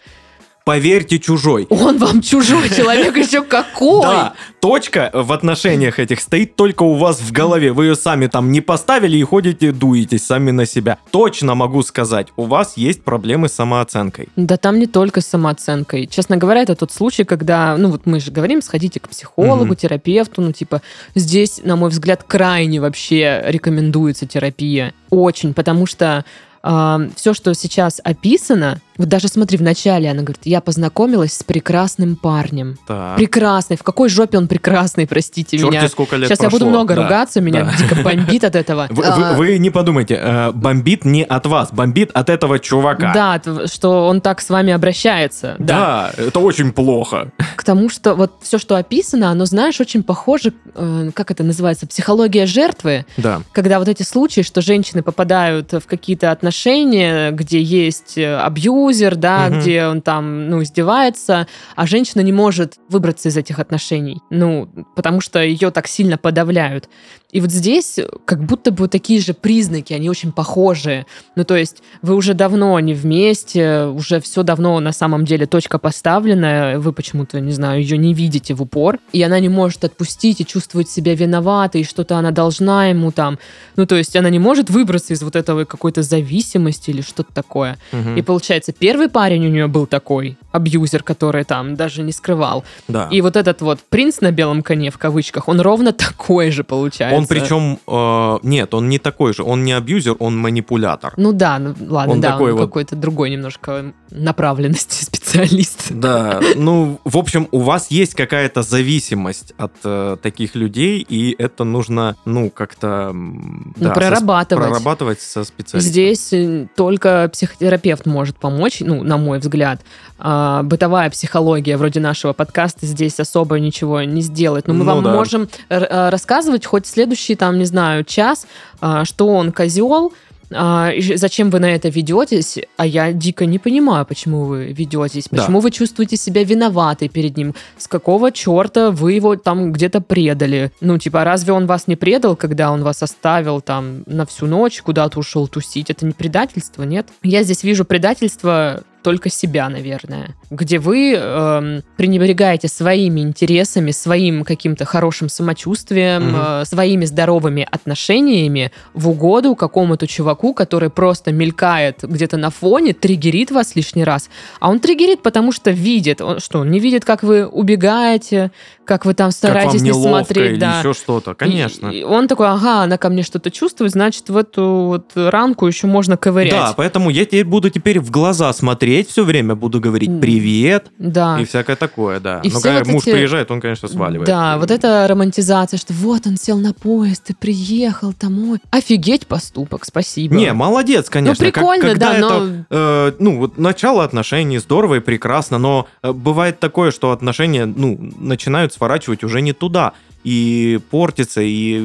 Поверьте, 0.64 1.18
чужой. 1.18 1.66
Он 1.70 1.98
вам 1.98 2.22
чужой 2.22 2.68
человек 2.68 3.16
еще 3.16 3.42
какой! 3.52 4.02
Да, 4.02 4.34
точка 4.60 5.10
в 5.12 5.32
отношениях 5.32 5.98
этих 5.98 6.20
стоит 6.20 6.54
только 6.54 6.84
у 6.84 6.94
вас 6.94 7.20
в 7.20 7.32
голове. 7.32 7.72
Вы 7.72 7.86
ее 7.86 7.96
сами 7.96 8.28
там 8.28 8.52
не 8.52 8.60
поставили 8.60 9.16
и 9.16 9.24
ходите, 9.24 9.72
дуетесь 9.72 10.24
сами 10.24 10.52
на 10.52 10.66
себя. 10.66 10.98
Точно 11.10 11.54
могу 11.54 11.82
сказать, 11.82 12.28
у 12.36 12.44
вас 12.44 12.76
есть 12.76 13.02
проблемы 13.02 13.48
с 13.48 13.54
самооценкой. 13.54 14.28
Да 14.36 14.56
там 14.56 14.78
не 14.78 14.86
только 14.86 15.20
с 15.20 15.26
самооценкой. 15.26 16.06
Честно 16.06 16.36
говоря, 16.36 16.62
это 16.62 16.76
тот 16.76 16.92
случай, 16.92 17.24
когда, 17.24 17.76
ну 17.76 17.90
вот 17.90 18.06
мы 18.06 18.20
же 18.20 18.30
говорим, 18.30 18.62
сходите 18.62 19.00
к 19.00 19.08
психологу, 19.08 19.74
терапевту, 19.74 20.42
ну 20.42 20.52
типа 20.52 20.80
здесь, 21.14 21.60
на 21.64 21.76
мой 21.76 21.90
взгляд, 21.90 22.22
крайне 22.22 22.80
вообще 22.80 23.42
рекомендуется 23.46 24.26
терапия. 24.26 24.94
Очень, 25.10 25.54
потому 25.54 25.86
что 25.86 26.24
все, 26.62 27.34
что 27.34 27.54
сейчас 27.54 28.00
описано, 28.04 28.80
вот 28.98 29.08
даже 29.08 29.28
смотри, 29.28 29.58
в 29.58 29.62
начале 29.62 30.10
она 30.10 30.22
говорит, 30.22 30.40
я 30.44 30.60
познакомилась 30.60 31.32
с 31.34 31.42
прекрасным 31.42 32.16
парнем. 32.16 32.76
Так. 32.86 33.16
Прекрасный. 33.16 33.76
В 33.76 33.82
какой 33.82 34.08
жопе 34.08 34.38
он 34.38 34.48
прекрасный, 34.48 35.06
простите 35.06 35.58
Чёрти 35.58 35.76
меня. 35.78 35.88
сколько 35.88 36.16
лет 36.16 36.28
Сейчас 36.28 36.40
я 36.40 36.48
буду 36.50 36.64
прошло. 36.66 36.70
много 36.70 36.94
Да. 36.94 37.02
ругаться, 37.02 37.40
меня 37.40 37.64
Да. 37.64 37.72
дико 37.78 37.94
бомбит 38.02 38.44
от 38.44 38.54
этого. 38.56 38.86
Вы, 38.90 39.04
А, 39.04 39.32
вы- 39.32 39.36
вы 39.36 39.58
не 39.58 39.70
подумайте, 39.70 40.18
э, 40.20 40.52
бомбит 40.52 41.04
не 41.04 41.24
от 41.24 41.46
вас, 41.46 41.70
бомбит 41.72 42.10
от 42.14 42.28
этого 42.30 42.58
чувака. 42.58 43.12
Да, 43.14 43.66
что 43.66 44.06
он 44.08 44.20
так 44.20 44.40
с 44.40 44.48
вами 44.50 44.72
обращается. 44.72 45.56
Да. 45.58 46.12
Да, 46.16 46.22
это 46.24 46.38
очень 46.40 46.72
плохо. 46.72 47.32
К 47.56 47.64
тому, 47.64 47.88
что 47.88 48.14
вот 48.14 48.32
все, 48.42 48.58
что 48.58 48.76
описано, 48.76 49.30
оно, 49.30 49.46
знаешь, 49.46 49.80
очень 49.80 50.02
похоже, 50.02 50.52
э, 50.74 51.10
как 51.14 51.30
это 51.30 51.42
называется, 51.42 51.86
психология 51.86 52.46
жертвы, 52.46 53.04
Да. 53.16 53.42
когда 53.52 53.78
вот 53.78 53.88
эти 53.88 54.02
случаи, 54.02 54.42
что 54.42 54.60
женщины 54.60 55.02
попадают 55.02 55.72
в 55.72 55.82
какие-то 55.86 56.30
отношения, 56.30 57.30
где 57.32 57.60
есть 57.62 58.16
э, 58.16 58.36
абьюзер, 58.82 59.16
да, 59.16 59.48
Мгм. 59.48 59.60
где 59.60 59.86
он 59.86 60.02
там, 60.02 60.48
ну, 60.48 60.62
издевается, 60.62 61.46
а 61.76 61.86
женщина 61.86 62.20
не 62.22 62.32
может 62.32 62.76
выбраться 62.88 63.28
из 63.28 63.36
этих 63.36 63.58
отношений, 63.58 64.20
ну, 64.30 64.68
потому 64.96 65.20
что 65.20 65.42
ее 65.42 65.70
так 65.70 65.86
сильно 65.88 66.18
подавляют. 66.18 66.88
И 67.30 67.40
вот 67.40 67.50
здесь 67.50 67.98
как 68.26 68.44
будто 68.44 68.70
бы 68.72 68.88
такие 68.88 69.18
же 69.18 69.32
признаки, 69.32 69.94
они 69.94 70.10
очень 70.10 70.32
похожие. 70.32 71.06
Ну, 71.34 71.44
то 71.44 71.56
есть 71.56 71.82
вы 72.02 72.14
уже 72.14 72.34
давно 72.34 72.78
не 72.80 72.92
вместе, 72.92 73.84
уже 73.86 74.20
все 74.20 74.42
давно 74.42 74.78
на 74.80 74.92
самом 74.92 75.24
деле 75.24 75.46
точка 75.46 75.78
поставлена, 75.78 76.74
вы 76.76 76.92
почему-то, 76.92 77.40
не 77.40 77.52
знаю, 77.52 77.80
ее 77.80 77.96
не 77.96 78.12
видите 78.12 78.52
в 78.52 78.60
упор, 78.60 78.98
и 79.14 79.22
она 79.22 79.40
не 79.40 79.48
может 79.48 79.82
отпустить 79.84 80.42
и 80.42 80.46
чувствует 80.46 80.90
себя 80.90 81.14
виноватой, 81.14 81.80
и 81.80 81.84
что-то 81.84 82.16
она 82.18 82.32
должна 82.32 82.88
ему 82.88 83.12
там. 83.12 83.38
Ну, 83.76 83.86
то 83.86 83.96
есть 83.96 84.14
она 84.14 84.28
не 84.28 84.38
может 84.38 84.68
выбраться 84.68 85.14
из 85.14 85.22
вот 85.22 85.34
этого 85.34 85.64
какой-то 85.64 86.02
зависимости 86.02 86.90
или 86.90 87.00
что-то 87.00 87.32
такое. 87.32 87.78
Мгм. 87.92 88.16
И 88.16 88.22
получается, 88.22 88.71
первый 88.78 89.08
парень 89.08 89.46
у 89.46 89.50
нее 89.50 89.66
был 89.66 89.86
такой, 89.86 90.36
абьюзер, 90.52 91.02
который 91.02 91.44
там 91.44 91.74
даже 91.76 92.02
не 92.02 92.12
скрывал. 92.12 92.64
Да. 92.88 93.08
И 93.10 93.20
вот 93.20 93.36
этот 93.36 93.60
вот 93.62 93.80
принц 93.88 94.20
на 94.20 94.30
белом 94.30 94.62
коне, 94.62 94.90
в 94.90 94.98
кавычках, 94.98 95.48
он 95.48 95.60
ровно 95.60 95.92
такой 95.92 96.50
же 96.50 96.64
получается. 96.64 97.16
Он 97.18 97.26
причем, 97.26 97.78
э, 97.86 98.38
нет, 98.42 98.74
он 98.74 98.88
не 98.88 98.98
такой 98.98 99.32
же, 99.34 99.42
он 99.42 99.64
не 99.64 99.72
абьюзер, 99.72 100.16
он 100.18 100.38
манипулятор. 100.38 101.14
Ну 101.16 101.32
да, 101.32 101.58
ну 101.58 101.74
ладно, 101.88 102.12
Он 102.14 102.20
да, 102.20 102.32
такой 102.32 102.52
он 102.52 102.58
вот- 102.58 102.66
какой-то 102.66 102.96
другой 102.96 103.30
немножко 103.30 103.92
направленности 104.10 105.04
специалист. 105.04 105.90
Да, 105.90 106.40
ну, 106.56 107.00
в 107.04 107.16
общем, 107.16 107.48
у 107.50 107.60
вас 107.60 107.90
есть 107.90 108.14
какая-то 108.14 108.62
зависимость 108.62 109.54
от 109.56 109.72
э, 109.84 110.16
таких 110.22 110.54
людей, 110.54 111.00
и 111.08 111.34
это 111.38 111.64
нужно, 111.64 112.16
ну, 112.24 112.50
как-то... 112.50 113.10
Ну, 113.12 113.72
да, 113.76 113.88
со- 113.88 113.94
прорабатывать. 113.94 114.66
прорабатывать 114.68 115.20
со 115.20 115.44
специалистом. 115.44 115.80
Здесь 115.80 116.32
э, 116.32 116.66
только 116.76 117.30
психотерапевт 117.32 118.06
может 118.06 118.36
помочь, 118.38 118.80
ну, 118.80 119.02
на 119.02 119.16
мой 119.16 119.38
взгляд. 119.38 119.80
А, 120.18 120.41
а, 120.42 120.62
бытовая 120.62 121.08
психология 121.10 121.76
вроде 121.76 122.00
нашего 122.00 122.32
подкаста 122.32 122.86
здесь 122.86 123.20
особо 123.20 123.58
ничего 123.60 124.02
не 124.02 124.22
сделает. 124.22 124.66
Но 124.66 124.74
мы 124.74 124.80
Ну 124.84 124.92
вам 124.92 125.04
да. 125.04 125.14
можем 125.14 125.48
а, 125.68 126.10
рассказывать 126.10 126.66
хоть 126.66 126.86
следующий, 126.86 127.36
там, 127.36 127.58
не 127.58 127.64
знаю, 127.64 128.04
час, 128.04 128.46
а, 128.80 129.04
что 129.04 129.28
он 129.28 129.52
козел, 129.52 130.12
а, 130.54 130.90
зачем 131.14 131.48
вы 131.50 131.60
на 131.60 131.66
это 131.74 131.88
ведетесь, 131.88 132.58
а 132.76 132.84
я 132.84 133.12
дико 133.12 133.46
не 133.46 133.58
понимаю, 133.58 134.04
почему 134.04 134.44
вы 134.44 134.66
ведетесь, 134.72 135.28
Да. 135.30 135.38
почему 135.38 135.60
вы 135.60 135.70
чувствуете 135.70 136.16
себя 136.16 136.44
виноватой 136.44 137.08
перед 137.08 137.36
ним, 137.36 137.54
с 137.78 137.86
какого 137.88 138.32
черта 138.32 138.90
вы 138.90 139.12
его 139.12 139.36
там 139.36 139.72
где-то 139.72 140.00
предали. 140.00 140.70
Ну, 140.80 140.98
типа, 140.98 141.24
разве 141.24 141.52
он 141.52 141.66
вас 141.66 141.86
не 141.86 141.96
предал, 141.96 142.36
когда 142.36 142.70
он 142.72 142.82
вас 142.82 143.02
оставил 143.02 143.60
там 143.60 144.02
на 144.06 144.26
всю 144.26 144.46
ночь, 144.46 144.82
куда-то 144.82 145.20
ушел 145.20 145.48
тусить? 145.48 145.88
Это 145.90 146.04
не 146.04 146.12
предательство, 146.12 146.82
нет? 146.82 147.06
Я 147.22 147.44
здесь 147.44 147.62
вижу 147.62 147.84
предательство 147.84 148.82
только 149.02 149.28
себя, 149.30 149.68
наверное, 149.68 150.34
где 150.50 150.78
вы 150.78 151.14
эм, 151.14 151.82
пренебрегаете 151.96 152.68
своими 152.68 153.20
интересами, 153.20 153.90
своим 153.90 154.44
каким-то 154.44 154.84
хорошим 154.84 155.28
самочувствием, 155.28 156.28
Мгм. 156.28 156.36
э, 156.40 156.64
своими 156.64 157.04
здоровыми 157.04 157.66
отношениями 157.70 158.70
в 158.94 159.08
угоду 159.08 159.54
какому-то 159.54 160.06
чуваку, 160.06 160.54
который 160.54 160.90
просто 160.90 161.32
мелькает 161.32 162.02
где-то 162.02 162.36
на 162.36 162.50
фоне, 162.50 162.92
триггерит 162.92 163.50
вас 163.50 163.76
лишний 163.76 164.04
раз. 164.04 164.28
А 164.60 164.70
он 164.70 164.80
триггерит, 164.80 165.22
потому 165.22 165.52
что 165.52 165.70
видит. 165.70 166.20
Он, 166.20 166.38
что, 166.40 166.60
он 166.60 166.70
не 166.70 166.78
видит, 166.80 167.04
как 167.04 167.22
вы 167.22 167.46
убегаете, 167.46 168.50
как 168.84 169.04
вы 169.04 169.14
там 169.14 169.28
Как 169.28 169.36
стараетесь 169.36 169.82
не 169.82 169.92
смотреть. 169.92 170.52
или 170.52 170.58
да. 170.58 170.78
еще 170.80 170.92
что-то, 170.94 171.34
конечно. 171.34 171.88
И- 171.88 172.00
и 172.00 172.02
он 172.04 172.26
такой, 172.28 172.48
ага, 172.48 172.82
она 172.82 172.98
ко 172.98 173.08
мне 173.08 173.22
что-то 173.22 173.50
чувствует, 173.50 173.92
значит, 173.92 174.28
в 174.28 174.36
эту 174.36 174.64
вот 174.64 175.12
ранку 175.14 175.66
еще 175.66 175.86
можно 175.86 176.16
ковырять. 176.16 176.52
Да, 176.52 176.74
поэтому 176.76 177.10
я 177.10 177.24
теперь 177.24 177.44
буду 177.44 177.70
теперь 177.70 178.00
в 178.00 178.10
глаза 178.10 178.52
смотреть 178.52 179.08
все 179.08 179.24
время, 179.24 179.54
буду 179.54 179.80
говорить 179.80 180.20
привет 180.20 180.86
Да. 180.98 181.38
и 181.40 181.44
всякое 181.44 181.76
такое, 181.76 182.20
да. 182.20 182.40
И 182.42 182.50
Но 182.50 182.60
когда 182.60 182.78
вот 182.80 182.88
муж 182.88 183.02
эти- 183.04 183.12
приезжает, 183.12 183.50
он, 183.50 183.60
конечно, 183.60 183.88
сваливает. 183.88 184.26
Да, 184.26 184.58
вот 184.58 184.70
эта 184.70 185.06
романтизация, 185.08 185.78
что 185.78 185.92
вот 185.92 186.26
он 186.26 186.36
сел 186.36 186.58
на 186.58 186.72
поезд 186.72 187.30
и 187.30 187.34
приехал 187.34 188.12
домой. 188.20 188.58
Офигеть 188.70 189.26
поступок, 189.26 189.84
спасибо. 189.84 190.34
Не, 190.34 190.52
молодец, 190.52 191.08
конечно. 191.08 191.44
Ну, 191.44 191.52
Как- 191.52 191.54
прикольно, 191.62 191.88
когда 191.88 192.10
да, 192.12 192.18
это, 192.18 192.28
но- 192.40 192.64
э, 192.70 193.12
ну, 193.18 193.38
вот 193.38 193.58
начало 193.58 194.04
отношений 194.04 194.58
здорово 194.58 194.96
и 194.96 195.00
прекрасно, 195.00 195.58
но 195.58 195.86
э, 196.02 196.12
бывает 196.12 196.58
такое, 196.60 196.90
что 196.90 197.12
отношения, 197.12 197.66
ну, 197.66 197.98
начинают 198.18 198.72
сворачивать 198.82 199.24
уже 199.24 199.42
не 199.42 199.52
туда. 199.52 199.92
И 200.24 200.78
портится, 200.90 201.40
и, 201.40 201.80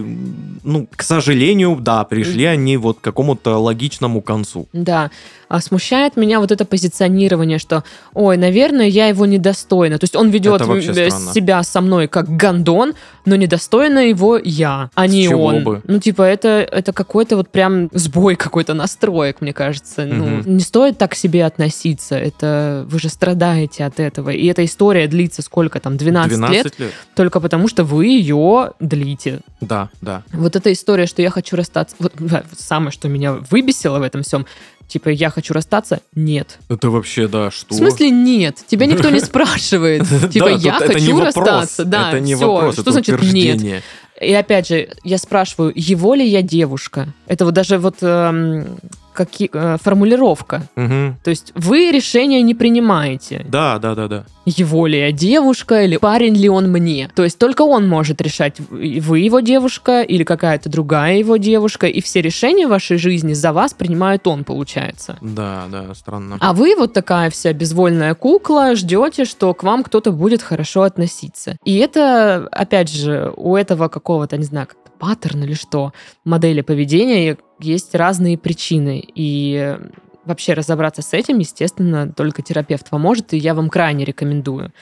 ну, 0.64 0.88
к 0.96 1.04
сожалению, 1.04 1.78
да, 1.80 2.04
пришли 2.04 2.46
они 2.46 2.78
вот 2.78 3.00
к 3.00 3.02
какому-то 3.02 3.58
логичному 3.58 4.22
концу. 4.22 4.68
Да. 4.74 5.10
А 5.50 5.62
смущает 5.62 6.18
меня 6.18 6.40
вот 6.40 6.52
это 6.52 6.66
позиционирование, 6.66 7.58
что, 7.60 7.84
ой, 8.14 8.38
наверное, 8.38 8.88
я 8.88 9.08
его 9.08 9.26
недостойна. 9.26 9.98
То 9.98 10.04
есть 10.04 10.16
он 10.16 10.30
ведет 10.30 10.62
странно. 10.62 11.34
себя 11.34 11.64
со 11.64 11.82
мной 11.82 12.08
как 12.08 12.28
гондон, 12.36 12.94
но 13.26 13.36
недостойна 13.36 14.00
его 14.10 14.38
я, 14.44 14.90
а 14.96 15.08
С 15.08 15.12
не 15.12 15.30
он. 15.30 15.64
бы? 15.64 15.82
Ну, 15.88 16.00
типа, 16.00 16.24
это, 16.24 16.48
это 16.50 16.92
какой-то 16.94 17.36
вот 17.38 17.50
прям 17.50 17.90
сбой 17.94 18.36
какой-то 18.36 18.74
настроек, 18.74 19.42
мне 19.42 19.54
кажется. 19.54 20.06
Ну, 20.06 20.26
Мгм. 20.28 20.56
не 20.58 20.60
стоит 20.64 20.98
так 20.98 21.12
к 21.12 21.16
себе 21.16 21.46
относиться. 21.46 22.16
Это 22.16 22.86
вы 22.90 23.00
же 23.00 23.10
страдаете 23.10 23.86
от 23.86 24.00
этого. 24.00 24.30
И 24.32 24.46
эта 24.48 24.66
история 24.66 25.08
длится 25.08 25.42
сколько 25.42 25.80
там, 25.80 25.98
12, 25.98 26.40
лет, 26.52 26.80
лет. 26.80 26.92
только 27.16 27.40
потому 27.40 27.68
что 27.68 27.84
вы 27.84 28.08
ее 28.08 28.72
длите. 28.80 29.40
Да, 29.62 29.90
да. 30.02 30.24
Вот 30.34 30.56
эта 30.56 30.72
история, 30.74 31.06
что 31.08 31.22
я 31.22 31.30
хочу 31.30 31.56
расстаться, 31.56 31.96
вот, 32.00 32.14
да, 32.20 32.44
вот 32.50 32.60
самое, 32.60 32.92
что 32.92 33.08
меня 33.08 33.34
выбесило 33.50 34.00
в 34.00 34.02
этом 34.04 34.24
всем, 34.24 34.46
типа, 34.88 35.10
я 35.10 35.30
хочу 35.30 35.54
расстаться, 35.54 36.02
нет. 36.16 36.60
Это 36.70 36.90
вообще, 36.90 37.28
да, 37.28 37.52
что? 37.52 37.74
В 37.74 37.78
смысле 37.78 38.10
нет? 38.10 38.58
Тебя 38.68 38.86
никто 38.88 39.10
не 39.10 39.20
спрашивает. 39.20 40.04
Типа, 40.32 40.50
я 40.50 40.74
хочу 40.74 41.20
расстаться. 41.20 41.86
Да, 41.86 42.10
это 42.10 42.20
не 42.20 42.36
вопрос, 42.36 42.80
Что 42.80 42.92
значит 42.92 43.22
нет? 43.22 43.84
И 44.20 44.34
опять 44.34 44.68
же, 44.68 44.90
я 45.04 45.20
спрашиваю, 45.20 45.72
его 45.76 46.16
ли 46.16 46.28
я 46.28 46.42
девушка? 46.42 47.14
Это 47.28 47.46
вот 47.46 47.54
даже 47.54 47.78
вот 47.78 47.98
эм, 48.02 48.80
каки- 49.18 49.50
э, 49.52 49.78
формулировка. 49.82 50.62
Мгм. 50.76 51.18
То 51.24 51.30
есть 51.30 51.52
вы 51.56 51.92
решение 51.92 52.42
не 52.42 52.54
принимаете. 52.54 53.46
Да, 53.50 53.80
да, 53.80 53.96
да, 53.96 54.08
да. 54.08 54.26
Его 54.46 54.88
ли 54.88 55.00
я 55.00 55.12
девушка, 55.12 55.84
или 55.84 55.98
парень 55.98 56.36
ли 56.36 56.48
он 56.50 56.72
мне. 56.72 57.10
То 57.16 57.24
есть 57.24 57.38
только 57.38 57.64
он 57.64 57.88
может 57.88 58.22
решать, 58.22 58.60
вы 58.70 59.20
его 59.20 59.40
девушка 59.42 60.02
или 60.02 60.24
какая-то 60.24 60.70
другая 60.70 61.18
его 61.18 61.38
девушка, 61.38 61.88
и 61.88 62.00
все 62.02 62.22
решения 62.22 62.68
в 62.68 62.70
вашей 62.70 62.98
жизни 62.98 63.34
за 63.34 63.52
вас 63.52 63.74
принимает 63.74 64.28
он, 64.28 64.44
получается. 64.44 65.18
Да, 65.22 65.64
да, 65.72 65.94
странно. 65.96 66.38
А 66.40 66.54
вы 66.54 66.76
вот 66.78 66.94
такая 66.94 67.30
вся 67.30 67.52
безвольная 67.54 68.14
кукла, 68.14 68.76
ждете, 68.76 69.26
что 69.26 69.54
к 69.54 69.64
вам 69.64 69.84
кто-то 69.84 70.12
будет 70.12 70.42
хорошо 70.42 70.84
относиться. 70.84 71.58
И 71.66 71.78
это, 71.78 72.48
опять 72.52 72.90
же, 72.90 73.34
у 73.36 73.56
этого 73.56 73.88
какого-то, 73.88 74.38
не 74.38 74.46
знаю, 74.46 74.68
как 74.68 74.78
паттерн 74.98 75.44
или 75.44 75.54
что, 75.54 75.94
модели 76.26 76.62
поведения 76.62 77.38
есть 77.60 77.96
разные 77.96 78.38
причины. 78.38 79.04
И 79.16 79.78
вообще 80.26 80.54
разобраться 80.54 81.02
с 81.02 81.14
этим, 81.14 81.40
естественно, 81.40 82.12
только 82.12 82.42
терапевт 82.42 82.90
поможет, 82.90 83.34
и 83.34 83.38
я 83.38 83.54
вам 83.54 83.70
крайне 83.70 84.04
рекомендую. 84.04 84.74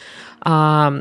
А 0.42 0.92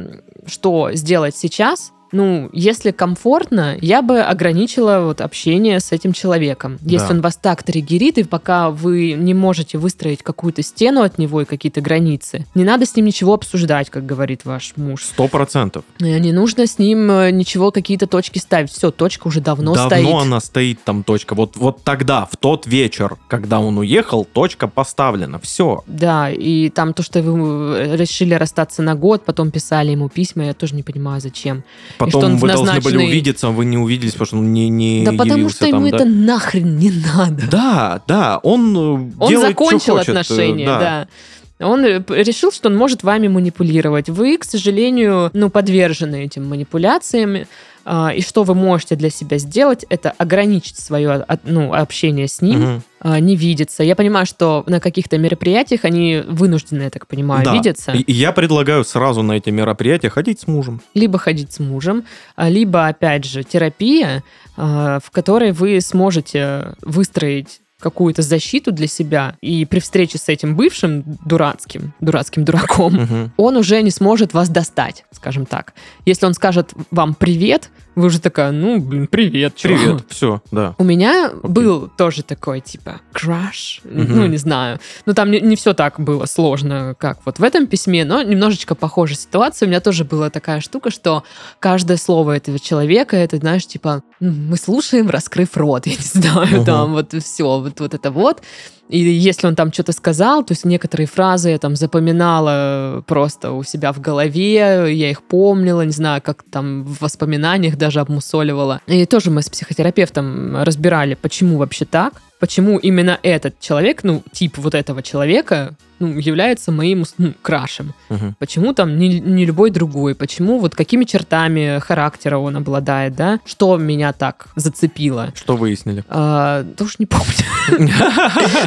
что 0.47 0.93
сделать 0.93 1.35
сейчас? 1.35 1.93
Ну, 2.15 2.49
если 2.53 2.93
комфортно, 2.93 3.77
я 3.81 4.01
бы 4.01 4.21
ограничила 4.21 5.01
вот 5.05 5.21
общение 5.21 5.81
с 5.81 5.91
этим 5.91 6.12
человеком. 6.12 6.79
Если 6.83 7.09
Да. 7.09 7.15
он 7.15 7.21
вас 7.23 7.37
так 7.37 7.65
триггерит, 7.65 8.19
и 8.19 8.23
пока 8.23 8.71
вы 8.71 9.12
не 9.19 9.35
можете 9.35 9.79
выстроить 9.79 10.23
какую-то 10.23 10.62
стену 10.62 11.03
от 11.03 11.19
него 11.19 11.43
и 11.43 11.45
какие-то 11.45 11.81
границы, 11.81 12.47
не 12.55 12.62
надо 12.62 12.87
с 12.87 12.95
ним 12.95 13.07
ничего 13.07 13.35
обсуждать, 13.35 13.91
как 13.91 14.07
говорит 14.07 14.45
ваш 14.45 14.75
муж. 14.77 15.03
Сто 15.03 15.27
процентов. 15.27 15.85
Э, 16.01 16.19
Не 16.21 16.33
нужно 16.33 16.69
с 16.69 16.79
ним 16.79 17.11
э, 17.11 17.31
ничего, 17.33 17.73
какие-то 17.73 18.07
точки 18.07 18.39
ставить. 18.39 18.71
Все, 18.71 18.93
точка 18.93 19.27
уже 19.27 19.41
давно, 19.41 19.75
Давно 19.75 19.89
стоит. 19.91 20.15
она 20.27 20.41
стоит 20.41 20.85
там 20.85 21.03
точка. 21.03 21.35
Вот, 21.35 21.57
вот 21.57 21.83
тогда, 21.83 22.27
в 22.27 22.37
тот 22.37 22.67
вечер, 22.69 23.17
когда 23.27 23.59
он 23.59 23.77
уехал, 23.79 24.25
точка 24.25 24.69
поставлена. 24.69 25.41
Все. 25.41 25.83
Да, 25.89 26.31
и 26.31 26.71
там 26.71 26.95
то, 26.95 27.03
что 27.03 27.21
вы 27.23 27.77
э, 27.77 27.97
решили 27.97 28.35
расстаться 28.35 28.83
на 28.83 28.95
год, 28.95 29.25
потом 29.25 29.51
писали 29.51 29.91
ему 29.91 30.09
письма, 30.09 30.45
я 30.47 30.55
тоже 30.55 30.77
не 30.77 30.85
понимаю, 30.85 31.21
зачем. 31.21 31.65
Что 32.11 32.18
Потом 32.18 32.32
он 32.32 32.38
в 32.38 32.40
вы 32.40 32.48
должны 32.48 32.80
были 32.80 32.96
увидеться, 32.96 33.48
а 33.48 33.50
вы 33.50 33.64
не 33.64 33.76
увиделись, 33.76 34.12
потому 34.12 34.26
что 34.26 34.36
он 34.38 34.52
не, 34.52 34.68
не 34.68 35.05
да 35.05 35.12
потому 35.12 35.48
что 35.48 35.66
ему 35.66 35.80
там, 35.80 35.90
да. 35.90 35.96
это 35.96 36.05
нахрен 36.05 36.76
не 36.76 36.90
надо. 36.90 37.42
Да, 37.50 38.02
да, 38.07 38.38
он 38.42 38.76
э, 38.76 39.11
Он 39.18 39.28
делает, 39.28 39.50
закончил 39.50 39.78
что 39.78 39.92
хочет, 39.92 40.09
э, 40.09 40.12
отношения, 40.12 40.66
да. 40.66 40.78
да. 40.78 41.66
Он 41.66 41.84
э, 41.84 42.02
решил, 42.09 42.52
что 42.52 42.68
он 42.68 42.76
может 42.76 43.02
вами 43.02 43.28
манипулировать. 43.28 44.09
Вы, 44.09 44.38
к 44.38 44.44
сожалению, 44.44 45.30
ну, 45.32 45.50
подвержены 45.50 46.24
этим 46.24 46.48
манипуляциям. 46.48 47.46
А, 47.85 48.12
И 48.14 48.20
что 48.22 48.43
вы 48.45 48.55
можете 48.55 48.97
для 48.97 49.11
себя 49.11 49.39
сделать, 49.39 49.85
это 49.89 50.11
ограничить 50.18 50.78
свое 50.78 51.24
ну, 51.45 51.72
общение 51.74 52.28
с 52.28 52.41
ним, 52.41 52.82
а, 53.01 53.20
не 53.20 53.37
видеться. 53.37 53.82
Я 53.82 53.95
понимаю, 53.97 54.26
что 54.26 54.64
на 54.66 54.80
каких-то 54.80 55.18
мероприятиях 55.18 55.85
они 55.85 56.22
вынуждены, 56.26 56.82
я 56.82 56.91
так 56.91 57.07
понимаю, 57.07 57.45
Да. 57.45 57.53
видеться. 57.53 57.93
И- 57.93 58.12
я 58.12 58.32
предлагаю 58.32 58.85
сразу 58.85 59.22
на 59.22 59.32
эти 59.32 59.51
мероприятия 59.51 60.09
ходить 60.09 60.41
с 60.41 60.47
мужем. 60.47 60.80
либо 60.95 61.18
ходить 61.18 61.53
с 61.53 61.59
мужем, 61.61 62.05
а, 62.37 62.49
либо, 62.49 62.87
опять 62.87 63.24
же, 63.24 63.43
терапия, 63.45 64.22
а, 64.57 64.99
в 65.05 65.11
которой 65.11 65.53
вы 65.53 65.80
сможете 65.80 66.74
выстроить 66.82 67.61
какую-то 67.85 68.22
защиту 68.22 68.72
для 68.72 68.87
себя, 68.87 69.37
и 69.43 69.66
при 69.66 69.78
встрече 69.78 70.16
с 70.16 70.28
этим 70.30 70.57
бывшим 70.57 71.05
дурацким, 71.26 71.93
дурацким 72.01 72.45
дураком, 72.45 72.95
Мгм. 72.95 73.32
он 73.37 73.57
уже 73.59 73.82
не 73.82 73.91
сможет 73.91 74.32
вас 74.32 74.49
достать, 74.49 75.05
скажем 75.12 75.45
так. 75.45 75.74
Если 76.07 76.24
он 76.24 76.32
скажет 76.32 76.72
вам 76.91 77.14
привет, 77.14 77.70
вы 77.95 78.07
уже 78.07 78.20
такая, 78.20 78.51
ну, 78.53 78.80
блин, 78.80 79.07
привет, 79.07 79.55
чё?» 79.55 79.68
Привет, 79.68 80.05
все, 80.09 80.43
да. 80.51 80.74
У 80.78 80.85
меня 80.85 81.30
был 81.43 81.89
тоже 81.97 82.22
такой, 82.24 82.61
типа, 82.61 83.01
краш, 83.12 83.82
Мгм. 83.85 84.16
ну, 84.16 84.26
не 84.26 84.39
знаю. 84.39 84.80
Ну, 85.07 85.12
там 85.14 85.30
не, 85.30 85.41
не 85.41 85.55
все 85.55 85.74
так 85.74 86.01
было 86.01 86.24
сложно, 86.26 86.97
как 86.99 87.18
вот 87.26 87.39
в 87.39 87.43
этом 87.45 87.66
письме, 87.66 88.05
но 88.05 88.22
немножечко 88.22 88.74
похожая 88.74 89.16
ситуация. 89.18 89.66
У 89.66 89.68
меня 89.68 89.80
тоже 89.80 90.05
была 90.05 90.30
такая 90.30 90.61
штука, 90.61 90.91
что 90.91 91.22
каждое 91.61 91.97
слово 91.99 92.37
этого 92.39 92.59
человека, 92.59 93.16
это, 93.16 93.37
знаешь, 93.37 93.66
типа, 93.66 94.03
«М, 94.20 94.49
мы 94.49 94.57
слушаем, 94.57 95.11
раскрыв 95.11 95.57
рот, 95.57 95.87
я 95.87 95.93
не 95.93 96.20
знаю, 96.20 96.57
Мгм. 96.57 96.64
там 96.64 96.93
вот 96.95 97.12
все, 97.22 97.61
вот, 97.61 97.74
вот 97.81 97.95
это 97.95 98.11
вот. 98.11 98.43
И 98.89 98.99
если 98.99 99.47
он 99.47 99.55
там 99.57 99.72
что-то 99.72 99.93
сказал, 99.93 100.45
то 100.45 100.53
есть 100.53 100.64
некоторые 100.64 101.07
фразы 101.07 101.51
я 101.51 101.59
там 101.59 101.75
запоминала 101.75 103.03
просто 103.07 103.53
у 103.53 103.62
себя 103.62 103.93
в 103.93 104.01
голове, 104.01 104.95
я 104.95 105.11
их 105.11 105.22
помнила, 105.22 105.83
не 105.83 105.93
знаю, 105.93 106.20
как 106.22 106.43
там 106.51 106.85
в 106.85 107.01
воспоминаниях 107.01 107.77
даже 107.77 108.01
обмусоливала. 108.01 108.83
И 108.87 109.07
тоже 109.07 109.31
мы 109.31 109.43
с 109.43 109.49
психотерапевтом 109.49 110.62
разбирали, 110.62 111.14
почему 111.14 111.57
вообще 111.57 111.87
так, 111.87 112.20
почему 112.41 112.79
именно 112.79 113.18
этот 113.22 113.59
человек, 113.59 114.05
ну, 114.05 114.22
тип 114.33 114.59
вот 114.59 114.75
этого 114.75 115.03
человека, 115.03 115.77
ну, 115.99 116.18
является 116.18 116.72
моим 116.72 117.05
ну, 117.18 117.32
крашем. 117.42 117.95
Мгм. 118.09 118.36
Почему 118.38 118.74
там 118.74 118.99
не, 118.99 119.20
не 119.20 119.45
любой 119.45 119.70
другой? 119.70 120.14
Почему 120.14 120.59
вот 120.59 120.74
какими 120.74 121.05
чертами 121.05 121.78
характера 121.80 122.38
он 122.38 122.57
обладает, 122.57 123.14
да? 123.14 123.40
Что 123.45 123.76
меня 123.76 124.12
так 124.12 124.49
зацепило? 124.57 125.32
Что 125.34 125.57
выяснили? 125.57 126.05
А, 126.09 126.62
да 126.62 126.84
уж 126.84 126.99
не 126.99 127.07
помню. 127.07 127.24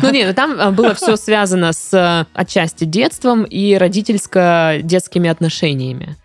Ну, 0.01 0.11
нет, 0.11 0.27
ну 0.27 0.33
там 0.33 0.55
а, 0.59 0.71
было 0.71 0.93
все 0.93 1.15
связано 1.17 1.73
с 1.73 1.93
э, 1.93 2.25
отчасти 2.33 2.83
детством 2.83 3.43
и 3.43 3.75
родительско-детскими 3.75 5.29
отношениями. 5.29 6.15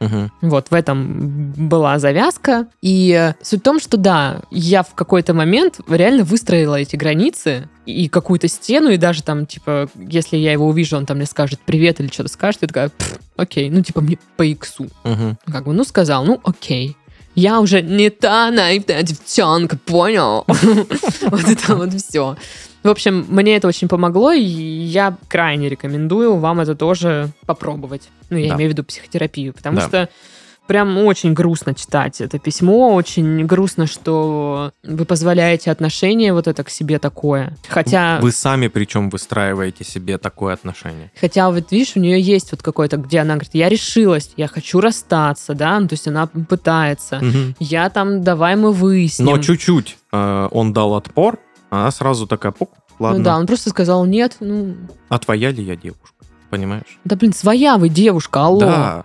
Вот, 0.40 0.68
в 0.70 0.74
этом 0.74 1.53
была 1.57 1.98
завязка. 1.98 2.66
И 2.80 3.32
суть 3.42 3.61
в 3.61 3.62
том, 3.62 3.80
что 3.80 3.96
да, 3.96 4.42
я 4.50 4.82
в 4.82 4.94
какой-то 4.94 5.34
момент 5.34 5.80
реально 5.88 6.24
выстроила 6.24 6.76
эти 6.76 6.96
границы 6.96 7.68
и 7.87 8.09
какую-то 8.09 8.49
стену, 8.49 8.91
и 8.91 8.97
даже 8.97 9.22
там, 9.22 9.47
типа, 9.47 9.89
если 9.97 10.37
я 10.37 10.53
его 10.53 10.66
увижу, 10.68 10.97
он 10.97 11.07
там 11.07 11.16
мне 11.16 11.26
скажет 11.26 11.61
привет 11.64 12.01
или 12.01 12.09
что-то 12.09 12.28
скажет, 12.28 12.62
я 12.62 12.68
такая, 12.68 12.89
«Пф, 12.91 13.18
окей, 13.37 13.70
ну, 13.70 13.83
типа, 13.83 14.01
мне 14.01 14.18
по 14.37 14.43
иксу. 14.45 14.87
Мгм. 15.05 15.37
Как 15.47 15.64
бы, 15.64 15.72
ну, 15.72 15.85
сказал, 15.85 16.24
ну, 16.24 16.41
окей. 16.45 16.97
Я 17.35 17.61
уже 17.61 17.80
не 17.83 18.11
та 18.11 18.51
наивная 18.51 19.03
девчонка, 19.03 19.76
понял? 19.78 20.45
Вот 21.22 21.49
это 21.49 21.76
вот 21.76 21.93
все. 21.95 22.37
В 22.83 22.89
общем, 22.89 23.24
мне 23.28 23.57
это 23.57 23.68
очень 23.68 23.89
помогло, 23.89 24.33
и 24.33 24.43
я 24.43 25.16
крайне 25.28 25.68
рекомендую 25.68 26.37
вам 26.37 26.61
это 26.61 26.74
тоже 26.74 27.30
попробовать. 27.47 28.09
Ну, 28.28 28.37
я 28.37 28.51
Да. 28.51 28.55
имею 28.57 28.70
в 28.70 28.72
виду 28.72 28.85
психотерапию, 28.85 29.53
потому 29.55 29.76
Да. 29.78 29.89
что 29.89 30.09
прям 30.66 30.96
очень 30.98 31.34
грустно 31.34 31.74
читать 31.74 32.20
это 32.20 32.38
письмо, 32.38 32.94
очень 32.94 33.44
грустно, 33.46 33.86
что 33.86 34.72
вы 34.82 35.04
позволяете 35.04 35.70
отношение 35.70 36.32
вот 36.32 36.46
это 36.46 36.64
к 36.64 36.70
себе 36.70 36.98
такое. 36.98 37.56
Хотя... 37.68 38.18
Вы 38.20 38.32
сами 38.32 38.68
причем 38.68 39.10
выстраиваете 39.10 39.84
себе 39.84 40.18
такое 40.18 40.54
отношение. 40.54 41.10
Хотя 41.20 41.50
вот 41.50 41.70
видишь, 41.72 41.92
у 41.96 42.00
нее 42.00 42.20
есть 42.20 42.52
вот 42.52 42.62
какой-то, 42.62 42.96
где 42.96 43.20
она 43.20 43.34
говорит, 43.34 43.54
я 43.54 43.68
решилась, 43.68 44.30
я 44.36 44.48
хочу 44.48 44.80
расстаться, 44.80 45.54
да, 45.54 45.78
ну, 45.78 45.88
то 45.88 45.94
есть 45.94 46.08
она 46.08 46.26
пытается. 46.26 47.16
Мгм. 47.16 47.56
Я 47.58 47.90
там, 47.90 48.22
давай 48.22 48.56
мы 48.56 48.72
выясним. 48.72 49.26
Но 49.26 49.38
чуть-чуть 49.38 49.96
э, 50.12 50.48
он 50.50 50.72
дал 50.72 50.94
отпор, 50.94 51.38
она 51.70 51.90
сразу 51.90 52.26
такая, 52.26 52.52
пук, 52.52 52.70
ладно. 52.98 53.18
Ну 53.18 53.24
да, 53.24 53.38
он 53.38 53.46
просто 53.46 53.70
сказал, 53.70 54.04
нет, 54.04 54.36
ну, 54.40 54.76
А 55.08 55.18
твоя 55.18 55.50
ли 55.50 55.62
я 55.62 55.76
девушка? 55.76 56.08
Понимаешь? 56.50 56.98
да 57.04 57.16
блин, 57.16 57.32
своя 57.32 57.78
вы 57.78 57.88
девушка, 57.88 58.44
алло. 58.44 58.60
Да, 58.60 59.04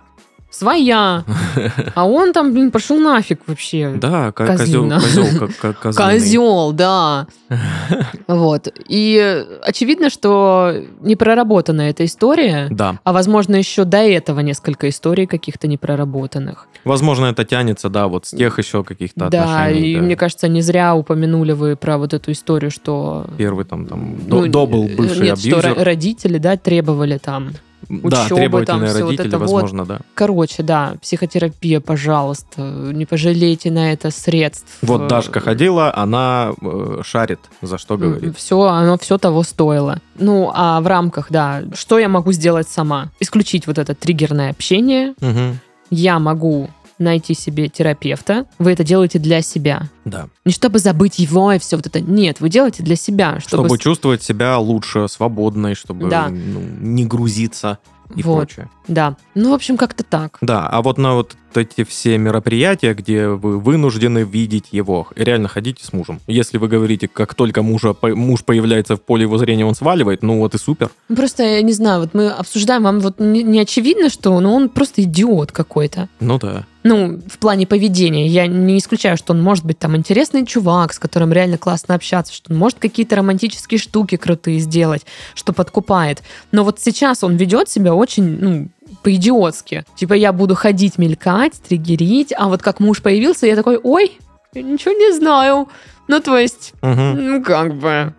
Своя. 0.50 1.24
А 1.94 2.06
он 2.06 2.32
там, 2.32 2.52
блин, 2.52 2.70
пошел 2.70 2.98
нафиг 2.98 3.40
вообще. 3.46 3.92
да, 3.96 4.32
ко- 4.32 4.46
козел, 4.56 4.88
козел, 4.90 5.26
как- 5.60 5.78
козлиный. 5.80 6.12
Козел, 6.12 6.72
да. 6.72 7.26
Вот. 8.28 8.68
И 8.88 9.44
очевидно, 9.62 10.10
что 10.10 10.74
не 11.00 11.16
проработана 11.16 11.82
эта 11.82 12.04
история, 12.04 12.68
Да, 12.70 12.98
а 13.04 13.12
возможно 13.12 13.56
еще 13.56 13.84
до 13.84 13.98
этого 13.98 14.40
несколько 14.40 14.88
историй 14.88 15.26
каких-то 15.26 15.66
непроработанных. 15.66 16.68
возможно, 16.84 17.26
это 17.26 17.44
тянется, 17.44 17.88
да, 17.88 18.06
вот 18.08 18.26
с 18.26 18.30
тех 18.30 18.58
еще 18.58 18.84
каких-то 18.84 19.28
Да, 19.28 19.42
отношений. 19.42 19.92
и 19.92 19.96
да. 19.96 20.02
мне 20.02 20.16
кажется, 20.16 20.48
не 20.48 20.62
зря 20.62 20.94
упомянули 20.94 21.52
вы 21.52 21.76
про 21.76 21.98
вот 21.98 22.14
эту 22.14 22.32
историю, 22.32 22.70
что 22.70 23.26
Первый 23.36 23.64
там, 23.64 23.86
там, 23.86 24.16
ну, 24.26 24.46
до, 24.46 24.66
был 24.66 24.84
бывший 24.96 25.22
нет, 25.24 25.38
что 25.38 25.48
абьюзер. 25.58 25.72
ро- 25.72 25.82
родители, 25.84 26.38
да, 26.38 26.56
требовали 26.56 27.18
там. 27.18 27.50
Да, 27.88 28.26
требовательные 28.26 28.64
там 28.64 28.80
всё 28.88 29.04
вот 29.04 29.10
родители, 29.10 29.28
это 29.28 29.38
вот. 29.38 29.50
возможно, 29.50 29.84
да. 29.84 30.00
Короче, 30.14 30.62
да, 30.62 30.94
психотерапия, 31.00 31.80
пожалуйста, 31.80 32.62
не 32.62 33.06
пожалейте 33.06 33.70
на 33.70 33.92
это 33.92 34.10
средств. 34.10 34.78
Вот 34.82 35.08
Дашка 35.08 35.40
ходила, 35.40 35.94
она 35.94 36.52
э, 36.60 37.00
шарит, 37.04 37.40
за 37.62 37.78
что 37.78 37.96
говорит. 37.96 38.36
Все, 38.36 38.60
оно 38.62 38.98
все 38.98 39.18
того 39.18 39.42
стоило. 39.42 40.00
Ну, 40.16 40.50
а 40.54 40.80
в 40.80 40.86
рамках, 40.86 41.28
да, 41.30 41.62
что 41.74 41.98
я 41.98 42.08
могу 42.08 42.32
сделать 42.32 42.68
сама? 42.68 43.08
Исключить 43.20 43.66
вот 43.66 43.78
это 43.78 43.94
триггерное 43.94 44.50
общение. 44.50 45.14
Мгм. 45.20 45.58
Я 45.90 46.18
могу 46.18 46.68
найти 46.98 47.34
себе 47.34 47.68
терапевта. 47.68 48.46
Вы 48.58 48.72
это 48.72 48.84
делаете 48.84 49.18
для 49.18 49.42
себя. 49.42 49.88
Да. 50.04 50.28
Не 50.44 50.52
чтобы 50.52 50.78
забыть 50.78 51.18
его 51.18 51.52
и 51.52 51.58
все 51.58 51.76
вот 51.76 51.86
это. 51.86 52.00
Нет, 52.00 52.40
вы 52.40 52.48
делаете 52.48 52.82
для 52.82 52.96
себя, 52.96 53.40
чтобы... 53.40 53.66
Чтобы, 53.66 53.78
чувствовать 53.78 54.22
себя 54.22 54.58
лучше, 54.58 55.08
свободной, 55.08 55.74
чтобы 55.74 56.08
Да. 56.08 56.28
ну, 56.28 56.60
не 56.80 57.04
грузиться 57.04 57.78
и 58.14 58.22
Вот. 58.22 58.36
прочее. 58.36 58.70
Да. 58.86 59.16
Ну, 59.34 59.50
в 59.50 59.54
общем, 59.54 59.76
как-то 59.76 60.02
так. 60.02 60.38
Да, 60.40 60.66
а 60.66 60.82
вот 60.82 60.98
на 60.98 61.14
вот 61.14 61.36
эти 61.54 61.84
все 61.84 62.18
мероприятия, 62.18 62.94
где 62.94 63.28
вы 63.28 63.58
вынуждены 63.58 64.20
видеть 64.20 64.68
его, 64.72 65.08
реально 65.16 65.48
ходите 65.48 65.84
с 65.84 65.92
мужем. 65.92 66.20
Если 66.26 66.58
вы 66.58 66.68
говорите, 66.68 67.08
как 67.08 67.34
только 67.34 67.62
мужа, 67.62 67.94
муж 68.02 68.44
появляется 68.44 68.96
в 68.96 69.02
поле 69.02 69.22
его 69.22 69.38
зрения, 69.38 69.66
он 69.66 69.74
сваливает, 69.74 70.22
ну 70.22 70.38
вот 70.38 70.54
и 70.54 70.58
супер. 70.58 70.90
Ну, 71.08 71.16
Просто, 71.16 71.42
я 71.42 71.62
не 71.62 71.72
знаю, 71.72 72.00
вот 72.00 72.14
мы 72.14 72.30
обсуждаем, 72.30 72.82
вам 72.84 73.00
вот 73.00 73.20
не, 73.20 73.42
не 73.42 73.60
очевидно, 73.60 74.08
что 74.08 74.38
ну, 74.40 74.54
он 74.54 74.68
просто 74.68 75.02
идиот 75.02 75.52
какой-то. 75.52 76.08
Ну 76.20 76.38
да. 76.38 76.64
Ну, 76.84 77.20
в 77.26 77.38
плане 77.38 77.66
поведения. 77.66 78.26
Я 78.26 78.46
не 78.46 78.78
исключаю, 78.78 79.16
что 79.16 79.32
он 79.32 79.42
может 79.42 79.64
быть 79.64 79.78
там 79.78 79.96
интересный 79.96 80.46
чувак, 80.46 80.92
с 80.92 80.98
которым 80.98 81.32
реально 81.32 81.58
классно 81.58 81.94
общаться, 81.94 82.32
что 82.32 82.52
он 82.52 82.58
может 82.58 82.78
какие-то 82.78 83.16
романтические 83.16 83.78
штуки 83.78 84.16
крутые 84.16 84.60
сделать, 84.60 85.04
что 85.34 85.52
подкупает. 85.52 86.22
Но 86.52 86.62
вот 86.64 86.80
сейчас 86.80 87.24
он 87.24 87.36
ведет 87.36 87.68
себя 87.68 87.94
очень, 87.94 88.38
ну, 88.40 88.68
по-идиотски. 89.02 89.84
Типа 89.96 90.14
я 90.14 90.32
буду 90.32 90.54
ходить, 90.54 90.98
мелькать, 90.98 91.54
триггерить, 91.68 92.32
а 92.36 92.48
вот 92.48 92.62
как 92.62 92.80
муж 92.80 93.02
появился, 93.02 93.46
я 93.46 93.56
такой, 93.56 93.78
ой, 93.82 94.16
я 94.54 94.62
ничего 94.62 94.92
не 94.92 95.12
знаю. 95.12 95.68
Ну, 96.06 96.20
то 96.20 96.38
есть, 96.38 96.72
Мгм. 96.80 97.26
ну, 97.26 97.42
как 97.42 97.74
бы... 97.74 98.14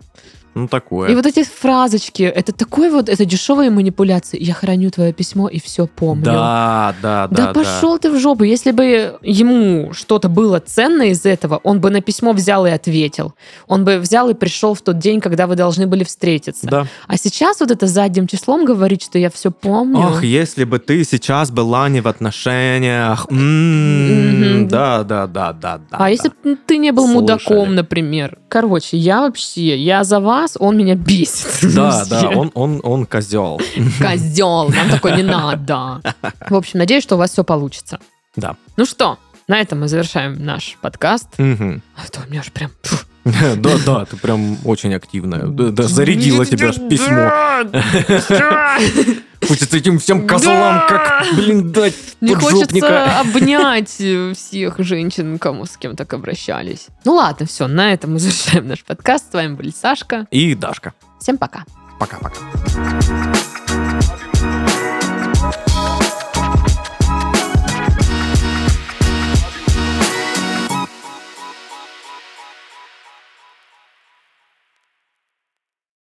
Ну 0.56 0.68
такое. 0.68 1.10
И 1.10 1.16
вот 1.16 1.26
эти 1.26 1.44
фразочки, 1.44 2.24
это 2.24 2.52
такой 2.52 2.90
вот, 2.90 3.08
это 3.10 3.24
дешевые 3.26 3.70
манипуляции. 3.70 4.38
Я 4.42 4.54
храню 4.54 4.90
твое 4.90 5.14
письмо 5.14 5.48
и 5.48 5.60
все 5.60 5.88
помню. 5.88 6.26
Да, 6.26 6.96
да, 7.02 7.28
Да, 7.28 7.48
да. 7.48 7.54
пошел 7.54 7.98
ты 8.00 8.12
в 8.12 8.20
жопу. 8.20 8.44
Если 8.44 8.72
бы 8.72 9.18
ему 9.22 9.94
что-то 9.94 10.28
было 10.30 10.60
ценно 10.60 11.04
из 11.04 11.26
этого, 11.26 11.60
он 11.64 11.80
бы 11.80 11.90
на 11.92 12.02
письмо 12.02 12.34
взял 12.34 12.66
и 12.66 12.70
ответил. 12.72 13.34
Он 13.68 13.86
бы 13.86 13.98
взял 14.00 14.30
и 14.30 14.34
пришел 14.34 14.74
в 14.74 14.82
тот 14.82 14.98
день, 15.00 15.22
когда 15.22 15.46
вы 15.48 15.56
должны 15.56 15.86
были 15.88 16.04
встретиться. 16.04 16.68
Да. 16.68 16.88
А 17.08 17.18
сейчас 17.18 17.60
вот 17.60 17.72
это 17.72 17.86
задним 17.88 18.28
числом 18.28 18.66
говорит, 18.66 19.04
что 19.04 19.18
я 19.20 19.30
все 19.30 19.52
помню. 19.52 20.00
Ох, 20.00 20.24
если 20.24 20.64
бы 20.64 20.80
ты 20.80 21.04
сейчас 21.04 21.52
была 21.52 21.90
не 21.90 22.02
в 22.02 22.08
отношениях. 22.08 23.28
М, 23.30 24.40
Мгм. 24.60 24.68
Да, 24.68 25.04
да, 25.04 25.28
да, 25.28 25.54
да, 25.54 25.78
да. 25.90 25.98
а 25.98 26.10
если 26.10 26.30
бы 26.44 26.58
ты 26.66 26.78
не 26.78 26.92
был 26.92 27.08
мудаком, 27.08 27.76
например? 27.76 28.38
Короче, 28.50 28.98
я 28.98 29.22
вообще, 29.22 29.78
я 29.78 30.04
за 30.04 30.20
вас, 30.20 30.39
он 30.60 30.78
меня 30.78 30.96
бесит. 30.96 31.48
Да, 31.76 32.06
да, 32.06 32.30
он, 32.30 32.52
он, 32.54 32.80
он 32.84 33.06
козел. 33.06 33.60
Козел, 34.00 34.70
нам 34.70 34.90
такой 34.90 35.16
не 35.16 35.24
надо. 35.24 36.02
В 36.50 36.56
общем, 36.56 36.80
надеюсь, 36.80 37.04
что 37.04 37.16
у 37.16 37.18
вас 37.18 37.32
все 37.32 37.44
получится. 37.44 38.00
Да. 38.36 38.56
Ну 38.78 38.86
что, 38.86 39.18
на 39.48 39.60
этом 39.60 39.80
мы 39.82 39.88
завершаем 39.88 40.44
наш 40.44 40.78
подкаст. 40.82 41.28
Мгм. 41.38 41.82
А 41.96 42.10
то 42.10 42.22
у 42.26 42.30
меня 42.30 42.42
аж 42.42 42.52
прям... 42.52 42.72
фу. 42.84 42.98
Да, 43.58 43.78
да, 43.86 44.06
ты 44.06 44.18
прям 44.18 44.58
очень 44.66 44.94
активная. 44.94 45.46
Да, 45.48 45.84
зарядила 45.84 46.46
тебя 46.46 46.72
письмо. 46.72 47.32
Хочется 49.48 49.78
этим 49.78 50.00
всем 50.00 50.28
козлам, 50.28 50.84
как, 50.88 51.26
блин, 51.36 51.72
дать 51.72 51.96
Не 52.20 52.36
хочется 52.36 53.20
обнять 53.22 53.96
э, 54.00 54.34
всех 54.36 54.80
женщин, 54.80 55.40
кому 55.40 55.66
с 55.66 55.78
кем 55.78 55.96
так 55.96 56.14
обращались. 56.14 56.88
Ну 57.06 57.16
ладно, 57.16 57.46
все, 57.46 57.68
на 57.68 57.94
этом 57.94 58.14
мы 58.14 58.20
завершаем 58.20 58.68
наш 58.68 58.84
подкаст. 58.84 59.32
С 59.32 59.34
вами 59.34 59.56
были 59.56 59.72
Сашка. 59.72 60.28
И 60.30 60.56
Дашка. 60.56 60.94
Всем 61.22 61.38
пока. 61.38 61.64
Пока-пока. 62.00 63.39